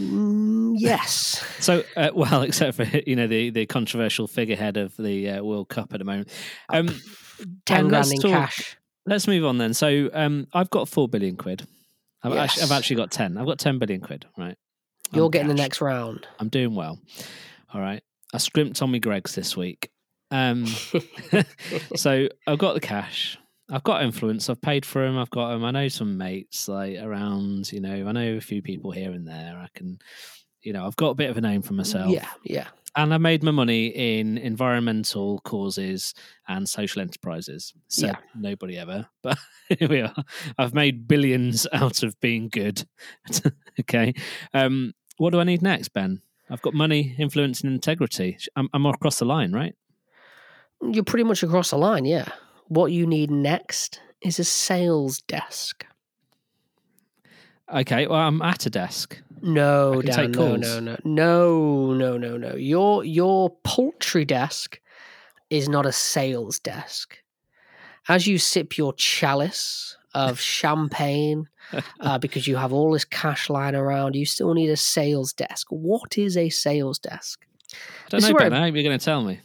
Mm, 0.00 0.74
yes. 0.76 1.44
So, 1.60 1.82
uh, 1.96 2.10
well, 2.14 2.42
except 2.48 2.76
for 2.76 2.84
you 3.06 3.16
know 3.16 3.26
the 3.26 3.50
the 3.50 3.66
controversial 3.66 4.26
figurehead 4.26 4.76
of 4.76 4.96
the 4.96 5.30
uh, 5.30 5.42
World 5.44 5.68
Cup 5.68 5.92
at 5.92 5.98
the 5.98 6.04
moment. 6.04 6.30
Um, 6.68 6.88
Ten 7.66 7.88
grand 7.88 8.12
in 8.12 8.20
talk- 8.20 8.30
cash. 8.30 8.76
Let's 9.06 9.26
move 9.26 9.44
on 9.44 9.58
then. 9.58 9.74
So, 9.74 10.08
um, 10.14 10.46
I've 10.54 10.70
got 10.70 10.88
four 10.88 11.08
billion 11.08 11.36
quid. 11.36 11.66
I've, 12.22 12.32
actually, 12.34 12.62
I've 12.62 12.72
actually 12.72 12.96
got 12.96 13.10
ten. 13.10 13.36
I've 13.36 13.46
got 13.46 13.58
ten 13.58 13.78
billion 13.78 14.00
quid. 14.00 14.24
Right. 14.38 14.56
You're 15.12 15.26
I'm 15.26 15.30
getting 15.30 15.48
the 15.48 15.54
next 15.54 15.80
round. 15.80 16.26
I'm 16.38 16.48
doing 16.48 16.74
well. 16.74 16.98
All 17.72 17.80
right. 17.80 18.02
I 18.32 18.38
scrimped 18.38 18.70
on 18.82 18.88
Tommy 18.88 18.98
Greggs 18.98 19.34
this 19.34 19.56
week. 19.56 19.90
Um, 20.30 20.66
so 21.96 22.28
I've 22.46 22.58
got 22.58 22.74
the 22.74 22.80
cash. 22.80 23.38
I've 23.70 23.82
got 23.82 24.02
influence. 24.02 24.50
I've 24.50 24.60
paid 24.60 24.84
for 24.84 25.04
him. 25.04 25.16
I've 25.18 25.30
got 25.30 25.52
him. 25.54 25.64
I 25.64 25.70
know 25.70 25.88
some 25.88 26.18
mates 26.18 26.68
like 26.68 26.96
around. 26.98 27.72
You 27.72 27.80
know, 27.80 28.06
I 28.06 28.12
know 28.12 28.34
a 28.36 28.40
few 28.40 28.60
people 28.62 28.90
here 28.90 29.12
and 29.12 29.26
there. 29.26 29.56
I 29.56 29.68
can, 29.74 29.98
you 30.62 30.72
know, 30.72 30.86
I've 30.86 30.96
got 30.96 31.10
a 31.10 31.14
bit 31.14 31.30
of 31.30 31.36
a 31.38 31.40
name 31.40 31.62
for 31.62 31.72
myself. 31.72 32.10
Yeah, 32.10 32.28
yeah. 32.44 32.68
And 32.96 33.12
I 33.12 33.18
made 33.18 33.42
my 33.42 33.50
money 33.50 33.86
in 33.86 34.38
environmental 34.38 35.40
causes 35.40 36.14
and 36.46 36.68
social 36.68 37.00
enterprises. 37.02 37.72
So 37.88 38.06
Yeah. 38.06 38.16
nobody 38.36 38.76
ever. 38.78 39.06
But 39.22 39.38
here 39.78 39.88
we 39.88 40.00
are. 40.02 40.14
I've 40.58 40.74
made 40.74 41.08
billions 41.08 41.66
out 41.72 42.02
of 42.02 42.20
being 42.20 42.48
good. 42.50 42.86
okay. 43.80 44.14
Um, 44.52 44.92
what 45.16 45.30
do 45.30 45.40
I 45.40 45.44
need 45.44 45.62
next, 45.62 45.88
Ben? 45.88 46.20
I've 46.50 46.60
got 46.62 46.74
money, 46.74 47.14
influence, 47.18 47.62
and 47.62 47.72
integrity. 47.72 48.36
I'm, 48.54 48.68
I'm 48.74 48.84
across 48.84 49.18
the 49.18 49.24
line, 49.24 49.52
right? 49.52 49.74
You're 50.82 51.02
pretty 51.04 51.24
much 51.24 51.42
across 51.42 51.70
the 51.70 51.78
line, 51.78 52.04
yeah. 52.04 52.28
What 52.68 52.92
you 52.92 53.06
need 53.06 53.30
next 53.30 54.00
is 54.22 54.38
a 54.38 54.44
sales 54.44 55.18
desk. 55.18 55.84
Okay. 57.72 58.06
Well, 58.06 58.18
I'm 58.18 58.42
at 58.42 58.66
a 58.66 58.70
desk. 58.70 59.20
No, 59.42 60.00
Dan, 60.00 60.32
no, 60.32 60.56
no, 60.56 60.80
no, 60.80 60.96
no, 61.04 61.92
no, 61.92 62.16
no, 62.16 62.36
no. 62.38 62.54
Your 62.54 63.04
your 63.04 63.50
poultry 63.62 64.24
desk 64.24 64.80
is 65.50 65.68
not 65.68 65.84
a 65.84 65.92
sales 65.92 66.58
desk. 66.58 67.18
As 68.08 68.26
you 68.26 68.38
sip 68.38 68.78
your 68.78 68.94
chalice 68.94 69.98
of 70.14 70.40
champagne, 70.58 71.48
uh, 72.00 72.18
because 72.18 72.46
you 72.46 72.56
have 72.56 72.72
all 72.72 72.92
this 72.92 73.04
cash 73.04 73.50
lying 73.50 73.74
around, 73.74 74.16
you 74.16 74.24
still 74.24 74.54
need 74.54 74.70
a 74.70 74.76
sales 74.76 75.34
desk. 75.34 75.66
What 75.68 76.16
is 76.16 76.38
a 76.38 76.48
sales 76.48 76.98
desk? 76.98 77.44
I 77.72 78.08
don't 78.10 78.20
This 78.20 78.30
know, 78.30 78.36
Ben. 78.36 78.52
I 78.52 78.60
hope 78.60 78.74
you're 78.74 78.84
going 78.84 78.98
to 78.98 79.04
tell 79.04 79.22
me. 79.22 79.40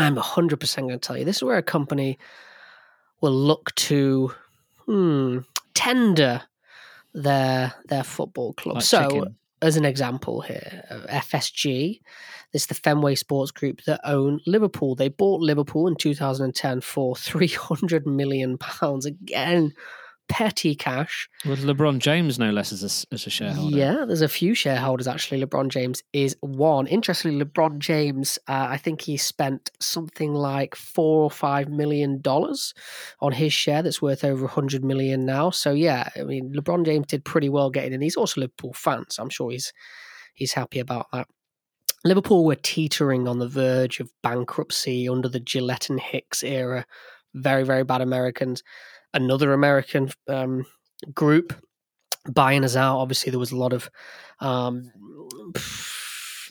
I'm 0.00 0.16
100% 0.16 0.76
going 0.76 0.90
to 0.90 0.98
tell 0.98 1.16
you. 1.16 1.24
This 1.24 1.36
is 1.36 1.42
where 1.42 1.58
a 1.58 1.62
company 1.62 2.18
will 3.20 3.34
look 3.34 3.74
to 3.76 4.32
hmm, 4.86 5.38
tender 5.74 6.42
their 7.12 7.74
their 7.86 8.04
football 8.04 8.52
club. 8.54 8.76
Like 8.76 8.84
so, 8.84 9.08
chicken. 9.08 9.36
as 9.62 9.76
an 9.76 9.84
example 9.84 10.40
here, 10.42 10.84
uh, 10.90 11.06
FSG, 11.08 12.00
this 12.52 12.62
is 12.62 12.66
the 12.66 12.74
Fenway 12.74 13.14
Sports 13.14 13.50
Group 13.50 13.82
that 13.84 14.00
own 14.04 14.40
Liverpool. 14.46 14.94
They 14.94 15.08
bought 15.08 15.40
Liverpool 15.40 15.86
in 15.86 15.96
2010 15.96 16.80
for 16.80 17.16
300 17.16 18.06
million 18.06 18.58
pounds. 18.58 19.06
Again, 19.06 19.72
petty 20.30 20.76
cash. 20.76 21.28
With 21.44 21.64
LeBron 21.64 21.98
James, 21.98 22.38
no 22.38 22.50
less, 22.50 22.72
as 22.72 22.82
a, 22.82 23.14
as 23.14 23.26
a 23.26 23.30
shareholder. 23.30 23.76
Yeah, 23.76 24.04
there's 24.06 24.22
a 24.22 24.28
few 24.28 24.54
shareholders 24.54 25.08
actually. 25.08 25.44
LeBron 25.44 25.68
James 25.68 26.02
is 26.12 26.36
one. 26.40 26.86
Interestingly, 26.86 27.44
LeBron 27.44 27.78
James, 27.78 28.38
uh, 28.48 28.68
I 28.70 28.76
think 28.76 29.02
he 29.02 29.16
spent 29.16 29.70
something 29.80 30.32
like 30.32 30.76
four 30.76 31.24
or 31.24 31.30
five 31.30 31.68
million 31.68 32.20
dollars 32.20 32.72
on 33.20 33.32
his 33.32 33.52
share. 33.52 33.82
That's 33.82 34.00
worth 34.00 34.24
over 34.24 34.44
a 34.44 34.48
hundred 34.48 34.84
million 34.84 35.26
now. 35.26 35.50
So 35.50 35.72
yeah, 35.72 36.08
I 36.16 36.22
mean, 36.22 36.54
LeBron 36.54 36.86
James 36.86 37.08
did 37.08 37.24
pretty 37.24 37.48
well 37.48 37.68
getting 37.68 37.92
in. 37.92 38.00
He's 38.00 38.16
also 38.16 38.40
a 38.40 38.42
Liverpool 38.42 38.72
fan, 38.72 39.04
so 39.08 39.22
I'm 39.22 39.30
sure 39.30 39.50
he's 39.50 39.72
he's 40.34 40.52
happy 40.52 40.78
about 40.78 41.08
that. 41.12 41.26
Liverpool 42.04 42.44
were 42.44 42.54
teetering 42.54 43.26
on 43.28 43.40
the 43.40 43.48
verge 43.48 44.00
of 44.00 44.10
bankruptcy 44.22 45.08
under 45.08 45.28
the 45.28 45.40
Gillett 45.40 45.90
and 45.90 46.00
Hicks 46.00 46.42
era. 46.42 46.86
Very, 47.34 47.64
very 47.64 47.84
bad 47.84 48.00
Americans. 48.00 48.62
Another 49.12 49.52
American 49.52 50.10
um, 50.28 50.66
group 51.12 51.52
buying 52.28 52.64
us 52.64 52.76
out. 52.76 52.98
Obviously, 52.98 53.30
there 53.30 53.38
was 53.38 53.52
a 53.52 53.56
lot 53.56 53.72
of 53.72 53.90
um, 54.40 54.92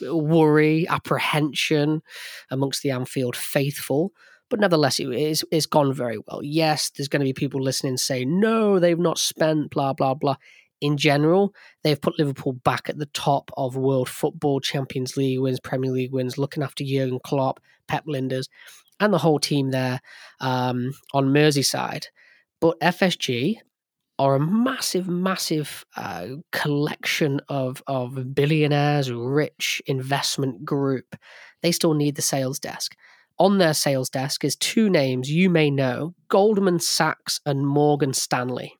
worry, 0.02 0.88
apprehension 0.88 2.02
amongst 2.50 2.82
the 2.82 2.90
Anfield 2.90 3.36
faithful. 3.36 4.12
But 4.48 4.60
nevertheless, 4.60 4.98
it 4.98 5.08
is, 5.10 5.44
it's 5.52 5.66
gone 5.66 5.92
very 5.94 6.18
well. 6.26 6.42
Yes, 6.42 6.90
there's 6.90 7.08
going 7.08 7.20
to 7.20 7.24
be 7.24 7.32
people 7.32 7.62
listening 7.62 7.96
saying, 7.96 8.40
no, 8.40 8.80
they've 8.80 8.98
not 8.98 9.16
spent, 9.16 9.70
blah, 9.70 9.92
blah, 9.92 10.14
blah. 10.14 10.36
In 10.80 10.96
general, 10.96 11.54
they've 11.84 12.00
put 12.00 12.18
Liverpool 12.18 12.54
back 12.54 12.88
at 12.88 12.98
the 12.98 13.06
top 13.06 13.50
of 13.56 13.76
world 13.76 14.08
football, 14.08 14.60
Champions 14.60 15.16
League 15.16 15.38
wins, 15.38 15.60
Premier 15.60 15.92
League 15.92 16.12
wins, 16.12 16.36
looking 16.38 16.62
after 16.62 16.82
Jurgen 16.82 17.20
Klopp, 17.22 17.60
Pep 17.86 18.06
Lijnders, 18.06 18.48
and 18.98 19.12
the 19.12 19.18
whole 19.18 19.38
team 19.38 19.70
there 19.70 20.00
um, 20.40 20.92
on 21.12 21.26
Merseyside. 21.26 22.06
But 22.60 22.78
FSG 22.80 23.56
are 24.18 24.34
a 24.34 24.40
massive, 24.40 25.08
massive 25.08 25.84
uh, 25.96 26.26
collection 26.52 27.40
of 27.48 27.82
of 27.86 28.34
billionaires, 28.34 29.10
rich 29.10 29.80
investment 29.86 30.64
group. 30.64 31.16
They 31.62 31.72
still 31.72 31.94
need 31.94 32.16
the 32.16 32.22
sales 32.22 32.58
desk. 32.58 32.94
on 33.38 33.56
their 33.58 33.72
sales 33.72 34.10
desk 34.10 34.44
is 34.44 34.54
two 34.56 34.90
names 34.90 35.30
you 35.30 35.48
may 35.48 35.70
know 35.70 36.14
Goldman 36.28 36.78
Sachs 36.78 37.40
and 37.46 37.66
Morgan 37.66 38.12
Stanley. 38.12 38.74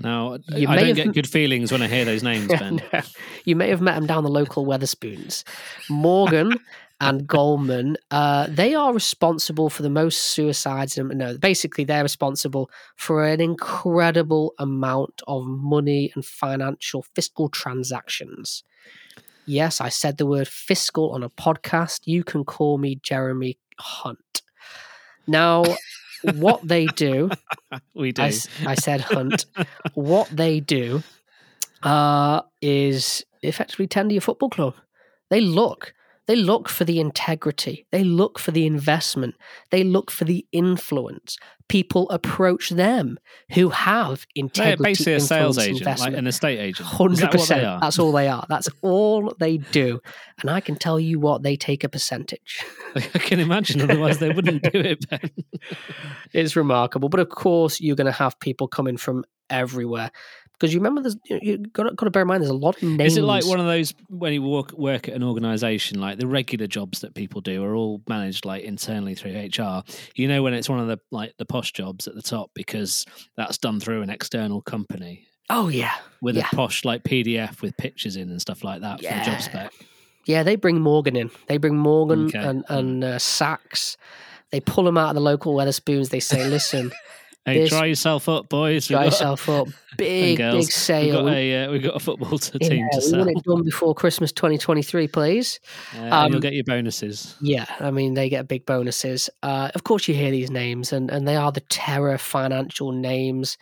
Now, 0.00 0.38
You 0.48 0.66
I 0.68 0.74
may 0.74 0.80
don't 0.80 0.96
have- 0.96 0.96
get 1.06 1.14
good 1.14 1.28
feelings 1.28 1.70
when 1.72 1.82
I 1.82 1.86
hear 1.88 2.04
those 2.04 2.22
names, 2.24 2.48
Ben. 2.48 2.80
No, 2.92 3.00
you 3.44 3.54
may 3.56 3.68
have 3.68 3.80
met 3.80 3.94
them 3.96 4.06
down 4.06 4.24
the 4.24 4.30
local 4.30 4.64
Wetherspoons. 4.66 5.44
Morgan 5.88 6.54
and 7.00 7.26
Goldman, 7.26 7.96
uh, 8.10 8.48
they 8.48 8.74
are 8.74 8.92
responsible 8.92 9.70
for 9.70 9.82
the 9.82 9.90
most 9.90 10.18
suicides. 10.18 10.98
No, 10.98 11.38
basically, 11.38 11.84
they're 11.84 12.02
responsible 12.02 12.70
for 12.96 13.24
an 13.24 13.40
incredible 13.40 14.54
amount 14.58 15.22
of 15.28 15.46
money 15.46 16.10
and 16.14 16.24
financial 16.24 17.02
fiscal 17.14 17.48
transactions. 17.48 18.64
Yes, 19.46 19.80
I 19.80 19.88
said 19.88 20.18
the 20.18 20.26
word 20.26 20.48
fiscal 20.48 21.12
on 21.12 21.22
a 21.22 21.30
podcast. 21.30 22.00
You 22.04 22.24
can 22.24 22.44
call 22.44 22.78
me 22.78 22.96
Jeremy 23.02 23.58
Hunt. 23.78 24.42
Now, 25.26 25.64
what 26.34 26.66
they 26.66 26.86
do 26.86 27.30
we 27.94 28.12
do. 28.12 28.22
I, 28.22 28.32
I 28.66 28.74
said 28.74 29.02
hunt. 29.02 29.46
what 29.94 30.28
they 30.30 30.60
do 30.60 31.02
uh, 31.82 32.42
is 32.60 33.24
effectively 33.42 33.86
tender 33.86 34.14
your 34.14 34.20
football 34.20 34.50
club. 34.50 34.74
They 35.30 35.40
look. 35.40 35.94
They 36.28 36.36
look 36.36 36.68
for 36.68 36.84
the 36.84 37.00
integrity. 37.00 37.86
They 37.90 38.04
look 38.04 38.38
for 38.38 38.50
the 38.50 38.66
investment. 38.66 39.34
They 39.70 39.82
look 39.82 40.10
for 40.10 40.24
the 40.24 40.46
influence. 40.52 41.38
People 41.68 42.08
approach 42.10 42.68
them 42.68 43.18
who 43.52 43.70
have 43.70 44.26
They're 44.36 44.44
integrity, 44.44 44.82
basically 44.82 45.14
a 45.14 45.20
sales 45.20 45.56
agent, 45.58 45.98
like 45.98 46.14
an 46.14 46.26
estate 46.26 46.58
agent. 46.58 46.86
Is 46.86 46.94
Hundred 46.94 47.16
that 47.16 47.24
what 47.24 47.32
they 47.32 47.38
percent. 47.38 47.64
are? 47.64 47.80
That's 47.80 47.98
all 47.98 48.12
they 48.12 48.28
are. 48.28 48.44
That's 48.46 48.68
all 48.82 49.34
they 49.40 49.56
do. 49.56 50.00
And 50.40 50.50
I 50.50 50.60
can 50.60 50.76
tell 50.76 51.00
you 51.00 51.18
what 51.18 51.42
they 51.42 51.56
take 51.56 51.82
a 51.82 51.88
percentage. 51.88 52.62
I 52.94 53.00
can 53.00 53.40
imagine, 53.40 53.80
otherwise 53.80 54.18
they 54.18 54.28
wouldn't 54.30 54.62
do 54.70 54.80
it, 54.80 55.08
Ben. 55.08 55.30
It's 56.34 56.56
remarkable. 56.56 57.08
But 57.08 57.20
of 57.20 57.30
course, 57.30 57.80
you're 57.80 57.96
going 57.96 58.04
to 58.04 58.12
have 58.12 58.38
people 58.38 58.68
coming 58.68 58.98
from 58.98 59.24
everywhere 59.48 60.10
because 60.58 60.74
you 60.74 60.80
remember, 60.80 61.02
there's 61.02 61.16
you 61.28 61.58
got 61.58 61.84
to, 61.84 61.94
got 61.94 62.04
to 62.06 62.10
bear 62.10 62.22
in 62.22 62.28
mind 62.28 62.42
there's 62.42 62.50
a 62.50 62.54
lot 62.54 62.76
of 62.76 62.82
names. 62.82 63.12
Is 63.12 63.16
it 63.18 63.22
like 63.22 63.46
one 63.46 63.60
of 63.60 63.66
those 63.66 63.94
when 64.08 64.32
you 64.32 64.42
work 64.42 64.72
work 64.72 65.08
at 65.08 65.14
an 65.14 65.22
organisation, 65.22 66.00
like 66.00 66.18
the 66.18 66.26
regular 66.26 66.66
jobs 66.66 67.00
that 67.00 67.14
people 67.14 67.40
do 67.40 67.62
are 67.64 67.74
all 67.74 68.02
managed 68.08 68.44
like 68.44 68.64
internally 68.64 69.14
through 69.14 69.32
HR? 69.32 69.82
You 70.16 70.28
know 70.28 70.42
when 70.42 70.54
it's 70.54 70.68
one 70.68 70.80
of 70.80 70.88
the 70.88 70.98
like 71.10 71.34
the 71.38 71.44
posh 71.44 71.72
jobs 71.72 72.08
at 72.08 72.14
the 72.14 72.22
top 72.22 72.50
because 72.54 73.06
that's 73.36 73.58
done 73.58 73.78
through 73.80 74.02
an 74.02 74.10
external 74.10 74.60
company 74.62 75.26
Oh 75.50 75.68
yeah, 75.68 75.94
with 76.20 76.36
Yeah. 76.36 76.48
a 76.52 76.56
posh 76.56 76.84
like 76.84 77.04
PDF 77.04 77.62
with 77.62 77.76
pictures 77.76 78.16
in 78.16 78.28
and 78.28 78.40
stuff 78.40 78.62
like 78.64 78.80
that 78.82 78.98
for 78.98 79.04
the 79.14 79.24
job 79.24 79.40
spec. 79.40 79.72
yeah. 80.26 80.42
They 80.42 80.56
bring 80.56 80.80
Morgan 80.80 81.16
in. 81.16 81.30
They 81.46 81.56
bring 81.56 81.76
Morgan 81.76 82.26
Okay. 82.26 82.38
and 82.38 82.64
and 82.68 83.04
uh, 83.04 83.18
Sachs. 83.18 83.96
They 84.50 84.60
pull 84.60 84.84
them 84.84 84.96
out 84.98 85.10
of 85.10 85.14
the 85.14 85.20
local 85.20 85.54
Wetherspoons. 85.54 86.08
They 86.10 86.20
say, 86.20 86.46
"Listen, 86.48 86.90
Hey, 87.48 87.58
This- 87.60 87.70
dry 87.70 87.86
yourself 87.86 88.28
up, 88.28 88.48
boys. 88.48 88.88
Got- 88.88 89.04
yourself 89.06 89.48
up. 89.48 89.68
Big 89.96 90.38
big 90.38 90.54
We've 90.54 91.12
got 91.12 91.26
a 91.28 91.64
uh, 91.64 91.70
we've 91.72 91.82
got 91.82 91.96
a 91.96 91.98
football 91.98 92.38
to 92.38 92.58
Yeah, 92.60 92.68
team 92.68 92.88
to 92.92 92.96
we 92.98 93.02
sell, 93.02 93.18
want 93.24 93.30
it 93.36 93.42
done 93.42 93.64
before 93.64 93.94
Christmas 93.96 94.30
2023, 94.30 95.08
please." 95.08 95.58
uh, 95.96 95.98
and 95.98 96.28
you'll 96.28 96.36
Um, 96.36 96.40
get 96.40 96.52
your 96.52 96.62
bonuses. 96.62 97.34
Yeah, 97.40 97.66
I 97.80 97.90
mean 97.90 98.14
they 98.14 98.28
get 98.28 98.46
big 98.46 98.64
bonuses. 98.64 99.28
Uh, 99.42 99.70
of 99.74 99.82
course, 99.82 100.06
you 100.06 100.14
hear 100.14 100.30
these 100.30 100.50
names, 100.52 100.92
and 100.92 101.10
and 101.10 101.26
they 101.26 101.34
are 101.34 101.50
the 101.50 101.62
terror 101.62 102.16
financial 102.16 102.92
names. 102.92 103.58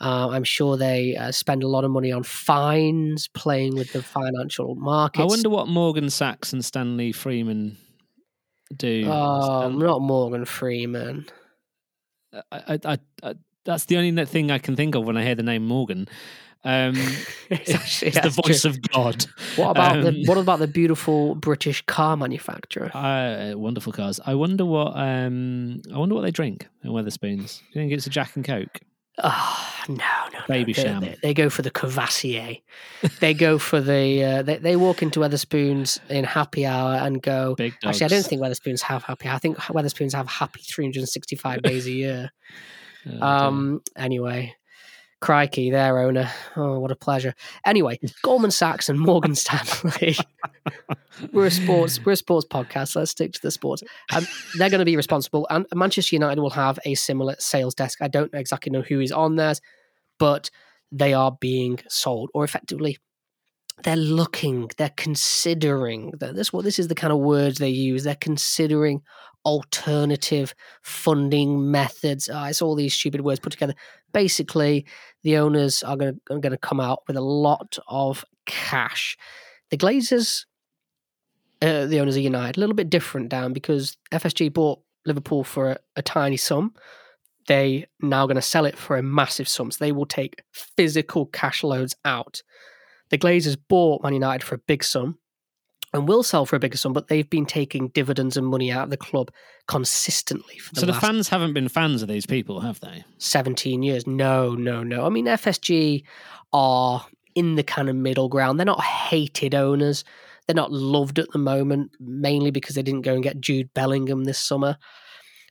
Uh, 0.00 0.30
I'm 0.30 0.44
sure 0.44 0.76
they 0.76 1.14
uh, 1.14 1.30
spend 1.30 1.62
a 1.62 1.68
lot 1.68 1.84
of 1.84 1.90
money 1.92 2.10
on 2.10 2.24
fines, 2.24 3.28
playing 3.28 3.76
with 3.76 3.92
the 3.92 4.02
financial 4.02 4.74
markets. 4.74 5.22
I 5.22 5.26
wonder 5.26 5.50
what 5.50 5.68
Morgan 5.68 6.10
Sachs 6.10 6.52
and 6.52 6.64
Stanley 6.64 7.12
Freeman 7.12 7.76
do. 8.76 9.04
Oh, 9.06 9.68
not 9.68 10.00
Morgan 10.00 10.46
Freeman. 10.46 11.26
I, 12.52 12.78
I, 12.84 12.98
I, 13.22 13.34
that's 13.64 13.84
the 13.86 13.96
only 13.96 14.24
thing 14.26 14.50
I 14.50 14.58
can 14.58 14.76
think 14.76 14.94
of 14.94 15.04
when 15.04 15.16
I 15.16 15.24
hear 15.24 15.34
the 15.34 15.42
name 15.42 15.66
Morgan. 15.66 16.08
Um, 16.62 16.94
It's 17.50 17.70
actually- 17.74 18.08
it's 18.08 18.20
the 18.20 18.42
voice 18.42 18.62
true. 18.62 18.70
of 18.70 18.82
God. 18.82 19.24
What 19.56 19.70
about 19.70 19.96
um, 19.96 20.02
the 20.04 20.24
what 20.26 20.36
about 20.38 20.58
the 20.58 20.66
beautiful 20.68 21.34
British 21.34 21.82
car 21.86 22.16
manufacturer? 22.16 22.90
Uh, 22.94 23.54
wonderful 23.56 23.92
cars. 23.92 24.20
I 24.24 24.34
wonder 24.34 24.64
what. 24.64 24.92
Um, 24.96 25.80
I 25.92 25.98
wonder 25.98 26.14
what 26.14 26.20
they 26.22 26.30
drink 26.30 26.68
at 26.84 26.90
Wetherspoons. 26.90 27.58
Do 27.58 27.64
you 27.72 27.80
think 27.80 27.92
it's 27.92 28.06
a 28.06 28.10
Jack 28.10 28.36
and 28.36 28.44
Coke? 28.44 28.80
Oh, 29.22 29.84
no, 29.88 29.94
no, 29.96 30.38
no. 30.38 30.44
Baby 30.48 30.72
they, 30.72 30.82
sham. 30.82 31.00
They, 31.00 31.16
they 31.22 31.34
go 31.34 31.50
for 31.50 31.62
the 31.62 31.70
Cavassier. 31.70 32.62
they 33.20 33.34
go 33.34 33.58
for 33.58 33.80
the. 33.80 34.24
Uh, 34.24 34.42
they, 34.42 34.56
they 34.56 34.76
walk 34.76 35.02
into 35.02 35.20
Wetherspoons 35.20 35.98
in 36.08 36.24
happy 36.24 36.66
hour 36.66 36.94
and 36.94 37.20
go. 37.22 37.56
Actually, 37.84 38.04
I 38.04 38.08
don't 38.08 38.26
think 38.26 38.42
Wetherspoons 38.42 38.80
have 38.82 39.04
happy. 39.04 39.28
I 39.28 39.38
think 39.38 39.56
Wetherspoons 39.58 40.12
have 40.14 40.28
happy 40.28 40.60
365 40.62 41.62
days 41.62 41.86
a 41.86 41.92
year. 41.92 42.30
Oh. 43.22 43.26
Um. 43.26 43.80
Anyway, 43.96 44.54
crikey, 45.20 45.70
their 45.70 45.98
owner. 45.98 46.30
Oh, 46.56 46.78
what 46.78 46.90
a 46.90 46.96
pleasure. 46.96 47.34
Anyway, 47.64 47.98
Goldman 48.22 48.50
Sachs 48.50 48.88
and 48.88 48.98
Morgan 48.98 49.34
Stanley. 49.34 50.16
we're 51.32 51.46
a 51.46 51.50
sports. 51.50 52.04
We're 52.04 52.12
a 52.12 52.16
sports 52.16 52.46
podcast. 52.50 52.96
Let's 52.96 53.10
stick 53.10 53.32
to 53.32 53.42
the 53.42 53.50
sports. 53.50 53.82
Um, 54.12 54.26
they're 54.56 54.70
going 54.70 54.80
to 54.80 54.84
be 54.84 54.96
responsible, 54.96 55.46
and 55.50 55.66
Manchester 55.74 56.16
United 56.16 56.40
will 56.40 56.50
have 56.50 56.78
a 56.84 56.94
similar 56.94 57.36
sales 57.38 57.74
desk. 57.74 58.00
I 58.00 58.08
don't 58.08 58.32
exactly 58.34 58.72
know 58.72 58.82
who 58.82 59.00
is 59.00 59.12
on 59.12 59.36
theirs, 59.36 59.60
but 60.18 60.50
they 60.90 61.12
are 61.12 61.36
being 61.40 61.78
sold, 61.88 62.30
or 62.34 62.44
effectively. 62.44 62.98
They're 63.82 63.96
looking, 63.96 64.70
they're 64.76 64.92
considering. 64.94 66.12
that 66.18 66.34
This 66.34 66.52
what 66.52 66.64
this 66.64 66.78
is 66.78 66.88
the 66.88 66.94
kind 66.94 67.12
of 67.12 67.18
words 67.18 67.58
they 67.58 67.70
use. 67.70 68.04
They're 68.04 68.14
considering 68.14 69.00
alternative 69.44 70.54
funding 70.82 71.70
methods. 71.70 72.28
Uh, 72.28 72.46
it's 72.48 72.62
all 72.62 72.74
these 72.74 72.94
stupid 72.94 73.22
words 73.22 73.40
put 73.40 73.52
together. 73.52 73.74
Basically, 74.12 74.86
the 75.22 75.36
owners 75.36 75.82
are 75.82 75.96
going 75.96 76.14
to, 76.14 76.34
are 76.34 76.38
going 76.38 76.52
to 76.52 76.58
come 76.58 76.80
out 76.80 77.02
with 77.06 77.16
a 77.16 77.22
lot 77.22 77.78
of 77.88 78.24
cash. 78.46 79.16
The 79.70 79.76
Glazers, 79.76 80.46
uh, 81.62 81.86
the 81.86 82.00
owners 82.00 82.16
of 82.16 82.22
United, 82.22 82.56
a 82.56 82.60
little 82.60 82.74
bit 82.74 82.90
different 82.90 83.28
down 83.28 83.52
because 83.52 83.96
FSG 84.12 84.52
bought 84.52 84.80
Liverpool 85.06 85.44
for 85.44 85.72
a, 85.72 85.78
a 85.96 86.02
tiny 86.02 86.36
sum. 86.36 86.74
They 87.46 87.86
now 88.00 88.26
going 88.26 88.36
to 88.36 88.42
sell 88.42 88.66
it 88.66 88.76
for 88.76 88.96
a 88.96 89.02
massive 89.02 89.48
sum. 89.48 89.70
So 89.70 89.84
they 89.84 89.92
will 89.92 90.06
take 90.06 90.42
physical 90.52 91.26
cash 91.26 91.64
loads 91.64 91.96
out. 92.04 92.42
The 93.10 93.18
Glazers 93.18 93.56
bought 93.68 94.02
Man 94.02 94.14
United 94.14 94.44
for 94.44 94.54
a 94.54 94.58
big 94.58 94.84
sum 94.84 95.18
and 95.92 96.06
will 96.06 96.22
sell 96.22 96.46
for 96.46 96.56
a 96.56 96.60
bigger 96.60 96.76
sum, 96.76 96.92
but 96.92 97.08
they've 97.08 97.28
been 97.28 97.46
taking 97.46 97.88
dividends 97.88 98.36
and 98.36 98.46
money 98.46 98.70
out 98.70 98.84
of 98.84 98.90
the 98.90 98.96
club 98.96 99.30
consistently 99.66 100.58
for 100.58 100.74
the 100.74 100.80
so 100.80 100.86
the 100.86 100.94
fans 100.94 101.28
haven't 101.28 101.52
been 101.52 101.68
fans 101.68 102.02
of 102.02 102.08
these 102.08 102.26
people, 102.26 102.60
have 102.60 102.80
they? 102.80 103.04
17 103.18 103.82
years. 103.82 104.06
No, 104.06 104.54
no, 104.54 104.82
no. 104.82 105.04
I 105.04 105.08
mean, 105.08 105.26
FSG 105.26 106.04
are 106.52 107.06
in 107.34 107.56
the 107.56 107.62
kind 107.62 107.88
of 107.88 107.96
middle 107.96 108.28
ground. 108.28 108.58
They're 108.58 108.66
not 108.66 108.82
hated 108.82 109.54
owners. 109.54 110.04
They're 110.46 110.54
not 110.54 110.72
loved 110.72 111.18
at 111.18 111.30
the 111.32 111.38
moment, 111.38 111.92
mainly 112.00 112.50
because 112.50 112.74
they 112.74 112.82
didn't 112.82 113.02
go 113.02 113.14
and 113.14 113.22
get 113.22 113.40
Jude 113.40 113.72
Bellingham 113.74 114.24
this 114.24 114.38
summer. 114.38 114.76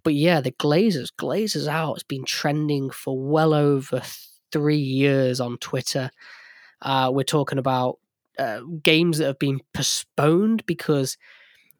But 0.03 0.13
yeah, 0.13 0.41
the 0.41 0.51
Glazers, 0.51 1.09
Glazers 1.17 1.67
out 1.67 1.95
It's 1.95 2.03
been 2.03 2.25
trending 2.25 2.89
for 2.89 3.17
well 3.17 3.53
over 3.53 4.01
three 4.51 4.77
years 4.77 5.39
on 5.39 5.57
Twitter. 5.57 6.09
Uh, 6.81 7.11
we're 7.13 7.23
talking 7.23 7.57
about 7.57 7.99
uh, 8.39 8.61
games 8.81 9.17
that 9.17 9.25
have 9.25 9.39
been 9.39 9.59
postponed 9.73 10.65
because 10.65 11.17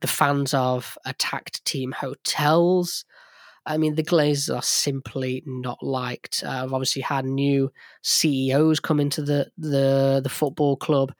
the 0.02 0.08
fans 0.08 0.52
have 0.52 0.98
attacked 1.06 1.64
team 1.66 1.92
hotels. 1.92 3.06
I 3.66 3.78
mean, 3.78 3.96
the 3.96 4.04
Glazers 4.04 4.56
are 4.56 4.62
simply 4.62 5.44
not 5.46 5.82
liked. 5.84 6.44
Uh, 6.46 6.64
I've 6.64 6.74
obviously 6.74 7.02
had 7.02 7.26
new 7.26 7.72
CEOs 8.04 8.80
come 8.80 9.00
into 9.00 9.22
the 9.22 9.50
the, 9.58 10.22
the 10.24 10.30
football 10.30 10.76
club, 10.76 11.14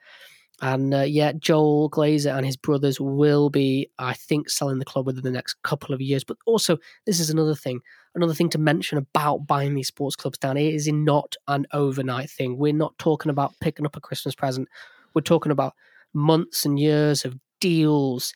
and 0.62 0.92
uh, 0.92 1.02
yeah, 1.02 1.32
Joel 1.32 1.90
Glazer 1.90 2.36
and 2.36 2.44
his 2.44 2.56
brothers 2.56 3.00
will 3.00 3.50
be, 3.50 3.90
I 3.98 4.14
think, 4.14 4.50
selling 4.50 4.78
the 4.78 4.84
club 4.84 5.06
within 5.06 5.22
the 5.22 5.30
next 5.30 5.62
couple 5.62 5.94
of 5.94 6.00
years. 6.00 6.24
But 6.24 6.36
also, 6.46 6.78
this 7.06 7.20
is 7.20 7.30
another 7.30 7.54
thing. 7.54 7.80
Another 8.14 8.34
thing 8.34 8.50
to 8.50 8.58
mention 8.58 8.98
about 8.98 9.46
buying 9.46 9.74
these 9.74 9.88
sports 9.88 10.16
clubs 10.16 10.38
down 10.38 10.56
it 10.56 10.74
is 10.74 10.88
not 10.88 11.36
an 11.48 11.66
overnight 11.72 12.28
thing. 12.28 12.58
We're 12.58 12.72
not 12.72 12.98
talking 12.98 13.30
about 13.30 13.54
picking 13.60 13.86
up 13.86 13.96
a 13.96 14.00
Christmas 14.00 14.34
present. 14.34 14.68
We're 15.14 15.22
talking 15.22 15.52
about 15.52 15.74
months 16.14 16.64
and 16.64 16.78
years 16.78 17.24
of 17.24 17.36
deals. 17.60 18.32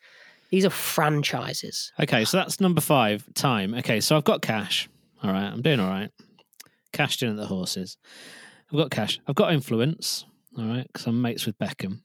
These 0.50 0.64
are 0.64 0.70
franchises. 0.70 1.92
Okay, 2.00 2.24
so 2.24 2.36
that's 2.36 2.60
number 2.60 2.80
five. 2.80 3.24
Time. 3.34 3.74
Okay, 3.74 4.00
so 4.00 4.16
I've 4.16 4.24
got 4.24 4.42
cash. 4.42 4.88
All 5.22 5.32
right, 5.32 5.44
I'm 5.44 5.62
doing 5.62 5.80
all 5.80 5.88
right. 5.88 6.10
Cashed 6.92 7.22
in 7.22 7.30
at 7.30 7.36
the 7.36 7.46
horses. 7.46 7.96
I've 8.70 8.78
got 8.78 8.90
cash. 8.90 9.18
I've 9.26 9.34
got 9.34 9.52
influence. 9.52 10.24
All 10.56 10.66
right, 10.66 10.86
because 10.86 11.06
I'm 11.06 11.20
mates 11.20 11.46
with 11.46 11.58
Beckham. 11.58 12.02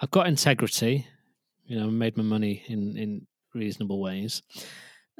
I've 0.00 0.10
got 0.10 0.26
integrity. 0.26 1.06
You 1.64 1.78
know, 1.78 1.86
I 1.86 1.90
made 1.90 2.16
my 2.16 2.22
money 2.22 2.62
in 2.66 2.96
in 2.96 3.26
reasonable 3.54 4.00
ways. 4.00 4.42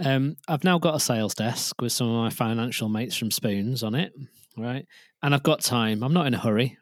Um, 0.05 0.37
I've 0.47 0.65
now 0.65 0.79
got 0.79 0.95
a 0.95 1.01
sales 1.01 1.35
desk 1.35 1.81
with 1.81 1.93
some 1.93 2.09
of 2.09 2.23
my 2.23 2.29
financial 2.29 2.91
mates 2.91 3.17
from 3.17 3.31
Spoons 3.31 3.83
on 3.83 3.95
it. 3.95 4.13
Right, 4.59 4.87
and 5.23 5.35
I've 5.35 5.43
got 5.43 5.61
time. 5.61 6.03
I'm 6.03 6.13
not 6.13 6.27
in 6.27 6.35
a 6.35 6.39
hurry. 6.39 6.77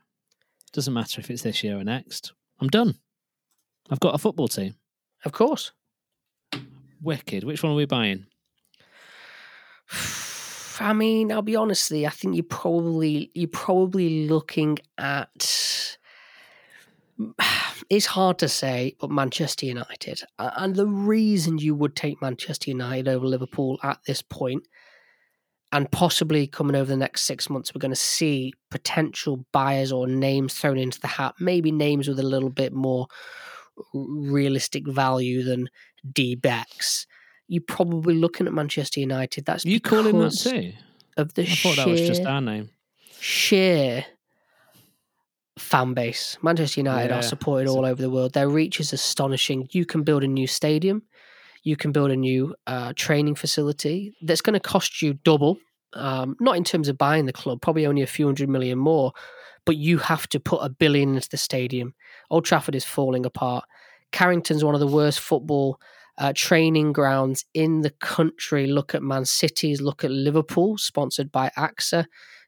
Doesn't 0.74 0.92
matter 0.92 1.20
if 1.20 1.30
it's 1.30 1.42
this 1.42 1.62
year 1.62 1.78
or 1.78 1.84
next. 1.84 2.32
I'm 2.60 2.66
done. 2.66 2.96
I've 3.90 4.00
got 4.00 4.16
a 4.16 4.18
football 4.18 4.48
team. 4.48 4.74
Of 5.24 5.30
course. 5.30 5.70
wicked. 7.00 7.44
Which 7.44 7.62
one 7.62 7.72
are 7.72 7.76
we 7.76 7.86
buying? 7.86 8.26
I 10.80 10.92
mean, 10.92 11.30
I'll 11.30 11.42
be 11.42 11.54
honestly, 11.54 12.08
I 12.08 12.10
think 12.10 12.34
you're 12.34 12.42
probably 12.42 13.30
you're 13.34 13.48
probably 13.48 14.28
looking 14.28 14.78
at. 14.98 15.96
It's 17.90 18.06
hard 18.06 18.38
to 18.38 18.48
say, 18.48 18.96
but 18.98 19.10
Manchester 19.10 19.66
United, 19.66 20.22
and 20.38 20.74
the 20.74 20.86
reason 20.86 21.58
you 21.58 21.74
would 21.74 21.94
take 21.94 22.22
Manchester 22.22 22.70
United 22.70 23.08
over 23.08 23.26
Liverpool 23.26 23.78
at 23.82 23.98
this 24.06 24.22
point, 24.22 24.66
and 25.74 25.90
possibly 25.90 26.46
coming 26.46 26.74
over 26.74 26.86
the 26.86 26.96
next 26.96 27.22
six 27.22 27.50
months, 27.50 27.74
we're 27.74 27.80
going 27.80 27.90
to 27.90 27.96
see 27.96 28.54
potential 28.70 29.44
buyers 29.52 29.92
or 29.92 30.06
names 30.06 30.54
thrown 30.54 30.78
into 30.78 31.00
the 31.00 31.08
hat. 31.08 31.34
Maybe 31.38 31.70
names 31.70 32.08
with 32.08 32.18
a 32.18 32.22
little 32.22 32.48
bit 32.48 32.72
more 32.72 33.08
realistic 33.92 34.88
value 34.88 35.42
than 35.42 35.68
D 36.10 36.34
Becks 36.34 37.06
you're 37.48 37.62
probably 37.66 38.14
looking 38.14 38.46
at 38.46 38.52
Manchester 38.52 39.00
United. 39.00 39.44
That's 39.44 39.64
you 39.64 39.80
call 39.80 40.06
him 40.06 40.18
that 40.18 40.32
too. 40.32 40.72
Of 41.16 41.34
the 41.34 41.42
I 41.42 41.44
sheer, 41.46 41.74
thought 41.74 41.84
that 41.84 41.90
was 41.90 42.00
just 42.00 42.24
our 42.24 42.40
name. 42.40 42.70
Sheer 43.20 44.04
fan 45.58 45.94
base. 45.94 46.36
Manchester 46.42 46.80
United 46.80 47.10
yeah. 47.10 47.18
are 47.18 47.22
supported 47.22 47.68
all 47.68 47.84
over 47.84 48.00
the 48.00 48.10
world. 48.10 48.32
Their 48.32 48.48
reach 48.48 48.80
is 48.80 48.92
astonishing. 48.92 49.68
You 49.70 49.86
can 49.86 50.02
build 50.02 50.24
a 50.24 50.28
new 50.28 50.46
stadium. 50.46 51.02
You 51.64 51.76
can 51.76 51.92
build 51.92 52.10
a 52.10 52.16
new 52.16 52.54
uh, 52.66 52.92
training 52.94 53.34
facility 53.34 54.14
that's 54.22 54.42
going 54.42 54.54
to 54.54 54.60
cost 54.60 55.02
you 55.02 55.14
double. 55.24 55.58
Um, 55.94 56.36
not 56.40 56.56
in 56.56 56.64
terms 56.64 56.88
of 56.88 56.98
buying 56.98 57.26
the 57.26 57.32
club, 57.32 57.60
probably 57.62 57.86
only 57.86 58.02
a 58.02 58.06
few 58.06 58.26
hundred 58.26 58.48
million 58.48 58.78
more, 58.78 59.12
but 59.64 59.76
you 59.76 59.98
have 59.98 60.28
to 60.28 60.40
put 60.40 60.58
a 60.62 60.68
billion 60.68 61.14
into 61.14 61.28
the 61.28 61.36
stadium. 61.36 61.94
Old 62.30 62.44
Trafford 62.44 62.74
is 62.74 62.84
falling 62.84 63.24
apart. 63.24 63.64
Carrington's 64.12 64.64
one 64.64 64.74
of 64.74 64.80
the 64.80 64.86
worst 64.86 65.20
football 65.20 65.80
uh, 66.18 66.32
training 66.34 66.92
grounds 66.92 67.44
in 67.54 67.80
the 67.80 67.90
country. 67.90 68.66
Look 68.66 68.94
at 68.94 69.02
Man 69.02 69.24
City's, 69.24 69.80
look 69.80 70.04
at 70.04 70.10
Liverpool, 70.10 70.78
sponsored 70.78 71.32
by 71.32 71.50
AXA. 71.56 72.06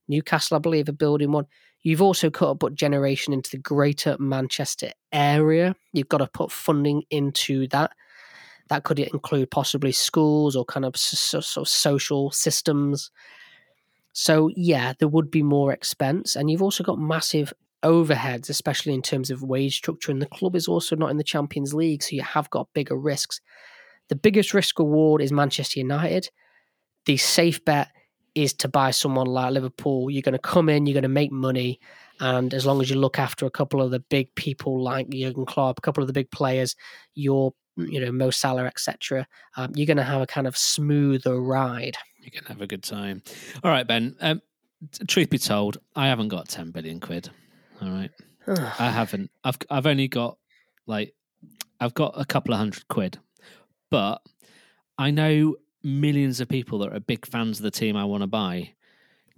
Newcastle, 0.08 0.56
I 0.56 0.60
believe, 0.60 0.88
are 0.88 0.92
building 0.92 1.32
one. 1.32 1.46
You've 1.82 2.02
also 2.02 2.30
got 2.30 2.48
to 2.48 2.54
put 2.56 2.74
generation 2.74 3.32
into 3.32 3.50
the 3.50 3.58
greater 3.58 4.16
Manchester 4.18 4.90
area. 5.12 5.74
You've 5.92 6.08
got 6.08 6.18
to 6.18 6.26
put 6.26 6.50
funding 6.50 7.02
into 7.10 7.68
that. 7.68 7.92
That 8.68 8.84
could 8.84 8.98
include 8.98 9.50
possibly 9.50 9.92
schools 9.92 10.56
or 10.56 10.64
kind 10.64 10.84
of 10.84 10.96
so, 10.96 11.40
so 11.40 11.64
social 11.64 12.30
systems. 12.32 13.10
So, 14.12 14.50
yeah, 14.56 14.94
there 14.98 15.08
would 15.08 15.30
be 15.30 15.42
more 15.42 15.72
expense. 15.72 16.36
And 16.36 16.50
you've 16.50 16.62
also 16.62 16.82
got 16.82 16.98
massive 16.98 17.52
overheads, 17.82 18.48
especially 18.48 18.94
in 18.94 19.02
terms 19.02 19.30
of 19.30 19.42
wage 19.42 19.76
structure. 19.76 20.10
And 20.10 20.20
the 20.20 20.26
club 20.26 20.56
is 20.56 20.66
also 20.66 20.96
not 20.96 21.10
in 21.10 21.16
the 21.16 21.24
Champions 21.24 21.74
League, 21.74 22.02
so 22.02 22.16
you 22.16 22.22
have 22.22 22.50
got 22.50 22.72
bigger 22.72 22.96
risks. 22.96 23.40
The 24.08 24.16
biggest 24.16 24.54
risk 24.54 24.78
reward 24.78 25.22
is 25.22 25.32
Manchester 25.32 25.80
United. 25.80 26.30
The 27.04 27.16
safe 27.16 27.64
bet 27.64 27.88
is 28.34 28.52
to 28.52 28.68
buy 28.68 28.90
someone 28.90 29.26
like 29.26 29.52
Liverpool. 29.52 30.10
You're 30.10 30.22
going 30.22 30.32
to 30.32 30.38
come 30.38 30.68
in, 30.68 30.86
you're 30.86 30.94
going 30.94 31.02
to 31.02 31.08
make 31.08 31.32
money, 31.32 31.80
and 32.20 32.52
as 32.52 32.66
long 32.66 32.80
as 32.80 32.90
you 32.90 32.96
look 32.96 33.18
after 33.18 33.46
a 33.46 33.50
couple 33.50 33.82
of 33.82 33.90
the 33.90 34.00
big 34.00 34.34
people 34.34 34.82
like 34.82 35.08
Jurgen 35.08 35.46
Klopp, 35.46 35.78
a 35.78 35.82
couple 35.82 36.02
of 36.02 36.06
the 36.06 36.12
big 36.12 36.30
players, 36.30 36.76
you're 37.14 37.52
you 37.76 38.00
know 38.00 38.12
Mo 38.12 38.30
Salah, 38.30 38.64
etc. 38.64 39.26
Um, 39.56 39.72
you're 39.74 39.86
going 39.86 39.96
to 39.96 40.02
have 40.02 40.22
a 40.22 40.26
kind 40.26 40.46
of 40.46 40.56
smoother 40.56 41.40
ride. 41.40 41.96
You're 42.20 42.30
going 42.30 42.44
to 42.44 42.52
have 42.52 42.62
a 42.62 42.66
good 42.66 42.82
time. 42.82 43.22
All 43.62 43.70
right, 43.70 43.86
Ben. 43.86 44.16
Um, 44.20 44.42
truth 45.06 45.30
be 45.30 45.38
told, 45.38 45.78
I 45.94 46.06
haven't 46.08 46.28
got 46.28 46.48
ten 46.48 46.70
billion 46.70 47.00
quid. 47.00 47.30
All 47.82 47.90
right. 47.90 48.10
I 48.78 48.90
haven't. 48.90 49.30
I've 49.44 49.58
I've 49.70 49.86
only 49.86 50.08
got 50.08 50.38
like 50.86 51.14
I've 51.80 51.94
got 51.94 52.14
a 52.16 52.24
couple 52.24 52.54
of 52.54 52.58
hundred 52.58 52.88
quid, 52.88 53.18
but 53.90 54.22
I 54.98 55.10
know 55.10 55.56
millions 55.82 56.40
of 56.40 56.48
people 56.48 56.78
that 56.80 56.92
are 56.92 57.00
big 57.00 57.26
fans 57.26 57.58
of 57.58 57.64
the 57.64 57.70
team 57.70 57.96
I 57.96 58.04
want 58.04 58.22
to 58.22 58.26
buy. 58.26 58.72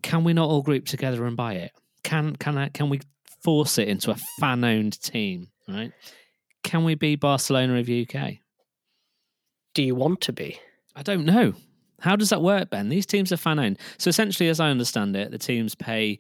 Can 0.02 0.24
we 0.24 0.32
not 0.32 0.48
all 0.48 0.62
group 0.62 0.86
together 0.86 1.24
and 1.24 1.36
buy 1.36 1.54
it? 1.54 1.72
Can 2.04 2.36
can 2.36 2.56
I, 2.56 2.68
can 2.68 2.88
we 2.88 3.00
force 3.42 3.78
it 3.78 3.88
into 3.88 4.10
a 4.10 4.16
fan 4.40 4.64
owned 4.64 5.00
team? 5.00 5.48
Right? 5.66 5.92
Can 6.68 6.84
we 6.84 6.96
be 6.96 7.16
Barcelona 7.16 7.78
of 7.78 7.88
UK? 7.88 8.40
Do 9.72 9.82
you 9.82 9.94
want 9.94 10.20
to 10.20 10.34
be? 10.34 10.60
I 10.94 11.02
don't 11.02 11.24
know. 11.24 11.54
How 12.00 12.14
does 12.14 12.28
that 12.28 12.42
work, 12.42 12.68
Ben? 12.68 12.90
These 12.90 13.06
teams 13.06 13.32
are 13.32 13.38
fan 13.38 13.58
owned. 13.58 13.78
So 13.96 14.10
essentially, 14.10 14.50
as 14.50 14.60
I 14.60 14.68
understand 14.68 15.16
it, 15.16 15.30
the 15.30 15.38
teams 15.38 15.74
pay 15.74 16.18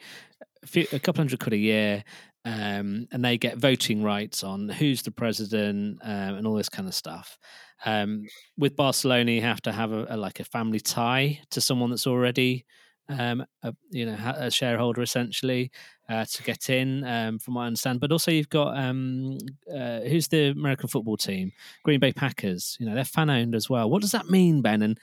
a, 0.62 0.66
few, 0.66 0.86
a 0.90 0.98
couple 1.00 1.20
hundred 1.20 1.40
quid 1.40 1.52
a 1.52 1.58
year, 1.58 2.02
um, 2.46 3.08
and 3.12 3.22
they 3.22 3.36
get 3.36 3.58
voting 3.58 4.02
rights 4.02 4.42
on 4.42 4.70
who's 4.70 5.02
the 5.02 5.10
president 5.10 5.98
um, 6.02 6.36
and 6.36 6.46
all 6.46 6.54
this 6.54 6.70
kind 6.70 6.88
of 6.88 6.94
stuff. 6.94 7.38
Um, 7.84 8.24
with 8.56 8.74
Barcelona, 8.74 9.32
you 9.32 9.42
have 9.42 9.60
to 9.60 9.72
have 9.72 9.92
a, 9.92 10.06
a, 10.08 10.16
like 10.16 10.40
a 10.40 10.44
family 10.44 10.80
tie 10.80 11.42
to 11.50 11.60
someone 11.60 11.90
that's 11.90 12.06
already, 12.06 12.64
um, 13.08 13.44
a, 13.62 13.74
you 13.90 14.06
know, 14.06 14.16
a 14.36 14.50
shareholder 14.50 15.02
essentially 15.02 15.70
uh, 16.08 16.24
to 16.24 16.42
get 16.42 16.70
in, 16.70 17.04
um, 17.04 17.38
from 17.38 17.54
what 17.54 17.62
I 17.62 17.66
understand. 17.66 18.00
But 18.00 18.12
also, 18.12 18.30
you've 18.30 18.48
got 18.48 18.76
um, 18.76 19.38
uh, 19.72 20.00
who's 20.00 20.28
the 20.28 20.48
American 20.48 20.88
football 20.88 21.16
team, 21.16 21.52
Green 21.84 22.00
Bay 22.00 22.12
Packers. 22.12 22.76
You 22.80 22.86
know, 22.86 22.94
they're 22.94 23.04
fan 23.04 23.30
owned 23.30 23.54
as 23.54 23.68
well. 23.68 23.88
What 23.90 24.02
does 24.02 24.12
that 24.12 24.30
mean, 24.30 24.62
Ben? 24.62 24.82
And 24.82 24.98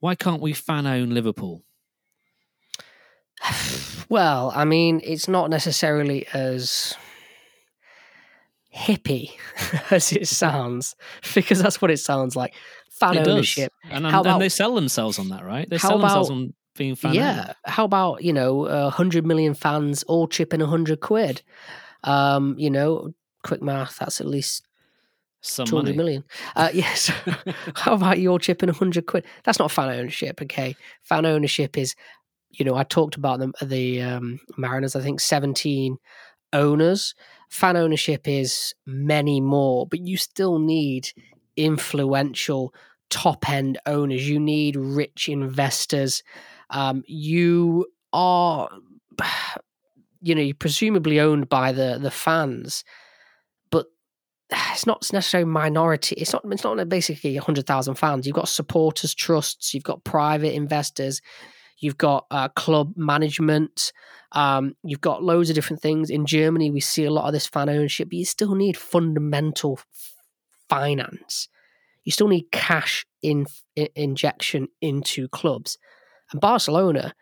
why 0.00 0.14
can't 0.14 0.42
we 0.42 0.52
fan 0.52 0.86
own 0.86 1.10
Liverpool? 1.10 1.62
Well, 4.10 4.54
I 4.56 4.64
mean, 4.64 5.02
it's 5.04 5.28
not 5.28 5.50
necessarily 5.50 6.26
as 6.32 6.96
hippie 8.74 9.32
as 9.90 10.12
it 10.12 10.26
sounds, 10.26 10.96
because 11.34 11.62
that's 11.62 11.82
what 11.82 11.90
it 11.90 11.98
sounds 11.98 12.34
like. 12.34 12.54
Fan 12.90 13.18
it 13.18 13.28
ownership. 13.28 13.70
And, 13.90 14.06
and, 14.06 14.16
about, 14.16 14.38
they 14.38 14.48
sell 14.48 14.74
themselves 14.74 15.18
on 15.18 15.28
that, 15.28 15.44
right? 15.44 15.68
They 15.68 15.76
sell 15.76 15.98
about, 15.98 16.08
themselves 16.08 16.30
on 16.30 16.54
being 16.78 16.94
fan. 16.94 17.14
Yeah. 17.14 17.52
How 17.64 17.84
about 17.84 18.22
you 18.22 18.32
know, 18.32 18.66
a 18.66 18.90
hundred 18.90 19.26
million 19.26 19.54
fans 19.54 20.02
all 20.04 20.26
chipping 20.28 20.60
hundred 20.60 21.00
quid? 21.00 21.42
Um, 22.04 22.54
you 22.58 22.70
know, 22.70 23.12
quick 23.42 23.60
math. 23.62 23.98
That's 23.98 24.20
at 24.20 24.26
least 24.26 24.64
some 25.40 25.66
200 25.66 25.90
money. 25.90 25.96
million. 25.96 26.24
Uh, 26.56 26.70
yes. 26.74 27.12
How 27.74 27.94
about 27.94 28.18
your 28.18 28.38
chipping 28.38 28.68
100 28.68 29.06
quid? 29.06 29.24
That's 29.44 29.58
not 29.58 29.70
fan 29.70 29.90
ownership, 29.90 30.40
okay? 30.42 30.74
Fan 31.02 31.26
ownership 31.26 31.76
is 31.76 31.94
you 32.50 32.64
know, 32.64 32.76
I 32.76 32.82
talked 32.82 33.16
about 33.16 33.38
them 33.38 33.52
the 33.62 34.02
um, 34.02 34.40
Mariners. 34.56 34.96
I 34.96 35.00
think 35.00 35.20
seventeen 35.20 35.98
owners. 36.52 37.14
Fan 37.50 37.76
ownership 37.76 38.26
is 38.26 38.74
many 38.86 39.40
more, 39.40 39.86
but 39.86 40.00
you 40.00 40.16
still 40.16 40.58
need 40.58 41.08
influential 41.56 42.74
top 43.10 43.48
end 43.48 43.78
owners. 43.86 44.28
You 44.28 44.40
need 44.40 44.76
rich 44.76 45.28
investors. 45.28 46.22
Um, 46.70 47.02
you 47.06 47.86
are, 48.12 48.68
you 50.20 50.34
know, 50.34 50.42
you're 50.42 50.54
presumably 50.54 51.20
owned 51.20 51.48
by 51.48 51.72
the 51.72 51.98
the 52.00 52.10
fans, 52.10 52.84
but 53.70 53.86
it's 54.50 54.86
not 54.86 55.08
necessarily 55.12 55.48
minority. 55.48 56.16
It's 56.16 56.32
not. 56.32 56.42
It's 56.50 56.64
not 56.64 56.88
basically 56.88 57.36
hundred 57.36 57.66
thousand 57.66 57.94
fans. 57.94 58.26
You've 58.26 58.36
got 58.36 58.48
supporters 58.48 59.14
trusts. 59.14 59.74
You've 59.74 59.84
got 59.84 60.04
private 60.04 60.54
investors. 60.54 61.20
You've 61.80 61.98
got 61.98 62.26
uh, 62.30 62.48
club 62.48 62.94
management. 62.96 63.92
Um, 64.32 64.74
you've 64.82 65.00
got 65.00 65.22
loads 65.22 65.48
of 65.48 65.54
different 65.54 65.80
things. 65.80 66.10
In 66.10 66.26
Germany, 66.26 66.70
we 66.70 66.80
see 66.80 67.04
a 67.04 67.10
lot 67.10 67.26
of 67.26 67.32
this 67.32 67.46
fan 67.46 67.68
ownership, 67.68 68.08
but 68.08 68.18
you 68.18 68.24
still 68.24 68.54
need 68.54 68.76
fundamental 68.76 69.78
f- 69.78 70.14
finance. 70.68 71.48
You 72.04 72.12
still 72.12 72.28
need 72.28 72.50
cash 72.50 73.06
in, 73.22 73.46
in, 73.76 73.88
injection 73.94 74.68
into 74.80 75.28
clubs. 75.28 75.78
And 76.32 76.40
Barcelona, 76.40 77.14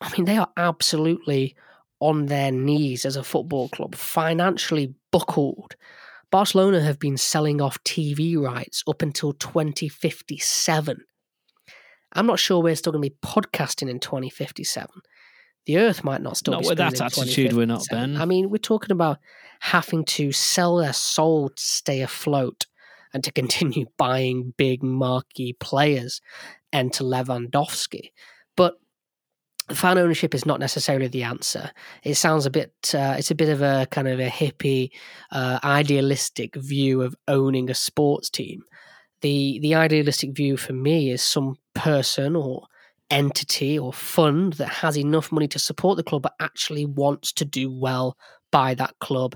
I 0.00 0.10
mean, 0.12 0.24
they 0.24 0.36
are 0.36 0.50
absolutely 0.56 1.56
on 2.00 2.26
their 2.26 2.50
knees 2.50 3.04
as 3.04 3.16
a 3.16 3.22
football 3.22 3.68
club, 3.68 3.94
financially 3.94 4.94
buckled. 5.12 5.76
Barcelona 6.30 6.80
have 6.80 6.98
been 6.98 7.16
selling 7.16 7.60
off 7.60 7.82
TV 7.84 8.38
rights 8.38 8.82
up 8.86 9.02
until 9.02 9.32
2057. 9.32 11.04
I'm 12.12 12.26
not 12.26 12.38
sure 12.38 12.62
we're 12.62 12.76
still 12.76 12.92
going 12.92 13.04
to 13.04 13.10
be 13.10 13.16
podcasting 13.22 13.88
in 13.88 14.00
2057. 14.00 14.88
The 15.66 15.78
Earth 15.78 16.02
might 16.02 16.22
not 16.22 16.36
still 16.36 16.52
not 16.52 16.62
be 16.62 16.68
with 16.68 16.78
that 16.78 17.00
attitude. 17.00 17.52
We're 17.52 17.66
not, 17.66 17.84
Ben. 17.90 18.16
I 18.16 18.24
mean, 18.24 18.50
we're 18.50 18.58
talking 18.58 18.92
about 18.92 19.18
having 19.60 20.04
to 20.04 20.32
sell 20.32 20.76
their 20.76 20.92
soul 20.92 21.50
to 21.50 21.62
stay 21.62 22.00
afloat 22.00 22.66
and 23.12 23.22
to 23.24 23.32
continue 23.40 23.86
buying 23.98 24.54
big 24.56 24.82
marquee 24.82 25.52
players. 25.52 26.20
Enter 26.72 27.02
Lewandowski, 27.02 28.10
but 28.60 29.74
fan 29.74 29.96
ownership 29.96 30.34
is 30.34 30.44
not 30.44 30.60
necessarily 30.60 31.08
the 31.08 31.22
answer. 31.22 31.70
It 32.04 32.16
sounds 32.16 32.44
a 32.44 32.50
bit, 32.50 32.74
uh, 32.92 33.14
it's 33.18 33.30
a 33.30 33.34
bit 33.34 33.48
of 33.48 33.62
a 33.62 33.86
kind 33.90 34.06
of 34.06 34.20
a 34.20 34.28
hippie, 34.28 34.90
uh, 35.32 35.58
idealistic 35.64 36.56
view 36.56 37.00
of 37.00 37.16
owning 37.26 37.70
a 37.70 37.74
sports 37.74 38.28
team. 38.28 38.62
The 39.22 39.60
the 39.60 39.74
idealistic 39.74 40.36
view 40.36 40.58
for 40.58 40.74
me 40.74 41.10
is 41.10 41.22
some 41.22 41.56
person 41.72 42.36
or 42.36 42.66
entity 43.08 43.78
or 43.78 43.94
fund 43.94 44.52
that 44.54 44.68
has 44.68 44.98
enough 44.98 45.32
money 45.32 45.48
to 45.48 45.58
support 45.58 45.96
the 45.96 46.04
club 46.04 46.22
but 46.22 46.34
actually 46.38 46.84
wants 46.84 47.32
to 47.32 47.46
do 47.46 47.72
well 47.72 48.18
by 48.52 48.74
that 48.74 48.94
club 49.00 49.34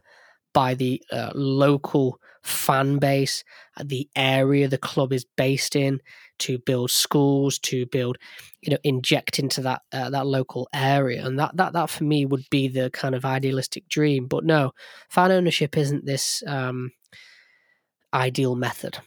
by 0.53 0.75
the 0.75 1.03
uh, 1.11 1.33
local 1.35 2.21
fan 2.45 2.99
base, 2.99 3.43
uh, 3.77 3.85
the 3.87 4.09
area 4.15 4.69
the 4.69 4.79
club 4.79 5.13
is 5.13 5.25
based 5.37 5.75
in, 5.75 6.01
to 6.39 6.59
build 6.59 6.91
schools, 6.91 7.59
to 7.61 7.87
build, 7.87 8.19
you 8.61 8.71
know, 8.71 8.79
inject 8.85 9.39
into 9.39 9.63
that 9.63 9.83
uh, 9.93 10.11
that 10.11 10.27
local 10.27 10.69
area, 10.73 11.25
and 11.25 11.39
that 11.39 11.57
that 11.57 11.73
that 11.73 11.91
for 11.91 12.05
me 12.05 12.27
would 12.27 12.45
be 12.51 12.69
the 12.69 12.91
kind 12.91 13.15
of 13.15 13.25
idealistic 13.25 13.89
dream. 13.89 14.27
But 14.27 14.45
no, 14.45 14.73
fan 15.09 15.33
ownership 15.33 15.77
isn't 15.77 16.07
this 16.07 16.43
um, 16.47 16.93
ideal 18.13 18.55
method. 18.55 18.99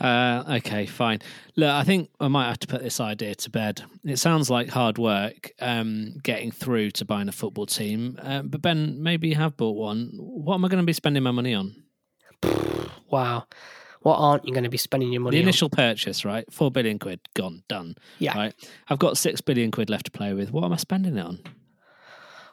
Uh, 0.00 0.42
okay, 0.56 0.86
fine. 0.86 1.20
Look, 1.56 1.70
I 1.70 1.84
think 1.84 2.10
I 2.18 2.26
might 2.28 2.48
have 2.48 2.58
to 2.60 2.66
put 2.66 2.82
this 2.82 2.98
idea 2.98 3.34
to 3.36 3.50
bed. 3.50 3.82
It 4.04 4.18
sounds 4.18 4.50
like 4.50 4.68
hard 4.68 4.98
work 4.98 5.52
um, 5.60 6.16
getting 6.22 6.50
through 6.50 6.90
to 6.92 7.04
buying 7.04 7.28
a 7.28 7.32
football 7.32 7.66
team. 7.66 8.18
Uh, 8.20 8.42
but 8.42 8.60
Ben, 8.60 9.02
maybe 9.02 9.28
you 9.28 9.36
have 9.36 9.56
bought 9.56 9.76
one. 9.76 10.10
What 10.16 10.54
am 10.54 10.64
I 10.64 10.68
going 10.68 10.82
to 10.82 10.86
be 10.86 10.92
spending 10.92 11.22
my 11.22 11.30
money 11.30 11.54
on? 11.54 11.83
wow. 13.10 13.44
What 14.00 14.16
aren't 14.16 14.44
you 14.46 14.52
going 14.52 14.64
to 14.64 14.70
be 14.70 14.76
spending 14.76 15.12
your 15.12 15.22
money 15.22 15.36
on? 15.38 15.38
The 15.38 15.44
on? 15.44 15.48
initial 15.48 15.70
purchase, 15.70 16.24
right? 16.26 16.44
Four 16.52 16.70
billion 16.70 16.98
quid, 16.98 17.20
gone, 17.34 17.62
done. 17.68 17.94
Yeah. 18.18 18.36
Right. 18.36 18.54
I've 18.88 18.98
got 18.98 19.16
six 19.16 19.40
billion 19.40 19.70
quid 19.70 19.88
left 19.88 20.04
to 20.06 20.10
play 20.10 20.34
with. 20.34 20.50
What 20.52 20.64
am 20.64 20.72
I 20.72 20.76
spending 20.76 21.16
it 21.16 21.24
on? 21.24 21.38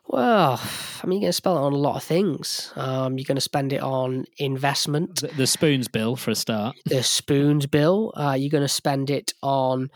Well, 0.08 0.60
I 1.04 1.08
mean, 1.08 1.20
you're 1.22 1.26
going 1.28 1.30
to 1.30 1.34
spend 1.34 1.58
it 1.58 1.62
on 1.62 1.74
a 1.74 1.78
lot 1.78 1.96
of 1.96 2.04
things. 2.04 2.74
Um, 2.76 3.18
you're 3.18 3.26
going 3.26 3.36
to 3.36 3.42
spend 3.42 3.72
it 3.72 3.82
on 3.82 4.26
investment, 4.38 5.22
The, 5.22 5.28
the 5.28 5.48
spoons 5.48 5.88
bill 5.88 6.16
for 6.16 6.32
a 6.32 6.36
start. 6.36 6.76
the 6.86 7.04
spoons 7.04 7.66
bill. 7.66 8.12
Uh, 8.16 8.36
you're 8.38 8.50
going 8.50 8.64
to 8.64 8.68
spend 8.68 9.10
it 9.10 9.34
on. 9.42 9.90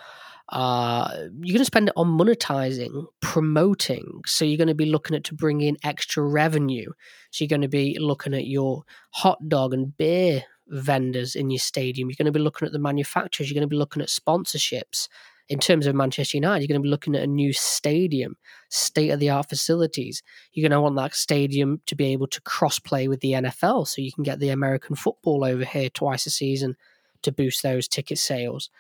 Uh, 0.50 1.10
you're 1.42 1.54
going 1.54 1.60
to 1.60 1.66
spend 1.66 1.88
it 1.88 1.94
on 1.98 2.08
monetizing, 2.08 3.06
promoting. 3.22 4.22
So 4.26 4.46
you're 4.46 4.58
going 4.58 4.68
to 4.68 4.76
be 4.76 4.86
looking 4.86 5.16
at 5.16 5.24
to 5.26 5.34
bring 5.34 5.62
in 5.62 5.78
extra 5.84 6.24
revenue. 6.24 6.92
So 7.32 7.44
you're 7.44 7.50
going 7.50 7.62
to 7.62 7.68
be 7.68 7.98
looking 8.00 8.34
at 8.34 8.46
your 8.46 8.84
hot 9.12 9.50
dog 9.50 9.74
and 9.74 9.96
beer 9.98 10.44
vendors 10.68 11.36
in 11.36 11.50
your 11.50 11.60
stadium. 11.60 12.10
You're 12.10 12.16
going 12.18 12.32
to 12.32 12.38
be 12.38 12.44
looking 12.44 12.66
at 12.66 12.72
the 12.72 12.80
manufacturers. 12.80 13.50
You're 13.50 13.56
going 13.56 13.68
to 13.68 13.74
be 13.74 13.78
looking 13.78 14.02
at 14.02 14.10
sponsorships. 14.10 15.08
In 15.48 15.60
terms 15.60 15.86
of 15.86 15.94
Manchester 15.94 16.38
United, 16.38 16.64
you're 16.64 16.74
going 16.74 16.82
to 16.82 16.86
be 16.86 16.90
looking 16.90 17.16
at 17.16 17.22
a 17.22 17.28
new 17.28 17.54
stadium, 17.54 18.36
state 18.70 19.12
of 19.12 19.20
the 19.20 19.30
art 19.30 19.48
facilities. 19.48 20.24
You're 20.52 20.68
going 20.68 20.76
to 20.76 20.82
want 20.82 20.96
that 20.96 21.14
stadium 21.14 21.82
to 21.86 21.96
be 21.96 22.06
able 22.08 22.26
to 22.28 22.42
cross 22.42 22.80
play 22.80 23.08
with 23.08 23.20
the 23.20 23.34
NFL 23.34 23.88
so 23.88 24.02
you 24.02 24.12
can 24.12 24.24
get 24.24 24.40
the 24.40 24.50
American 24.50 24.96
football 24.96 25.44
over 25.44 25.64
here 25.64 25.90
twice 25.92 26.26
a 26.26 26.32
season 26.32 26.76
to 27.22 27.32
boost 27.32 27.62
those 27.62 27.88
ticket 27.88 28.18
sales. 28.18 28.72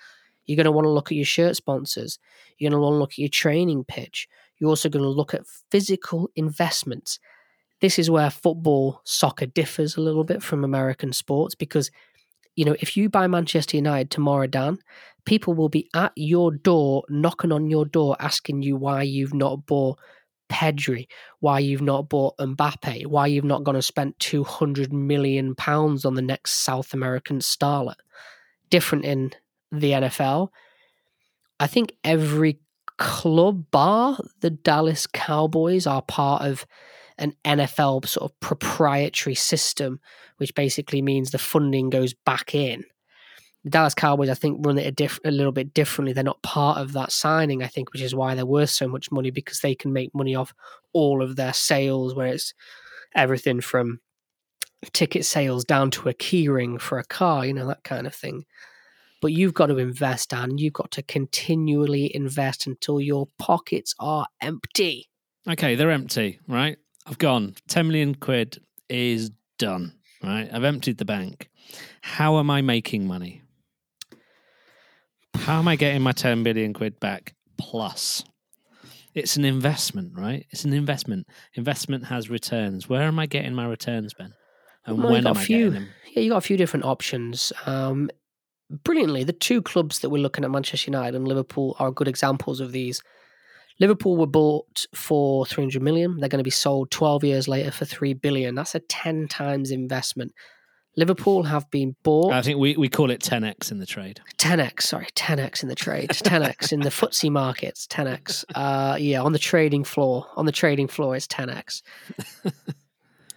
You're 0.45 0.57
going 0.57 0.65
to 0.65 0.71
want 0.71 0.85
to 0.85 0.91
look 0.91 1.11
at 1.11 1.15
your 1.15 1.25
shirt 1.25 1.55
sponsors. 1.55 2.19
You're 2.57 2.69
going 2.69 2.79
to 2.79 2.83
want 2.83 2.93
to 2.93 2.99
look 2.99 3.11
at 3.13 3.17
your 3.17 3.29
training 3.29 3.83
pitch. 3.85 4.27
You're 4.57 4.69
also 4.69 4.89
going 4.89 5.03
to 5.03 5.09
look 5.09 5.33
at 5.33 5.47
physical 5.71 6.29
investments. 6.35 7.19
This 7.81 7.99
is 7.99 8.09
where 8.09 8.29
football, 8.29 9.01
soccer 9.03 9.45
differs 9.45 9.97
a 9.97 10.01
little 10.01 10.23
bit 10.23 10.41
from 10.41 10.63
American 10.63 11.11
sports 11.11 11.55
because, 11.55 11.91
you 12.55 12.63
know, 12.63 12.75
if 12.79 12.95
you 12.95 13.09
buy 13.09 13.27
Manchester 13.27 13.77
United 13.77 14.09
tomorrow, 14.09 14.47
Dan, 14.47 14.79
people 15.25 15.53
will 15.53 15.69
be 15.69 15.89
at 15.93 16.13
your 16.15 16.51
door, 16.51 17.03
knocking 17.09 17.51
on 17.51 17.69
your 17.69 17.85
door, 17.85 18.15
asking 18.19 18.61
you 18.61 18.77
why 18.77 19.01
you've 19.01 19.33
not 19.33 19.65
bought 19.65 19.99
Pedri, 20.47 21.07
why 21.39 21.59
you've 21.59 21.81
not 21.81 22.07
bought 22.07 22.37
Mbappe, 22.37 23.07
why 23.07 23.27
you've 23.27 23.43
not 23.43 23.63
gone 23.63 23.75
and 23.75 23.83
spent 23.83 24.17
two 24.19 24.43
hundred 24.43 24.93
million 24.93 25.55
pounds 25.55 26.05
on 26.05 26.13
the 26.13 26.21
next 26.21 26.63
South 26.63 26.93
American 26.93 27.39
starlet. 27.39 27.95
Different 28.69 29.05
in 29.05 29.31
the 29.71 29.91
NFL. 29.91 30.49
I 31.59 31.67
think 31.67 31.95
every 32.03 32.59
club 32.97 33.65
bar 33.71 34.17
the 34.39 34.49
Dallas 34.49 35.05
Cowboys 35.07 35.85
are 35.85 36.01
part 36.01 36.43
of 36.43 36.65
an 37.17 37.33
NFL 37.45 38.07
sort 38.07 38.29
of 38.29 38.39
proprietary 38.39 39.35
system, 39.35 39.99
which 40.37 40.53
basically 40.55 41.01
means 41.01 41.31
the 41.31 41.37
funding 41.37 41.89
goes 41.89 42.13
back 42.13 42.53
in. 42.53 42.83
The 43.63 43.69
Dallas 43.69 43.95
Cowboys, 43.95 44.29
I 44.29 44.33
think, 44.33 44.65
run 44.65 44.77
it 44.77 44.85
a, 44.85 44.91
diff- 44.91 45.19
a 45.25 45.31
little 45.31 45.51
bit 45.51 45.73
differently. 45.73 46.13
They're 46.13 46.23
not 46.23 46.43
part 46.43 46.77
of 46.77 46.93
that 46.93 47.11
signing, 47.11 47.63
I 47.63 47.67
think, 47.67 47.93
which 47.93 48.01
is 48.01 48.13
why 48.13 48.35
they're 48.35 48.45
worth 48.45 48.69
so 48.69 48.87
much 48.87 49.11
money 49.11 49.31
because 49.31 49.61
they 49.61 49.73
can 49.73 49.91
make 49.91 50.13
money 50.13 50.35
off 50.35 50.53
all 50.93 51.23
of 51.23 51.35
their 51.35 51.53
sales, 51.53 52.13
where 52.13 52.27
it's 52.27 52.53
everything 53.15 53.61
from 53.61 54.01
ticket 54.93 55.25
sales 55.25 55.65
down 55.65 55.89
to 55.91 56.09
a 56.09 56.13
keyring 56.13 56.79
for 56.79 56.99
a 56.99 57.05
car, 57.05 57.45
you 57.45 57.53
know, 57.53 57.67
that 57.67 57.83
kind 57.83 58.05
of 58.05 58.13
thing. 58.13 58.45
But 59.25 59.31
you've 59.31 59.55
got 59.55 59.67
to 59.67 59.79
invest, 59.79 60.33
and 60.35 60.59
you've 60.59 60.73
got 60.73 60.91
to 60.91 61.01
continually 61.01 62.15
invest 62.15 62.67
until 62.67 63.01
your 63.01 63.25
pockets 63.39 63.95
are 63.99 64.27
empty. 64.39 65.09
Okay, 65.49 65.73
they're 65.73 65.89
empty, 65.89 66.39
right? 66.47 66.77
I've 67.07 67.17
gone. 67.17 67.55
10 67.67 67.87
million 67.87 68.13
quid 68.13 68.59
is 68.87 69.31
done, 69.57 69.93
right? 70.23 70.47
I've 70.53 70.63
emptied 70.63 70.99
the 70.99 71.05
bank. 71.05 71.49
How 72.03 72.37
am 72.37 72.51
I 72.51 72.61
making 72.61 73.07
money? 73.07 73.41
How 75.33 75.57
am 75.57 75.67
I 75.67 75.75
getting 75.75 76.03
my 76.03 76.11
10 76.11 76.43
billion 76.43 76.71
quid 76.75 76.99
back 76.99 77.33
plus? 77.57 78.23
It's 79.15 79.37
an 79.37 79.43
investment, 79.43 80.13
right? 80.15 80.45
It's 80.51 80.65
an 80.65 80.73
investment. 80.73 81.25
Investment 81.55 82.05
has 82.05 82.29
returns. 82.29 82.87
Where 82.87 83.01
am 83.01 83.17
I 83.17 83.25
getting 83.25 83.55
my 83.55 83.65
returns, 83.65 84.13
Ben? 84.13 84.35
And 84.85 84.99
Well, 84.99 85.13
when 85.13 85.23
got 85.23 85.31
am 85.31 85.37
a 85.37 85.39
I 85.39 85.43
few. 85.43 85.57
getting 85.57 85.73
them? 85.73 85.87
Yeah, 86.13 86.21
you 86.21 86.29
got 86.29 86.37
a 86.37 86.41
few 86.41 86.57
different 86.57 86.85
options. 86.85 87.51
Um, 87.65 88.11
brilliantly, 88.69 89.23
the 89.23 89.33
two 89.33 89.61
clubs 89.61 89.99
that 89.99 90.09
we're 90.09 90.21
looking 90.21 90.43
at, 90.43 90.51
Manchester 90.51 90.91
United 90.91 91.15
and 91.15 91.27
Liverpool, 91.27 91.75
are 91.79 91.91
good 91.91 92.07
examples 92.07 92.59
of 92.59 92.71
these. 92.71 93.01
Liverpool 93.79 94.15
were 94.15 94.27
bought 94.27 94.85
for 94.93 95.45
300 95.45 95.81
million. 95.81 96.19
They're 96.19 96.29
going 96.29 96.39
to 96.39 96.43
be 96.43 96.49
sold 96.49 96.91
12 96.91 97.23
years 97.25 97.47
later 97.47 97.71
for 97.71 97.85
3 97.85 98.13
billion. 98.13 98.55
That's 98.55 98.75
a 98.75 98.79
10 98.79 99.27
times 99.27 99.71
investment. 99.71 100.33
Liverpool 100.97 101.43
have 101.43 101.69
been 101.71 101.93
bought 102.03 102.31
I 102.31 102.41
think 102.41 102.57
we, 102.57 102.77
we 102.77 102.87
call 102.87 103.11
it 103.11 103.19
10x 103.19 103.69
in 103.69 103.79
the 103.79 103.85
trade. 103.85 104.21
10x, 104.37 104.83
sorry, 104.83 105.07
10x 105.15 105.61
in 105.61 105.67
the 105.67 105.75
trade, 105.75 106.09
10x 106.09 106.71
in 106.71 106.79
the 106.79 106.89
FTSE 106.89 107.29
markets, 107.29 107.85
10x. 107.87 108.45
Uh, 108.55 108.95
yeah, 108.97 109.21
on 109.21 109.33
the 109.33 109.39
trading 109.39 109.83
floor, 109.83 110.25
on 110.37 110.45
the 110.45 110.53
trading 110.53 110.87
floor, 110.87 111.15
it's 111.15 111.27
10x. 111.27 111.81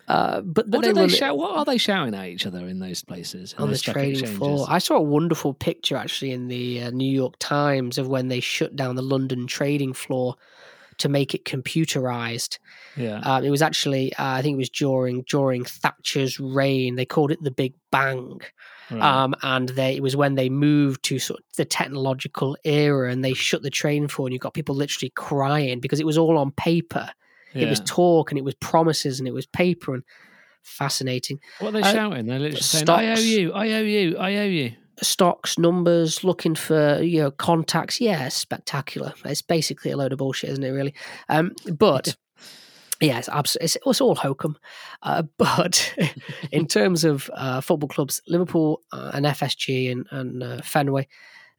Uh, 0.09 0.41
but, 0.41 0.69
What 0.69 0.85
do 0.85 0.93
they 0.95 1.09
shout? 1.09 1.37
What 1.37 1.57
are 1.57 1.65
they 1.67 1.77
shouting 1.77 2.15
at 2.15 2.29
each 2.29 2.47
other 2.47 2.67
in 2.67 2.79
those 2.79 3.05
places? 3.05 3.53
in 3.53 3.63
on 3.63 3.69
the 3.69 3.73
those 3.73 3.83
trading 3.83 4.27
floor. 4.27 4.67
I 4.69 4.79
saw 4.79 4.97
a 4.97 5.03
wonderful 5.03 5.53
picture 5.53 5.97
actually 5.97 6.33
in 6.33 6.49
the 6.49 6.83
uh, 6.85 6.91
New 6.91 7.11
York 7.11 7.35
Times 7.39 7.99
of 7.99 8.09
when 8.09 8.29
they 8.29 8.41
shut 8.41 8.75
down 8.75 8.97
the 8.97 9.03
London 9.03 9.47
trading 9.47 9.93
floor 9.93 10.37
to 10.99 11.09
make 11.09 11.35
it 11.35 11.45
computerized. 11.45 12.59
Yeah. 12.97 13.21
Um, 13.21 13.45
it 13.45 13.51
was 13.51 13.63
actually, 13.63 14.13
uh, 14.15 14.25
I 14.25 14.43
think 14.43 14.55
it 14.55 14.59
was 14.59 14.71
during 14.71 15.23
during 15.23 15.65
Thatcher's 15.65 16.41
reign. 16.41 16.97
They 16.97 17.07
called 17.07 17.31
it 17.31 17.43
the 17.43 17.51
Big 17.51 17.75
Bang, 17.91 18.41
right. 18.91 19.03
um, 19.03 19.35
and 19.43 19.69
they 19.71 19.97
it 19.97 20.03
was 20.03 20.17
when 20.17 20.35
they 20.35 20.49
moved 20.49 21.03
to 21.05 21.19
sort 21.19 21.41
of 21.41 21.45
the 21.57 21.65
technological 21.65 22.57
era 22.65 23.11
and 23.11 23.25
they 23.25 23.35
shut 23.35 23.63
the 23.63 23.71
trading 23.71 24.09
floor, 24.09 24.27
and 24.29 24.33
you 24.33 24.39
got 24.39 24.55
people 24.55 24.75
literally 24.75 25.13
crying 25.15 25.81
because 25.81 26.01
it 26.01 26.07
was 26.07 26.19
all 26.19 26.39
on 26.39 26.51
paper. 26.53 27.11
It 27.61 27.69
was 27.69 27.81
talk 27.81 28.31
and 28.31 28.39
it 28.39 28.45
was 28.45 28.55
promises 28.55 29.19
and 29.19 29.29
it 29.29 29.35
was 29.35 29.47
paper 29.47 29.95
and 29.95 30.03
fascinating. 30.63 31.41
What 31.61 31.69
are 31.69 31.73
they 31.73 31.83
uh, 31.83 31.93
shouting? 31.93 32.27
They're 32.27 32.39
literally 32.39 32.61
saying, 32.61 32.89
I 32.89 33.11
owe 33.11 33.15
stocks. 33.15 33.25
you, 33.25 33.53
I 33.53 33.73
owe 33.73 33.83
you, 33.83 34.17
I 34.19 34.37
owe 34.37 34.45
you. 34.45 34.73
stocks, 35.03 35.59
numbers, 35.59 36.25
looking 36.25 36.55
for 36.55 37.01
you 37.01 37.23
know 37.23 37.31
contacts. 37.31 38.01
Yeah, 38.01 38.29
spectacular. 38.29 39.15
It's 39.25 39.43
basically 39.43 39.91
a 39.91 39.97
load 39.97 40.13
of 40.13 40.19
bullshit, 40.19 40.51
isn't 40.51 40.65
it? 40.65 40.71
Really, 40.71 40.95
um, 41.29 41.53
but 41.73 42.17
yeah, 43.01 43.19
it's 43.19 43.29
absolutely 43.29 43.65
it's, 43.65 43.77
it's 43.85 44.01
all 44.01 44.15
hokum. 44.15 44.57
Uh, 45.03 45.23
but 45.39 45.95
in 46.53 46.67
terms 46.69 47.05
of 47.05 47.31
uh, 47.35 47.61
football 47.61 47.89
clubs, 47.89 48.21
Liverpool 48.29 48.83
uh, 48.93 49.13
and 49.15 49.27
FSG 49.27 49.91
and, 49.91 50.07
and 50.11 50.43
uh, 50.43 50.63
Fenway, 50.63 51.09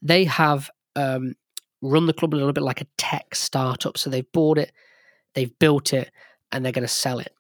they 0.02 0.26
have 0.26 0.70
um, 0.96 1.36
run 1.82 2.06
the 2.06 2.14
club 2.14 2.34
a 2.34 2.38
little 2.38 2.54
bit 2.54 2.64
like 2.64 2.82
a 2.82 2.88
tech 2.98 3.36
startup. 3.36 3.98
So 3.98 4.10
they've 4.10 4.32
bought 4.32 4.58
it, 4.58 4.72
they've 5.34 5.58
built 5.60 5.94
it, 5.94 6.12
and 6.52 6.64
they're 6.64 6.72
going 6.72 6.84
to 6.84 6.88
sell 6.88 7.20
it. 7.20 7.34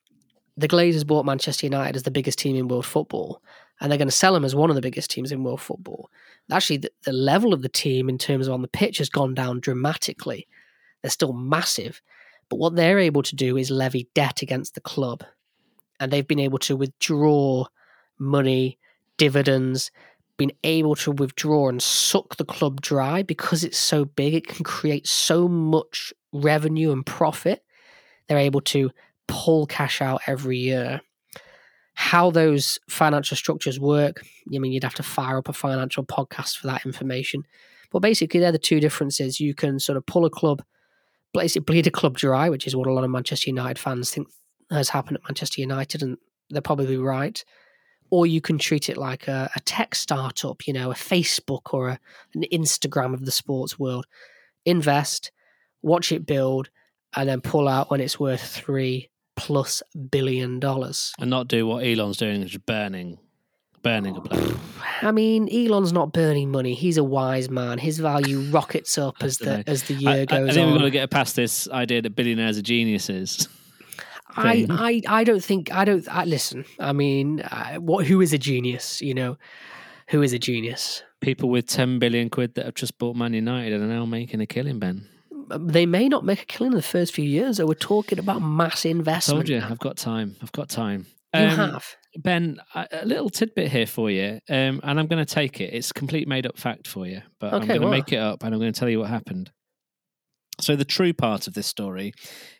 The 0.57 0.67
Glazers 0.67 1.07
bought 1.07 1.25
Manchester 1.25 1.65
United 1.65 1.95
as 1.95 2.03
the 2.03 2.11
biggest 2.11 2.39
team 2.39 2.55
in 2.55 2.67
world 2.67 2.85
football 2.85 3.41
and 3.79 3.91
they're 3.91 3.97
going 3.97 4.09
to 4.09 4.15
sell 4.15 4.33
them 4.33 4.45
as 4.45 4.55
one 4.55 4.69
of 4.69 4.75
the 4.75 4.81
biggest 4.81 5.09
teams 5.09 5.31
in 5.31 5.43
world 5.43 5.61
football. 5.61 6.09
Actually, 6.51 6.77
the, 6.77 6.91
the 7.03 7.13
level 7.13 7.53
of 7.53 7.61
the 7.61 7.69
team 7.69 8.09
in 8.09 8.17
terms 8.17 8.47
of 8.47 8.53
on 8.53 8.61
the 8.61 8.67
pitch 8.67 8.97
has 8.97 9.09
gone 9.09 9.33
down 9.33 9.59
dramatically. 9.59 10.47
They're 11.01 11.11
still 11.11 11.33
massive, 11.33 12.01
but 12.49 12.57
what 12.57 12.75
they're 12.75 12.99
able 12.99 13.23
to 13.23 13.35
do 13.35 13.55
is 13.55 13.71
levy 13.71 14.09
debt 14.13 14.41
against 14.41 14.75
the 14.75 14.81
club, 14.81 15.23
and 15.99 16.11
they've 16.11 16.27
been 16.27 16.39
able 16.39 16.59
to 16.59 16.75
withdraw 16.75 17.65
money, 18.17 18.77
dividends, 19.17 19.91
been 20.35 20.51
able 20.63 20.95
to 20.95 21.11
withdraw 21.11 21.69
and 21.69 21.81
suck 21.81 22.35
the 22.35 22.45
club 22.45 22.81
dry 22.81 23.23
because 23.23 23.63
it's 23.63 23.77
so 23.77 24.05
big. 24.05 24.33
It 24.33 24.47
can 24.47 24.63
create 24.63 25.07
so 25.07 25.47
much 25.47 26.13
revenue 26.33 26.91
and 26.91 27.05
profit. 27.05 27.63
They're 28.29 28.37
able 28.37 28.61
to 28.61 28.91
pull 29.27 29.65
cash 29.65 30.01
out 30.01 30.21
every 30.27 30.57
year 30.57 31.01
how 31.99 32.31
those 32.31 32.79
financial 32.89 33.35
structures 33.35 33.77
work. 33.77 34.23
I 34.55 34.57
mean, 34.57 34.71
you'd 34.71 34.85
have 34.85 34.95
to 34.95 35.03
fire 35.03 35.37
up 35.37 35.49
a 35.49 35.53
financial 35.53 36.05
podcast 36.05 36.57
for 36.57 36.67
that 36.67 36.85
information. 36.85 37.43
But 37.91 37.99
basically, 37.99 38.39
they're 38.39 38.53
the 38.53 38.57
two 38.57 38.79
differences. 38.79 39.41
You 39.41 39.53
can 39.53 39.79
sort 39.79 39.97
of 39.97 40.05
pull 40.05 40.23
a 40.23 40.29
club, 40.29 40.63
basically 41.33 41.65
bleed 41.65 41.87
a 41.87 41.91
club 41.91 42.15
dry, 42.15 42.49
which 42.49 42.65
is 42.65 42.73
what 42.73 42.87
a 42.87 42.93
lot 42.93 43.03
of 43.03 43.09
Manchester 43.09 43.49
United 43.49 43.77
fans 43.77 44.11
think 44.11 44.29
has 44.71 44.87
happened 44.87 45.17
at 45.17 45.23
Manchester 45.23 45.59
United, 45.59 46.01
and 46.01 46.17
they're 46.49 46.61
probably 46.61 46.95
right. 46.95 47.43
Or 48.11 48.25
you 48.25 48.39
can 48.39 48.57
treat 48.57 48.87
it 48.87 48.95
like 48.95 49.27
a, 49.27 49.51
a 49.57 49.59
tech 49.59 49.93
startup, 49.93 50.65
you 50.67 50.71
know, 50.71 50.91
a 50.91 50.95
Facebook 50.95 51.73
or 51.73 51.89
a, 51.89 51.99
an 52.33 52.45
Instagram 52.53 53.13
of 53.13 53.25
the 53.25 53.31
sports 53.31 53.77
world. 53.77 54.05
Invest, 54.65 55.33
watch 55.81 56.13
it 56.13 56.25
build, 56.25 56.69
and 57.15 57.27
then 57.27 57.41
pull 57.41 57.67
out 57.67 57.89
when 57.89 58.01
it's 58.01 58.19
worth 58.19 58.41
three 58.41 59.09
plus 59.35 59.81
billion 60.11 60.59
dollars. 60.59 61.13
And 61.19 61.29
not 61.29 61.47
do 61.47 61.65
what 61.65 61.85
Elon's 61.85 62.17
doing, 62.17 62.41
which 62.41 62.53
is 62.55 62.57
burning, 62.59 63.17
burning 63.81 64.15
a 64.17 64.21
plane. 64.21 64.59
I 65.01 65.11
mean, 65.11 65.49
Elon's 65.51 65.93
not 65.93 66.11
burning 66.11 66.51
money. 66.51 66.73
He's 66.73 66.97
a 66.97 67.03
wise 67.03 67.49
man. 67.49 67.77
His 67.77 67.99
value 67.99 68.41
rockets 68.51 68.97
up 68.97 69.15
as 69.21 69.37
the 69.37 69.63
as 69.67 69.83
the 69.83 69.93
year 69.95 70.09
I, 70.09 70.21
I, 70.21 70.25
goes 70.25 70.49
I 70.49 70.53
think 70.53 70.65
on. 70.67 70.71
we've 70.73 70.79
got 70.81 70.85
to 70.85 70.91
get 70.91 71.09
past 71.09 71.35
this 71.35 71.67
idea 71.69 72.01
that 72.01 72.15
billionaires 72.15 72.57
are 72.57 72.63
geniuses. 72.63 73.47
I. 74.35 74.67
I, 74.69 75.01
I 75.07 75.23
don't 75.23 75.43
think 75.43 75.73
I 75.73 75.85
don't. 75.85 76.07
I, 76.07 76.23
listen, 76.25 76.65
I 76.79 76.93
mean, 76.93 77.41
uh, 77.41 77.75
what? 77.75 78.05
Who 78.05 78.21
is 78.21 78.31
a 78.31 78.37
genius? 78.37 79.01
You 79.01 79.15
know, 79.15 79.37
who 80.09 80.21
is 80.21 80.33
a 80.33 80.39
genius? 80.39 81.03
People 81.21 81.49
with 81.49 81.67
10 81.67 81.99
billion 81.99 82.29
quid 82.29 82.55
that 82.55 82.65
have 82.65 82.75
just 82.75 82.97
bought 82.97 83.15
Man 83.15 83.33
United 83.33 83.73
and 83.73 83.83
are 83.83 83.93
now 83.93 84.05
making 84.05 84.39
a 84.39 84.45
killing, 84.45 84.79
Ben. 84.79 85.05
They 85.57 85.85
may 85.85 86.07
not 86.09 86.23
make 86.25 86.41
a 86.41 86.45
killing 86.45 86.73
in 86.73 86.77
the 86.77 86.81
first 86.83 87.13
few 87.13 87.25
years. 87.25 87.57
So 87.57 87.65
we're 87.65 87.73
talking 87.73 88.19
about 88.19 88.41
mass 88.41 88.85
investment. 88.85 89.47
Told 89.47 89.49
you, 89.49 89.61
I've 89.67 89.79
got 89.79 89.97
time. 89.97 90.35
I've 90.41 90.51
got 90.51 90.69
time. 90.69 91.07
You 91.33 91.41
Um, 91.41 91.49
have. 91.49 91.85
Ben, 92.17 92.57
a 92.73 93.05
little 93.05 93.29
tidbit 93.29 93.71
here 93.71 93.85
for 93.85 94.09
you, 94.09 94.39
um, 94.49 94.81
and 94.83 94.99
I'm 94.99 95.05
going 95.05 95.23
to 95.23 95.31
take 95.31 95.61
it. 95.61 95.73
It's 95.73 95.91
a 95.91 95.93
complete 95.93 96.27
made 96.27 96.47
up 96.47 96.57
fact 96.57 96.87
for 96.87 97.05
you, 97.05 97.21
but 97.39 97.53
I'm 97.53 97.67
going 97.67 97.81
to 97.81 97.87
make 97.89 98.11
it 98.11 98.17
up 98.17 98.43
and 98.43 98.53
I'm 98.53 98.59
going 98.59 98.73
to 98.73 98.79
tell 98.79 98.89
you 98.89 98.99
what 98.99 99.09
happened. 99.09 99.51
So, 100.59 100.75
the 100.75 100.83
true 100.85 101.13
part 101.13 101.47
of 101.47 101.53
this 101.53 101.67
story 101.67 102.13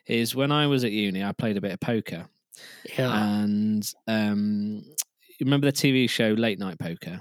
is 0.06 0.34
when 0.36 0.52
I 0.52 0.68
was 0.68 0.84
at 0.84 0.92
uni, 0.92 1.22
I 1.24 1.32
played 1.32 1.56
a 1.56 1.60
bit 1.60 1.72
of 1.72 1.80
poker. 1.80 2.26
Yeah. 2.96 3.12
And 3.42 3.92
um, 4.06 4.84
you 5.38 5.44
remember 5.44 5.66
the 5.66 5.72
TV 5.76 6.08
show 6.08 6.28
Late 6.28 6.58
Night 6.60 6.78
Poker? 6.78 7.20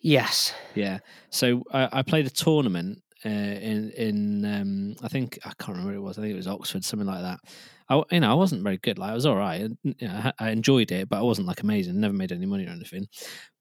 yes. 0.00 0.52
Yeah. 0.74 0.98
So, 1.30 1.62
I, 1.72 1.88
I 1.92 2.02
played 2.02 2.26
a 2.26 2.30
tournament. 2.30 3.02
Uh, 3.24 3.28
in 3.28 3.90
in 3.90 4.44
um, 4.44 4.94
I 5.02 5.08
think 5.08 5.38
I 5.44 5.52
can't 5.58 5.76
remember 5.76 5.94
it 5.94 6.00
was. 6.00 6.18
I 6.18 6.22
think 6.22 6.32
it 6.32 6.36
was 6.36 6.46
Oxford, 6.46 6.84
something 6.84 7.06
like 7.06 7.20
that. 7.20 7.40
I 7.88 8.02
you 8.12 8.20
know 8.20 8.30
I 8.30 8.34
wasn't 8.34 8.62
very 8.62 8.78
good. 8.78 8.98
Like 8.98 9.10
I 9.10 9.14
was 9.14 9.26
all 9.26 9.36
right. 9.36 9.60
and, 9.60 9.76
You 9.82 10.08
know, 10.08 10.32
I 10.38 10.46
I 10.46 10.50
enjoyed 10.50 10.90
it, 10.90 11.08
but 11.08 11.18
I 11.18 11.22
wasn't 11.22 11.46
like 11.48 11.62
amazing. 11.62 12.00
Never 12.00 12.14
made 12.14 12.32
any 12.32 12.46
money 12.46 12.66
or 12.66 12.70
anything. 12.70 13.08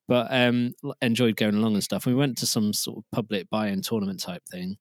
But 0.08 0.28
um, 0.32 0.74
enjoyed 1.02 1.36
going 1.36 1.56
along 1.56 1.76
and 1.76 1.84
stuff. 1.84 2.06
We 2.06 2.16
went 2.16 2.38
to 2.40 2.48
some 2.48 2.74
sort 2.74 2.98
of 2.98 3.04
public 3.12 3.48
buy-in 3.50 3.82
tournament 3.82 4.20
type 4.22 4.42
thing, 4.50 4.78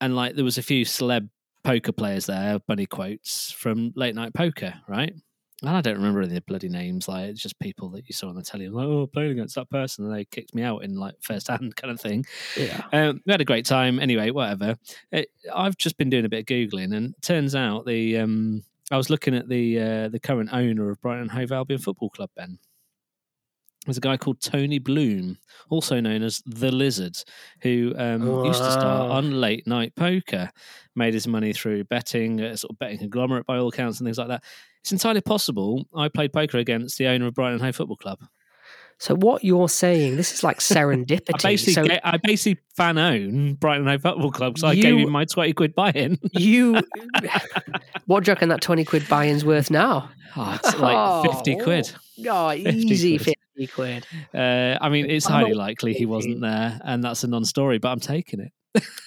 and 0.00 0.16
like 0.16 0.34
there 0.34 0.44
was 0.44 0.58
a 0.58 0.62
few 0.62 0.84
celeb 0.84 1.28
poker 1.64 1.92
players 1.92 2.26
there, 2.26 2.58
bunny 2.66 2.86
quotes 2.86 3.50
from 3.52 3.92
late 3.96 4.14
night 4.14 4.34
poker, 4.34 4.74
right? 4.88 5.14
And 5.60 5.70
I 5.70 5.80
don't 5.80 5.96
remember 5.96 6.22
any 6.22 6.38
bloody 6.38 6.68
names. 6.68 7.08
Like 7.08 7.30
it's 7.30 7.42
just 7.42 7.58
people 7.58 7.88
that 7.90 8.08
you 8.08 8.12
saw 8.12 8.28
on 8.28 8.36
the 8.36 8.42
telly. 8.42 8.68
Like, 8.68 8.86
oh, 8.86 9.08
playing 9.08 9.32
against 9.32 9.56
that 9.56 9.68
person, 9.70 10.04
and 10.04 10.14
they 10.14 10.24
kicked 10.24 10.54
me 10.54 10.62
out 10.62 10.84
in 10.84 10.94
like 10.94 11.14
first 11.20 11.48
hand 11.48 11.74
kind 11.76 11.90
of 11.90 12.00
thing. 12.00 12.24
Yeah. 12.56 12.82
Um, 12.92 13.20
we 13.26 13.32
had 13.32 13.40
a 13.40 13.44
great 13.44 13.66
time. 13.66 13.98
Anyway, 13.98 14.30
whatever. 14.30 14.76
It, 15.10 15.30
I've 15.52 15.76
just 15.76 15.96
been 15.96 16.10
doing 16.10 16.24
a 16.24 16.28
bit 16.28 16.40
of 16.40 16.46
googling, 16.46 16.94
and 16.96 17.14
it 17.14 17.22
turns 17.22 17.56
out 17.56 17.86
the 17.86 18.18
um, 18.18 18.62
I 18.90 18.96
was 18.96 19.10
looking 19.10 19.34
at 19.34 19.48
the 19.48 19.80
uh, 19.80 20.08
the 20.08 20.20
current 20.20 20.50
owner 20.52 20.90
of 20.90 21.00
Brighton 21.00 21.28
Hove 21.28 21.50
Albion 21.50 21.80
Football 21.80 22.10
Club. 22.10 22.30
Ben, 22.36 22.58
there's 23.88 23.96
a 23.96 24.00
guy 24.00 24.16
called 24.16 24.40
Tony 24.40 24.78
Bloom, 24.78 25.38
also 25.70 25.98
known 25.98 26.22
as 26.22 26.42
the 26.44 26.70
Lizard, 26.70 27.16
who 27.62 27.94
um, 27.96 28.44
used 28.44 28.60
to 28.60 28.70
star 28.70 29.10
on 29.10 29.40
late 29.40 29.66
night 29.66 29.94
poker, 29.96 30.50
made 30.94 31.14
his 31.14 31.26
money 31.26 31.52
through 31.52 31.84
betting, 31.84 32.40
a 32.40 32.56
sort 32.56 32.72
of 32.72 32.78
betting 32.78 32.98
conglomerate 32.98 33.46
by 33.46 33.56
all 33.56 33.68
accounts, 33.68 33.98
and 33.98 34.06
things 34.06 34.18
like 34.18 34.28
that. 34.28 34.44
It's 34.80 34.92
entirely 34.92 35.22
possible 35.22 35.86
I 35.94 36.08
played 36.08 36.32
poker 36.32 36.58
against 36.58 36.98
the 36.98 37.06
owner 37.06 37.26
of 37.26 37.34
Brighton 37.34 37.60
Hove 37.60 37.76
Football 37.76 37.96
Club. 37.96 38.20
So 39.00 39.14
what 39.14 39.44
you're 39.44 39.68
saying, 39.68 40.16
this 40.16 40.32
is 40.34 40.42
like 40.42 40.56
I 40.58 40.60
serendipity. 40.60 41.42
basically, 41.42 41.72
so 41.74 41.84
ga- 41.86 42.00
I 42.02 42.16
basically 42.16 42.60
fan 42.76 42.98
own 42.98 43.54
Brighton 43.54 43.86
& 43.86 43.88
Hove 43.88 44.02
Football 44.02 44.30
Club 44.32 44.54
because 44.54 44.64
I 44.64 44.74
gave 44.74 44.84
You- 44.98 45.06
him 45.06 45.10
my 45.12 45.24
20 45.24 45.52
quid 45.52 45.74
buy 45.74 45.90
in. 45.92 46.18
you, 46.32 46.74
what 48.06 48.24
do 48.24 48.28
you 48.30 48.34
reckon 48.34 48.48
that 48.48 48.60
twenty 48.60 48.84
quid 48.84 49.08
buy-in's 49.08 49.44
worth 49.44 49.70
now? 49.70 50.10
Oh, 50.36 50.58
it's 50.62 50.76
like 50.78 51.30
50 51.32 51.56
quid. 51.56 51.92
Oh, 52.28 52.50
50 52.54 52.70
easy 52.70 53.18
quid. 53.18 53.34
fifty 53.56 53.66
quid. 53.72 54.06
Uh, 54.34 54.76
I 54.80 54.88
mean, 54.88 55.08
it's 55.08 55.26
Oh, 55.26 55.30
highly 55.30 55.54
likely 55.54 55.94
he 55.94 56.06
wasn't 56.06 56.40
there, 56.40 56.80
and 56.84 57.02
that's 57.02 57.24
a 57.24 57.28
non 57.28 57.44
story, 57.44 57.78
but 57.78 57.88
I'm 57.90 58.00
taking 58.00 58.40
it. 58.40 58.52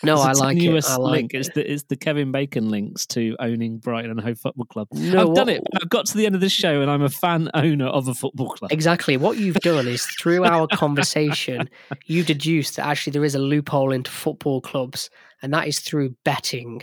No, 0.03 0.16
I 0.18 0.32
like 0.34 0.57
it. 0.57 0.86
I 0.86 0.95
like 0.97 1.12
link. 1.12 1.34
it. 1.34 1.38
It's 1.38 1.49
the, 1.49 1.72
it's 1.72 1.84
the 1.84 1.95
Kevin 1.95 2.32
Bacon 2.32 2.70
links 2.70 3.05
to 3.07 3.36
owning 3.39 3.78
Brighton 3.78 4.12
and 4.12 4.20
Hove 4.20 4.39
Football 4.39 4.66
Club. 4.66 4.88
No, 4.91 5.22
I've 5.22 5.28
what- 5.30 5.36
done 5.36 5.49
it. 5.49 5.62
I've 5.82 5.89
got 5.89 6.07
to 6.07 6.18
the 6.18 6.26
end 6.26 6.36
of 6.36 6.41
this 6.41 6.51
show, 6.51 6.82
and 6.82 6.89
I'm 6.89 7.03
a 7.03 7.09
fan 7.09 7.49
owner 7.53 7.86
of 7.86 8.07
a 8.07 8.14
football 8.14 8.49
club. 8.49 8.72
Exactly. 8.72 9.18
What 9.18 9.38
you've 9.38 9.55
done 9.57 9.88
is 9.88 10.05
through 10.20 10.43
our 10.45 10.68
conversation, 10.74 11.70
you've 12.05 12.26
deduced 12.26 12.76
that 12.78 12.88
actually 12.88 13.12
there 13.12 13.24
is 13.24 13.36
a 13.36 13.39
loophole 13.39 13.91
into 13.91 14.09
football 14.12 14.62
clubs, 14.62 15.09
and 15.41 15.53
that 15.53 15.68
is 15.68 15.80
through 15.80 16.16
betting. 16.26 16.82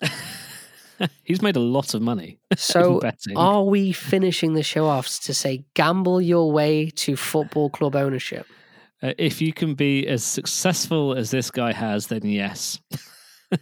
He's 1.24 1.40
made 1.42 1.56
a 1.56 1.60
lot 1.60 1.94
of 1.94 2.02
money. 2.02 2.38
So, 2.56 3.00
are 3.36 3.62
we 3.62 3.92
finishing 3.92 4.54
the 4.54 4.64
show 4.64 4.86
off 4.86 5.20
to 5.20 5.32
say 5.32 5.64
gamble 5.74 6.20
your 6.20 6.50
way 6.50 6.90
to 6.96 7.14
football 7.16 7.70
club 7.70 7.94
ownership? 7.94 8.46
Uh, 9.02 9.12
if 9.18 9.40
you 9.40 9.52
can 9.52 9.74
be 9.74 10.06
as 10.08 10.24
successful 10.24 11.14
as 11.14 11.30
this 11.30 11.50
guy 11.50 11.72
has, 11.72 12.08
then 12.08 12.22
yes. 12.24 12.80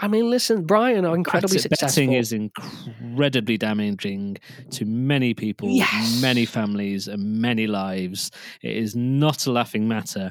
I 0.00 0.08
mean, 0.08 0.30
listen, 0.30 0.64
Brighton 0.64 1.04
are 1.04 1.14
incredibly 1.14 1.56
Bet- 1.56 1.62
successful. 1.62 1.88
Betting 2.06 2.12
is 2.14 2.32
incredibly 2.32 3.58
damaging 3.58 4.38
to 4.70 4.86
many 4.86 5.34
people, 5.34 5.68
Yes. 5.70 6.20
many 6.22 6.46
families, 6.46 7.08
and 7.08 7.40
many 7.42 7.66
lives. 7.66 8.30
It 8.62 8.74
is 8.76 8.96
not 8.96 9.46
a 9.46 9.52
laughing 9.52 9.86
matter, 9.86 10.30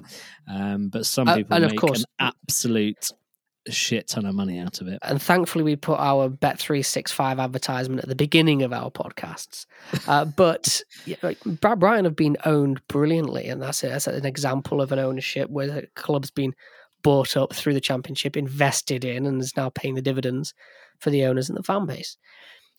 um, 0.52 0.90
but 0.90 1.06
some 1.06 1.28
Uh, 1.28 1.36
people 1.38 1.56
and 1.56 1.66
of 1.66 1.72
make 1.72 1.80
course- 1.80 2.00
an 2.20 2.32
absolute 2.34 3.12
shit 3.70 4.08
ton 4.08 4.26
of 4.26 4.36
money 4.36 4.60
out 4.60 4.82
of 4.82 4.88
it. 4.88 5.00
and 5.04 5.22
thankfully 5.22 5.64
we 5.64 5.76
put 5.76 6.00
our 6.00 6.30
bet 6.30 6.60
365 6.60 7.40
advertisement 7.40 8.02
at 8.02 8.10
the 8.10 8.16
beginning 8.16 8.62
of 8.64 8.72
our 8.72 8.92
podcasts. 8.92 9.66
Uh, 10.08 10.26
but 10.38 10.82
yeah, 11.06 11.18
like, 11.22 11.40
Bri- 11.44 11.76
Brighton 11.76 12.06
have 12.06 12.16
been 12.16 12.38
owned 12.46 12.86
brilliantly 12.88 13.46
and 13.48 13.62
that's, 13.62 13.84
a, 13.84 13.88
that's 13.88 14.08
an 14.08 14.26
example 14.26 14.82
of 14.82 14.92
an 14.92 15.00
ownership 15.00 15.50
where 15.50 15.68
the 15.68 15.88
club's 15.96 16.32
been 16.32 16.54
bought 17.04 17.38
up 17.38 17.54
through 17.54 17.74
the 17.74 17.82
championship 17.82 18.36
invested 18.36 19.06
in 19.06 19.26
and 19.26 19.42
is 19.42 19.56
now 19.56 19.70
paying 19.70 19.96
the 19.96 20.02
dividends 20.02 20.54
for 21.00 21.10
the 21.10 21.26
owners 21.26 21.50
and 21.50 21.58
the 21.58 21.64
fan 21.64 21.86
base 21.86 22.18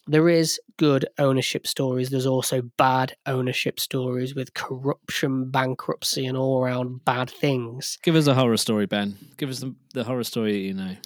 there 0.07 0.29
is 0.29 0.61
good 0.77 1.07
ownership 1.19 1.67
stories 1.67 2.11
there's 2.11 2.27
also 2.27 2.63
bad 2.77 3.15
ownership 3.27 3.81
stories 3.81 4.35
with 4.35 4.55
corruption 4.55 5.51
bankruptcy 5.51 6.27
and 6.27 6.37
all 6.37 6.63
around 6.63 7.05
bad 7.05 7.31
things 7.31 7.99
Give 8.03 8.17
us 8.17 8.27
a 8.27 8.35
horror 8.35 8.57
story, 8.57 8.87
Ben. 8.87 9.17
Give 9.37 9.51
us 9.51 9.61
the, 9.61 9.75
the 9.95 10.05
horror 10.05 10.25
story 10.25 10.53
that 10.53 10.59
you 10.59 10.75
know. 10.75 10.97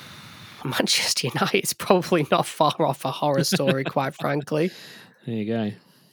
manchester 0.64 1.28
united 1.28 1.62
is 1.62 1.72
probably 1.72 2.26
not 2.30 2.44
far 2.44 2.74
off 2.80 3.04
a 3.04 3.10
horror 3.10 3.44
story 3.44 3.84
quite 3.96 4.14
frankly 4.14 4.70
There 5.26 5.34
you 5.34 5.44
go. 5.46 5.72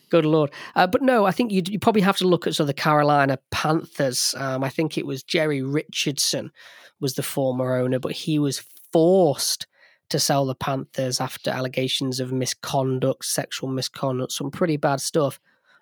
Good 0.10 0.26
lord! 0.26 0.52
Uh, 0.76 0.86
but 0.86 1.02
no, 1.02 1.26
I 1.26 1.32
think 1.32 1.52
you 1.52 1.64
you 1.66 1.80
probably 1.80 2.04
have 2.04 2.18
to 2.18 2.28
look 2.28 2.46
at 2.46 2.54
sort 2.54 2.66
of 2.66 2.68
the 2.68 2.80
Carolina 2.80 3.40
Panthers. 3.50 4.36
Um, 4.38 4.64
I 4.64 4.70
think 4.70 4.96
it 4.96 5.08
was 5.08 5.24
Jerry 5.24 5.64
Richardson 5.64 6.52
was 7.00 7.16
the 7.16 7.24
former 7.24 7.76
owner, 7.76 7.98
but 7.98 8.12
he 8.12 8.38
was 8.38 8.64
forced 8.92 9.66
to 10.14 10.20
sell 10.20 10.46
the 10.46 10.54
Panthers 10.54 11.20
after 11.20 11.50
allegations 11.50 12.20
of 12.20 12.32
misconduct, 12.32 13.26
sexual 13.26 13.68
misconduct, 13.68 14.32
some 14.32 14.52
pretty 14.52 14.78
bad 14.78 15.02
stuff. 15.02 15.40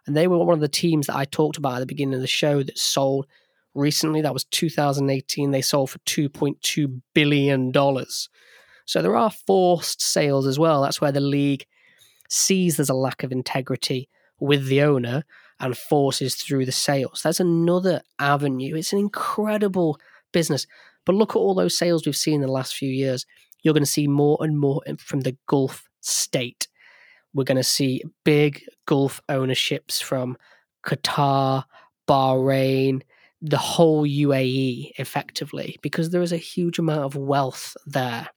And 0.07 0.15
they 0.15 0.25
were 0.25 0.38
one 0.38 0.53
of 0.53 0.61
the 0.61 0.69
teams 0.69 1.07
that 1.07 1.17
I 1.17 1.25
talked 1.25 1.57
about 1.57 1.75
at 1.75 1.79
the 1.79 1.86
beginning 1.86 2.15
of 2.15 2.21
the 2.21 2.27
show 2.27 2.63
that 2.63 2.77
sold 2.77 3.27
recently. 3.75 4.21
That 4.21 4.34
was 4.34 4.45
2018. 4.45 5.51
They 5.51 5.61
sold 5.61 5.89
for 5.89 5.99
2.2 5.99 7.01
billion 7.13 7.73
dollars. 7.73 8.29
So 8.86 9.01
there 9.01 9.17
are 9.17 9.32
forced 9.32 10.01
sales 10.01 10.47
as 10.47 10.57
well. 10.57 10.82
That's 10.82 11.01
where 11.01 11.11
the 11.11 11.19
league 11.19 11.65
sees 12.29 12.77
there's 12.77 12.89
a 12.89 12.93
lack 12.93 13.23
of 13.23 13.34
integrity 13.34 14.07
with 14.39 14.67
the 14.67 14.82
owner 14.82 15.25
and 15.59 15.77
forces 15.77 16.36
through 16.36 16.65
the 16.65 16.71
sales. 16.71 17.21
That's 17.21 17.41
another 17.41 18.01
avenue. 18.17 18.77
It's 18.77 18.93
an 18.93 18.99
incredible 18.99 19.99
business. 20.32 20.65
But 21.05 21.15
look 21.15 21.32
at 21.32 21.39
all 21.39 21.53
those 21.53 21.77
sales 21.77 22.05
we've 22.05 22.15
seen 22.15 22.36
in 22.36 22.41
the 22.41 22.47
last 22.47 22.75
few 22.75 22.89
years. 22.89 23.25
You're 23.62 23.74
going 23.74 23.84
to 23.84 23.89
see 23.89 24.07
more 24.07 24.38
and 24.41 24.59
more 24.59 24.82
from 24.97 25.22
the 25.22 25.38
Gulf 25.47 25.89
state. 26.01 26.68
We're 27.34 27.43
going 27.43 27.57
to 27.57 27.64
see 27.64 28.03
big 28.24 28.64
Gulf 28.86 29.22
ownerships 29.30 30.01
from 30.01 30.38
Qatar, 30.86 31.64
Bahrain, 32.07 33.03
the 33.41 33.57
whole 33.57 34.05
UAE, 34.05 34.91
effectively, 34.97 35.78
because 35.82 36.09
there 36.09 36.22
is 36.22 36.32
a 36.32 36.38
huge 36.38 36.78
amount 36.80 37.05
of 37.05 37.16
wealth 37.16 37.76
there. 37.86 38.28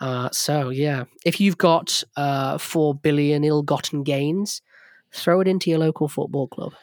Uh, 0.00 0.28
so 0.32 0.70
yeah, 0.70 1.04
if 1.24 1.40
you've 1.40 1.58
got 1.58 2.02
uh, 2.16 2.58
four 2.58 2.94
billion 2.94 3.44
ill-gotten 3.44 4.02
gains, 4.02 4.60
throw 5.12 5.40
it 5.40 5.48
into 5.48 5.70
your 5.70 5.78
local 5.78 6.08
football 6.08 6.48
club. 6.48 6.74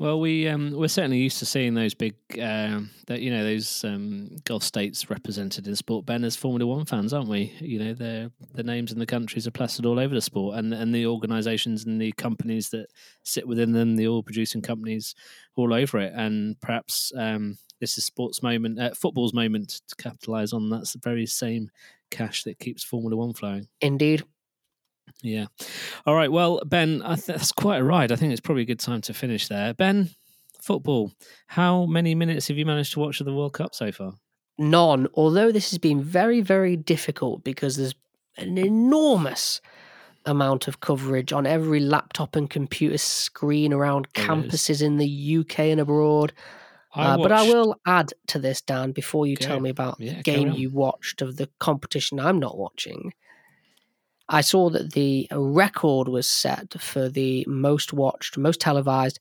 Well, 0.00 0.20
we 0.20 0.46
um, 0.46 0.70
we're 0.70 0.86
certainly 0.86 1.18
used 1.18 1.40
to 1.40 1.46
seeing 1.46 1.74
those 1.74 1.92
big, 1.92 2.14
uh, 2.40 2.82
that 3.08 3.20
you 3.20 3.32
know, 3.32 3.42
those 3.42 3.82
um, 3.82 4.36
Gulf 4.44 4.62
states 4.62 5.10
represented 5.10 5.66
in 5.66 5.74
sport. 5.74 6.06
Ben, 6.06 6.22
as 6.22 6.36
Formula 6.36 6.64
One 6.64 6.84
fans, 6.84 7.12
aren't 7.12 7.28
we? 7.28 7.52
You 7.58 7.80
know, 7.80 7.94
the 7.94 8.30
the 8.54 8.62
names 8.62 8.92
and 8.92 9.00
the 9.00 9.06
countries 9.06 9.48
are 9.48 9.50
plastered 9.50 9.86
all 9.86 9.98
over 9.98 10.14
the 10.14 10.20
sport, 10.20 10.56
and 10.56 10.72
and 10.72 10.94
the 10.94 11.06
organisations 11.06 11.84
and 11.84 12.00
the 12.00 12.12
companies 12.12 12.68
that 12.70 12.86
sit 13.24 13.48
within 13.48 13.72
them, 13.72 13.96
the 13.96 14.06
oil 14.06 14.22
producing 14.22 14.62
companies, 14.62 15.16
all 15.56 15.74
over 15.74 15.98
it. 15.98 16.12
And 16.14 16.60
perhaps 16.60 17.10
um, 17.16 17.58
this 17.80 17.98
is 17.98 18.04
sports 18.04 18.40
moment, 18.40 18.78
uh, 18.78 18.94
football's 18.94 19.34
moment 19.34 19.80
to 19.88 19.96
capitalise 19.96 20.52
on. 20.52 20.70
That's 20.70 20.92
the 20.92 21.00
very 21.02 21.26
same 21.26 21.72
cash 22.12 22.44
that 22.44 22.60
keeps 22.60 22.84
Formula 22.84 23.16
One 23.16 23.32
flowing. 23.32 23.66
Indeed. 23.80 24.22
Yeah. 25.22 25.46
All 26.06 26.14
right. 26.14 26.30
Well, 26.30 26.60
Ben, 26.64 27.00
th- 27.00 27.24
that's 27.26 27.52
quite 27.52 27.78
a 27.80 27.84
ride. 27.84 28.12
I 28.12 28.16
think 28.16 28.32
it's 28.32 28.40
probably 28.40 28.62
a 28.62 28.66
good 28.66 28.80
time 28.80 29.00
to 29.02 29.14
finish 29.14 29.48
there. 29.48 29.74
Ben, 29.74 30.10
football. 30.60 31.12
How 31.48 31.86
many 31.86 32.14
minutes 32.14 32.48
have 32.48 32.56
you 32.58 32.66
managed 32.66 32.92
to 32.92 33.00
watch 33.00 33.20
of 33.20 33.26
the 33.26 33.34
World 33.34 33.54
Cup 33.54 33.74
so 33.74 33.90
far? 33.90 34.14
None. 34.58 35.08
Although 35.14 35.52
this 35.52 35.70
has 35.70 35.78
been 35.78 36.02
very, 36.02 36.40
very 36.40 36.76
difficult 36.76 37.44
because 37.44 37.76
there's 37.76 37.94
an 38.36 38.58
enormous 38.58 39.60
amount 40.26 40.68
of 40.68 40.80
coverage 40.80 41.32
on 41.32 41.46
every 41.46 41.80
laptop 41.80 42.36
and 42.36 42.50
computer 42.50 42.98
screen 42.98 43.72
around 43.72 44.06
There 44.14 44.26
campuses 44.26 44.70
is. 44.70 44.82
in 44.82 44.98
the 44.98 45.38
UK 45.40 45.60
and 45.60 45.80
abroad. 45.80 46.32
I 46.94 47.04
Uh, 47.14 47.18
but 47.18 47.32
I 47.32 47.42
will 47.42 47.76
add 47.86 48.12
to 48.28 48.38
this, 48.38 48.60
Dan, 48.60 48.92
before 48.92 49.26
you 49.26 49.36
tell 49.36 49.60
me 49.60 49.70
about 49.70 49.96
Yeah, 49.98 50.16
the 50.16 50.22
game 50.22 50.52
you 50.52 50.70
watched 50.70 51.22
of 51.22 51.36
the 51.36 51.48
competition 51.58 52.18
I'm 52.20 52.38
not 52.38 52.58
watching. 52.58 53.12
I 54.28 54.40
saw 54.42 54.70
that 54.70 54.92
the 54.92 55.28
record 55.32 56.08
was 56.08 56.28
set 56.28 56.80
for 56.80 57.08
the 57.08 57.44
most 57.48 57.92
watched, 57.92 58.36
most 58.38 58.60
televised 58.60 59.20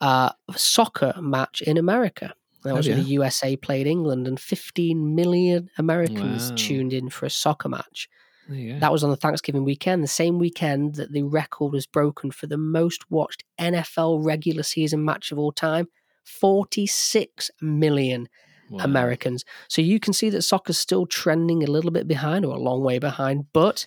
uh, 0.00 0.30
soccer 0.56 1.14
match 1.20 1.62
in 1.62 1.76
America. 1.78 2.34
That 2.64 2.72
Oh, 2.72 2.76
was 2.76 2.88
when 2.88 2.96
yeah? 2.98 3.02
the 3.04 3.10
USA 3.10 3.56
played 3.56 3.86
England, 3.86 4.28
and 4.28 4.38
15 4.38 5.14
million 5.14 5.70
Americans 5.78 6.50
Wow. 6.50 6.54
tuned 6.56 6.92
in 6.92 7.10
for 7.10 7.26
a 7.26 7.30
soccer 7.30 7.68
match. 7.68 8.08
There 8.48 8.58
you 8.58 8.72
go. 8.74 8.78
That 8.80 8.92
was 8.92 9.04
on 9.04 9.10
the 9.10 9.16
Thanksgiving 9.16 9.64
weekend, 9.64 10.02
the 10.02 10.08
same 10.08 10.38
weekend 10.38 10.96
that 10.96 11.12
the 11.12 11.22
record 11.22 11.72
was 11.72 11.86
broken 11.86 12.30
for 12.30 12.46
the 12.46 12.58
most 12.58 13.10
watched 13.10 13.44
NFL 13.58 14.24
regular 14.24 14.62
season 14.64 15.04
match 15.04 15.32
of 15.32 15.38
all 15.38 15.52
time 15.52 15.88
46 16.24 17.50
million 17.60 18.28
Wow. 18.70 18.84
Americans. 18.84 19.44
So 19.68 19.82
you 19.82 20.00
can 20.00 20.14
see 20.14 20.30
that 20.30 20.42
soccer's 20.42 20.78
still 20.78 21.04
trending 21.04 21.62
a 21.62 21.66
little 21.70 21.90
bit 21.90 22.08
behind 22.08 22.46
or 22.46 22.54
a 22.54 22.58
long 22.60 22.82
way 22.82 22.98
behind, 22.98 23.46
but 23.52 23.86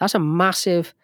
that's 0.00 0.14
a 0.14 0.18
massive 0.18 0.94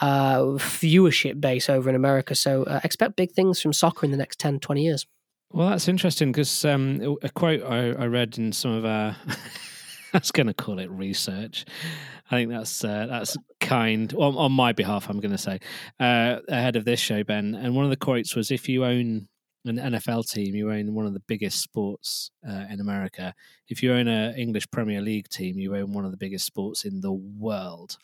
uh, 0.00 0.40
viewership 0.56 1.40
base 1.40 1.68
over 1.68 1.88
in 1.88 1.96
America. 1.96 2.34
So 2.34 2.64
uh, 2.64 2.80
expect 2.84 3.16
big 3.16 3.32
things 3.32 3.60
from 3.60 3.72
soccer 3.72 4.04
in 4.04 4.10
the 4.12 4.16
next 4.16 4.38
10, 4.38 4.60
20 4.60 4.82
years. 4.82 5.06
Well, 5.52 5.70
that's 5.70 5.88
interesting 5.88 6.32
because 6.32 6.64
um, 6.64 7.16
a 7.22 7.28
quote 7.28 7.62
I, 7.62 7.90
I 7.92 8.06
read 8.06 8.36
in 8.36 8.52
some 8.52 8.72
of 8.72 8.84
our, 8.84 9.16
was 10.12 10.32
going 10.32 10.48
to 10.48 10.54
call 10.54 10.78
it 10.78 10.90
research. 10.90 11.64
I 12.30 12.36
think 12.36 12.50
that's 12.50 12.84
uh, 12.84 13.06
that's 13.08 13.36
kind 13.60 14.12
on, 14.14 14.34
on 14.36 14.52
my 14.52 14.72
behalf. 14.72 15.08
I'm 15.08 15.20
going 15.20 15.32
to 15.32 15.38
say 15.38 15.60
uh, 16.00 16.40
ahead 16.48 16.76
of 16.76 16.84
this 16.84 16.98
show, 16.98 17.22
Ben. 17.22 17.54
And 17.54 17.76
one 17.76 17.84
of 17.84 17.90
the 17.90 17.96
quotes 17.96 18.34
was, 18.34 18.50
"If 18.50 18.68
you 18.68 18.84
own 18.84 19.28
an 19.64 19.76
NFL 19.76 20.30
team, 20.30 20.54
you 20.54 20.70
own 20.70 20.94
one 20.94 21.06
of 21.06 21.12
the 21.12 21.22
biggest 21.26 21.60
sports 21.60 22.30
uh, 22.48 22.64
in 22.70 22.80
America. 22.80 23.34
If 23.68 23.82
you 23.82 23.92
own 23.92 24.08
an 24.08 24.36
English 24.36 24.70
Premier 24.70 25.00
League 25.00 25.28
team, 25.28 25.58
you 25.58 25.76
own 25.76 25.92
one 25.92 26.04
of 26.04 26.10
the 26.10 26.16
biggest 26.16 26.46
sports 26.46 26.84
in 26.84 27.00
the 27.00 27.12
world. 27.12 27.96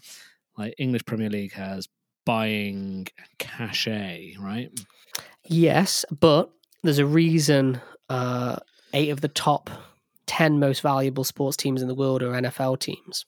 Like 0.57 0.75
English 0.79 1.05
Premier 1.07 1.31
League 1.31 1.53
has 1.53 1.89
buying 2.25 3.07
cachet, 3.39 4.37
right? 4.39 4.71
Yes, 5.49 6.05
but 6.21 6.51
there's 6.83 6.99
a 6.99 7.07
reason 7.07 7.81
uh, 8.09 8.57
eight 8.93 9.11
of 9.11 9.21
the 9.21 9.29
top 9.29 9.71
10 10.27 10.59
most 10.61 10.83
valuable 10.83 11.25
sports 11.25 11.57
teams 11.57 11.83
in 11.83 11.89
the 11.89 11.95
world 11.95 12.23
are 12.23 12.33
NFL 12.33 12.79
teams. 12.81 13.25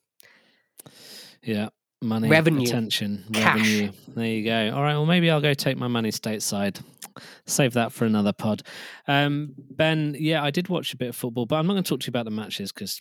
Yeah. 1.43 1.69
Money, 2.03 2.29
Revenue. 2.29 2.65
attention, 2.65 3.25
Cash. 3.33 3.57
revenue. 3.57 3.93
There 4.09 4.27
you 4.27 4.45
go. 4.45 4.77
All 4.77 4.83
right. 4.83 4.93
Well, 4.93 5.07
maybe 5.07 5.31
I'll 5.31 5.41
go 5.41 5.55
take 5.55 5.79
my 5.79 5.89
money 5.89 6.11
stateside. 6.11 6.83
Save 7.47 7.73
that 7.75 7.93
for 7.93 8.05
another 8.05 8.35
pod. 8.35 8.63
Um, 9.09 9.55
ben, 9.57 10.15
yeah, 10.19 10.43
I 10.43 10.51
did 10.51 10.69
watch 10.69 10.93
a 10.93 10.99
bit 10.99 11.09
of 11.11 11.17
football, 11.17 11.47
but 11.47 11.57
I'm 11.57 11.67
not 11.67 11.73
going 11.75 11.85
to 11.85 11.89
talk 11.89 12.01
to 12.01 12.07
you 12.07 12.11
about 12.11 12.27
the 12.27 12.31
matches 12.31 12.73
because 12.73 13.01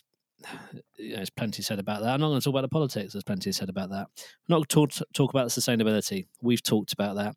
you 0.96 1.10
know, 1.10 1.16
there's 1.16 1.30
plenty 1.30 1.62
said 1.62 1.78
about 1.78 2.02
that. 2.02 2.14
I'm 2.14 2.20
not 2.20 2.28
going 2.28 2.40
to 2.40 2.44
talk 2.44 2.52
about 2.52 2.62
the 2.62 2.68
politics. 2.68 3.12
There's 3.12 3.24
plenty 3.24 3.52
said 3.52 3.68
about 3.68 3.90
that. 3.90 4.06
I'm 4.16 4.48
not 4.48 4.56
going 4.56 4.88
to 4.88 4.98
talk, 4.98 5.08
talk 5.14 5.30
about 5.30 5.48
the 5.48 5.60
sustainability. 5.60 6.26
We've 6.42 6.62
talked 6.62 6.92
about 6.92 7.16
that. 7.16 7.36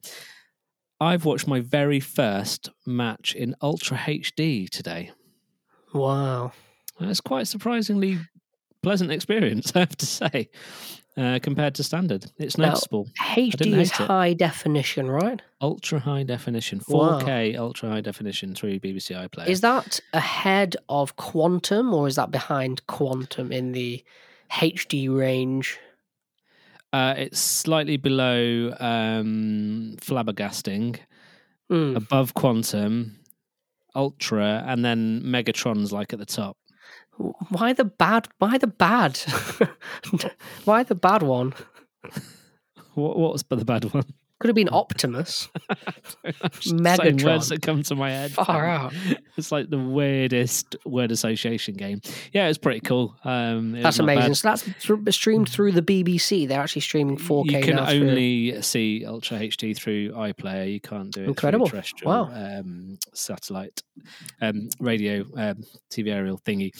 I've 0.99 1.25
watched 1.25 1.47
my 1.47 1.59
very 1.59 1.99
first 1.99 2.69
match 2.85 3.35
in 3.35 3.55
Ultra 3.61 3.97
HD 3.97 4.69
today. 4.69 5.11
Wow. 5.93 6.53
that's 6.99 7.21
quite 7.21 7.41
a 7.41 7.45
surprisingly 7.45 8.19
pleasant 8.81 9.11
experience, 9.11 9.71
I 9.75 9.79
have 9.79 9.97
to 9.97 10.05
say, 10.05 10.49
uh, 11.17 11.39
compared 11.41 11.73
to 11.75 11.83
standard. 11.83 12.25
It's 12.37 12.57
Now- 12.57 12.67
noticeable. 12.69 13.07
HD 13.19 13.73
is 13.79 13.91
hate 13.91 13.99
it. 14.03 14.07
high 14.07 14.33
definition, 14.33 15.09
right? 15.09 15.41
Ultra 15.61 15.99
high 15.99 16.23
definition, 16.23 16.79
4K 16.79 17.57
ultra 17.57 17.89
high 17.89 18.01
definition 18.01 18.53
through 18.55 18.79
BBC 18.79 19.15
iPlayer. 19.15 19.47
Is 19.47 19.61
that 19.61 19.99
ahead 20.13 20.75
of 20.89 21.15
Quantum 21.15 21.93
or 21.93 22.07
is 22.07 22.15
that 22.15 22.29
behind 22.31 22.85
Quantum 22.87 23.51
in 23.51 23.71
the 23.71 24.03
HD 24.51 25.09
range? 25.09 25.77
uh, 26.93 27.13
it's 27.17 27.39
slightly 27.39 27.97
below 27.97 28.73
um, 28.79 29.95
flabbergasting, 29.99 30.97
Hmm. 31.69 31.97
above 31.97 32.33
quantum, 32.33 33.19
ultra, 33.93 34.63
and 34.65 34.85
then 34.85 35.21
Megatron's 35.21 35.91
like 35.91 36.13
at 36.13 36.19
the 36.19 36.25
top. 36.25 36.55
Why 37.49 37.73
the 37.73 37.85
bad? 37.85 38.27
Why 38.37 38.57
the 38.57 38.67
bad? 38.67 39.17
why 40.65 40.83
the 40.83 40.95
bad 40.95 41.23
one? 41.23 41.53
What, 42.93 43.17
what 43.17 43.33
was 43.33 43.43
the 43.43 43.65
bad 43.65 43.85
one? 43.93 44.05
Could 44.39 44.49
have 44.49 44.55
been 44.55 44.69
Optimus. 44.69 45.49
Saying 46.59 46.77
Megatron. 46.79 47.23
words 47.23 47.49
that 47.49 47.61
come 47.63 47.81
to 47.83 47.95
my 47.95 48.11
head. 48.11 48.31
Far 48.33 48.67
out. 48.67 48.93
It's 49.35 49.51
like 49.51 49.69
the 49.71 49.79
weirdest 49.79 50.75
word 50.85 51.11
association 51.11 51.73
game. 51.73 52.01
Yeah, 52.33 52.45
it 52.45 52.49
was 52.49 52.59
pretty 52.59 52.81
cool. 52.81 53.15
Um, 53.23 53.73
it 53.75 53.81
That's 53.81 53.97
amazing. 53.97 54.35
So 54.35 54.49
that's 54.49 54.61
thr- 54.61 55.09
streamed 55.09 55.49
through 55.49 55.71
the 55.71 55.81
BBC. 55.81 56.47
They're 56.47 56.61
actually 56.61 56.81
streaming 56.81 57.17
4K 57.17 57.51
You 57.51 57.61
can 57.63 57.75
now. 57.77 57.85
through- 57.89 58.09
only 58.09 58.61
see 58.61 59.05
Ultra 59.07 59.39
HD 59.39 59.75
through 59.75 60.11
iPlayer. 60.11 60.71
You 60.71 60.81
can't 60.81 61.11
do 61.11 61.23
it 61.23 61.27
Incredible. 61.29 61.65
through 61.67 61.77
terrestrial 61.79 62.11
Wow. 62.11 62.31
um, 62.59 62.99
satellite 63.15 63.81
um, 64.41 64.69
radio 64.79 65.21
um, 65.35 65.63
TV 65.91 66.09
aerial 66.13 66.37
thingy. 66.45 66.71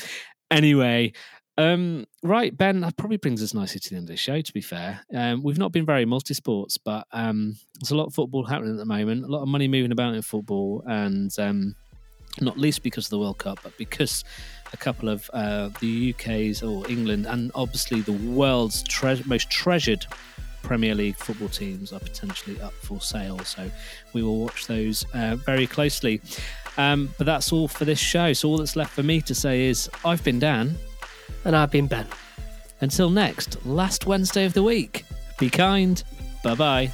Anyway, 0.51 1.11
um, 1.57 2.05
right, 2.23 2.55
Ben, 2.55 2.81
that 2.81 2.97
probably 2.97 3.17
brings 3.17 3.41
us 3.41 3.53
nicely 3.53 3.79
to 3.79 3.89
the 3.89 3.95
end 3.95 4.03
of 4.03 4.09
the 4.09 4.17
show, 4.17 4.41
to 4.41 4.53
be 4.53 4.61
fair. 4.61 5.01
Um, 5.13 5.41
we've 5.43 5.57
not 5.57 5.71
been 5.71 5.85
very 5.85 6.05
multi 6.05 6.33
sports, 6.33 6.77
but 6.77 7.07
um, 7.11 7.57
there's 7.79 7.91
a 7.91 7.95
lot 7.95 8.07
of 8.07 8.13
football 8.13 8.45
happening 8.45 8.71
at 8.71 8.77
the 8.77 8.85
moment, 8.85 9.25
a 9.25 9.27
lot 9.27 9.41
of 9.41 9.47
money 9.47 9.67
moving 9.67 9.91
about 9.91 10.13
in 10.13 10.21
football, 10.21 10.83
and 10.87 11.31
um, 11.39 11.75
not 12.41 12.57
least 12.57 12.83
because 12.83 13.05
of 13.05 13.09
the 13.09 13.19
World 13.19 13.37
Cup, 13.39 13.59
but 13.63 13.75
because 13.77 14.23
a 14.73 14.77
couple 14.77 15.09
of 15.09 15.29
uh, 15.33 15.69
the 15.79 16.13
UK's 16.13 16.61
or 16.61 16.89
England 16.89 17.25
and 17.25 17.51
obviously 17.55 18.01
the 18.01 18.11
world's 18.11 18.83
tre- 18.83 19.21
most 19.25 19.49
treasured 19.49 20.05
Premier 20.61 20.93
League 20.93 21.15
football 21.15 21.47
teams 21.47 21.93
are 21.93 21.99
potentially 21.99 22.59
up 22.59 22.73
for 22.73 22.99
sale. 22.99 23.39
So 23.39 23.71
we 24.13 24.21
will 24.21 24.39
watch 24.39 24.67
those 24.67 25.05
uh, 25.13 25.37
very 25.37 25.65
closely. 25.65 26.21
Um, 26.77 27.13
but 27.17 27.25
that's 27.25 27.51
all 27.53 27.67
for 27.67 27.85
this 27.85 27.99
show. 27.99 28.33
So 28.33 28.49
all 28.49 28.57
that's 28.57 28.75
left 28.75 28.91
for 28.91 29.03
me 29.03 29.21
to 29.21 29.33
say 29.33 29.65
is 29.65 29.89
I've 30.03 30.23
been 30.23 30.39
Dan. 30.39 30.77
And 31.47 31.55
I've 31.55 31.71
been 31.71 31.87
Ben. 31.87 32.05
Until 32.81 33.09
next, 33.09 33.65
last 33.65 34.05
Wednesday 34.05 34.45
of 34.45 34.53
the 34.53 34.61
week. 34.61 35.05
Be 35.39 35.49
kind. 35.49 36.03
Bye 36.43 36.55
bye. 36.55 36.91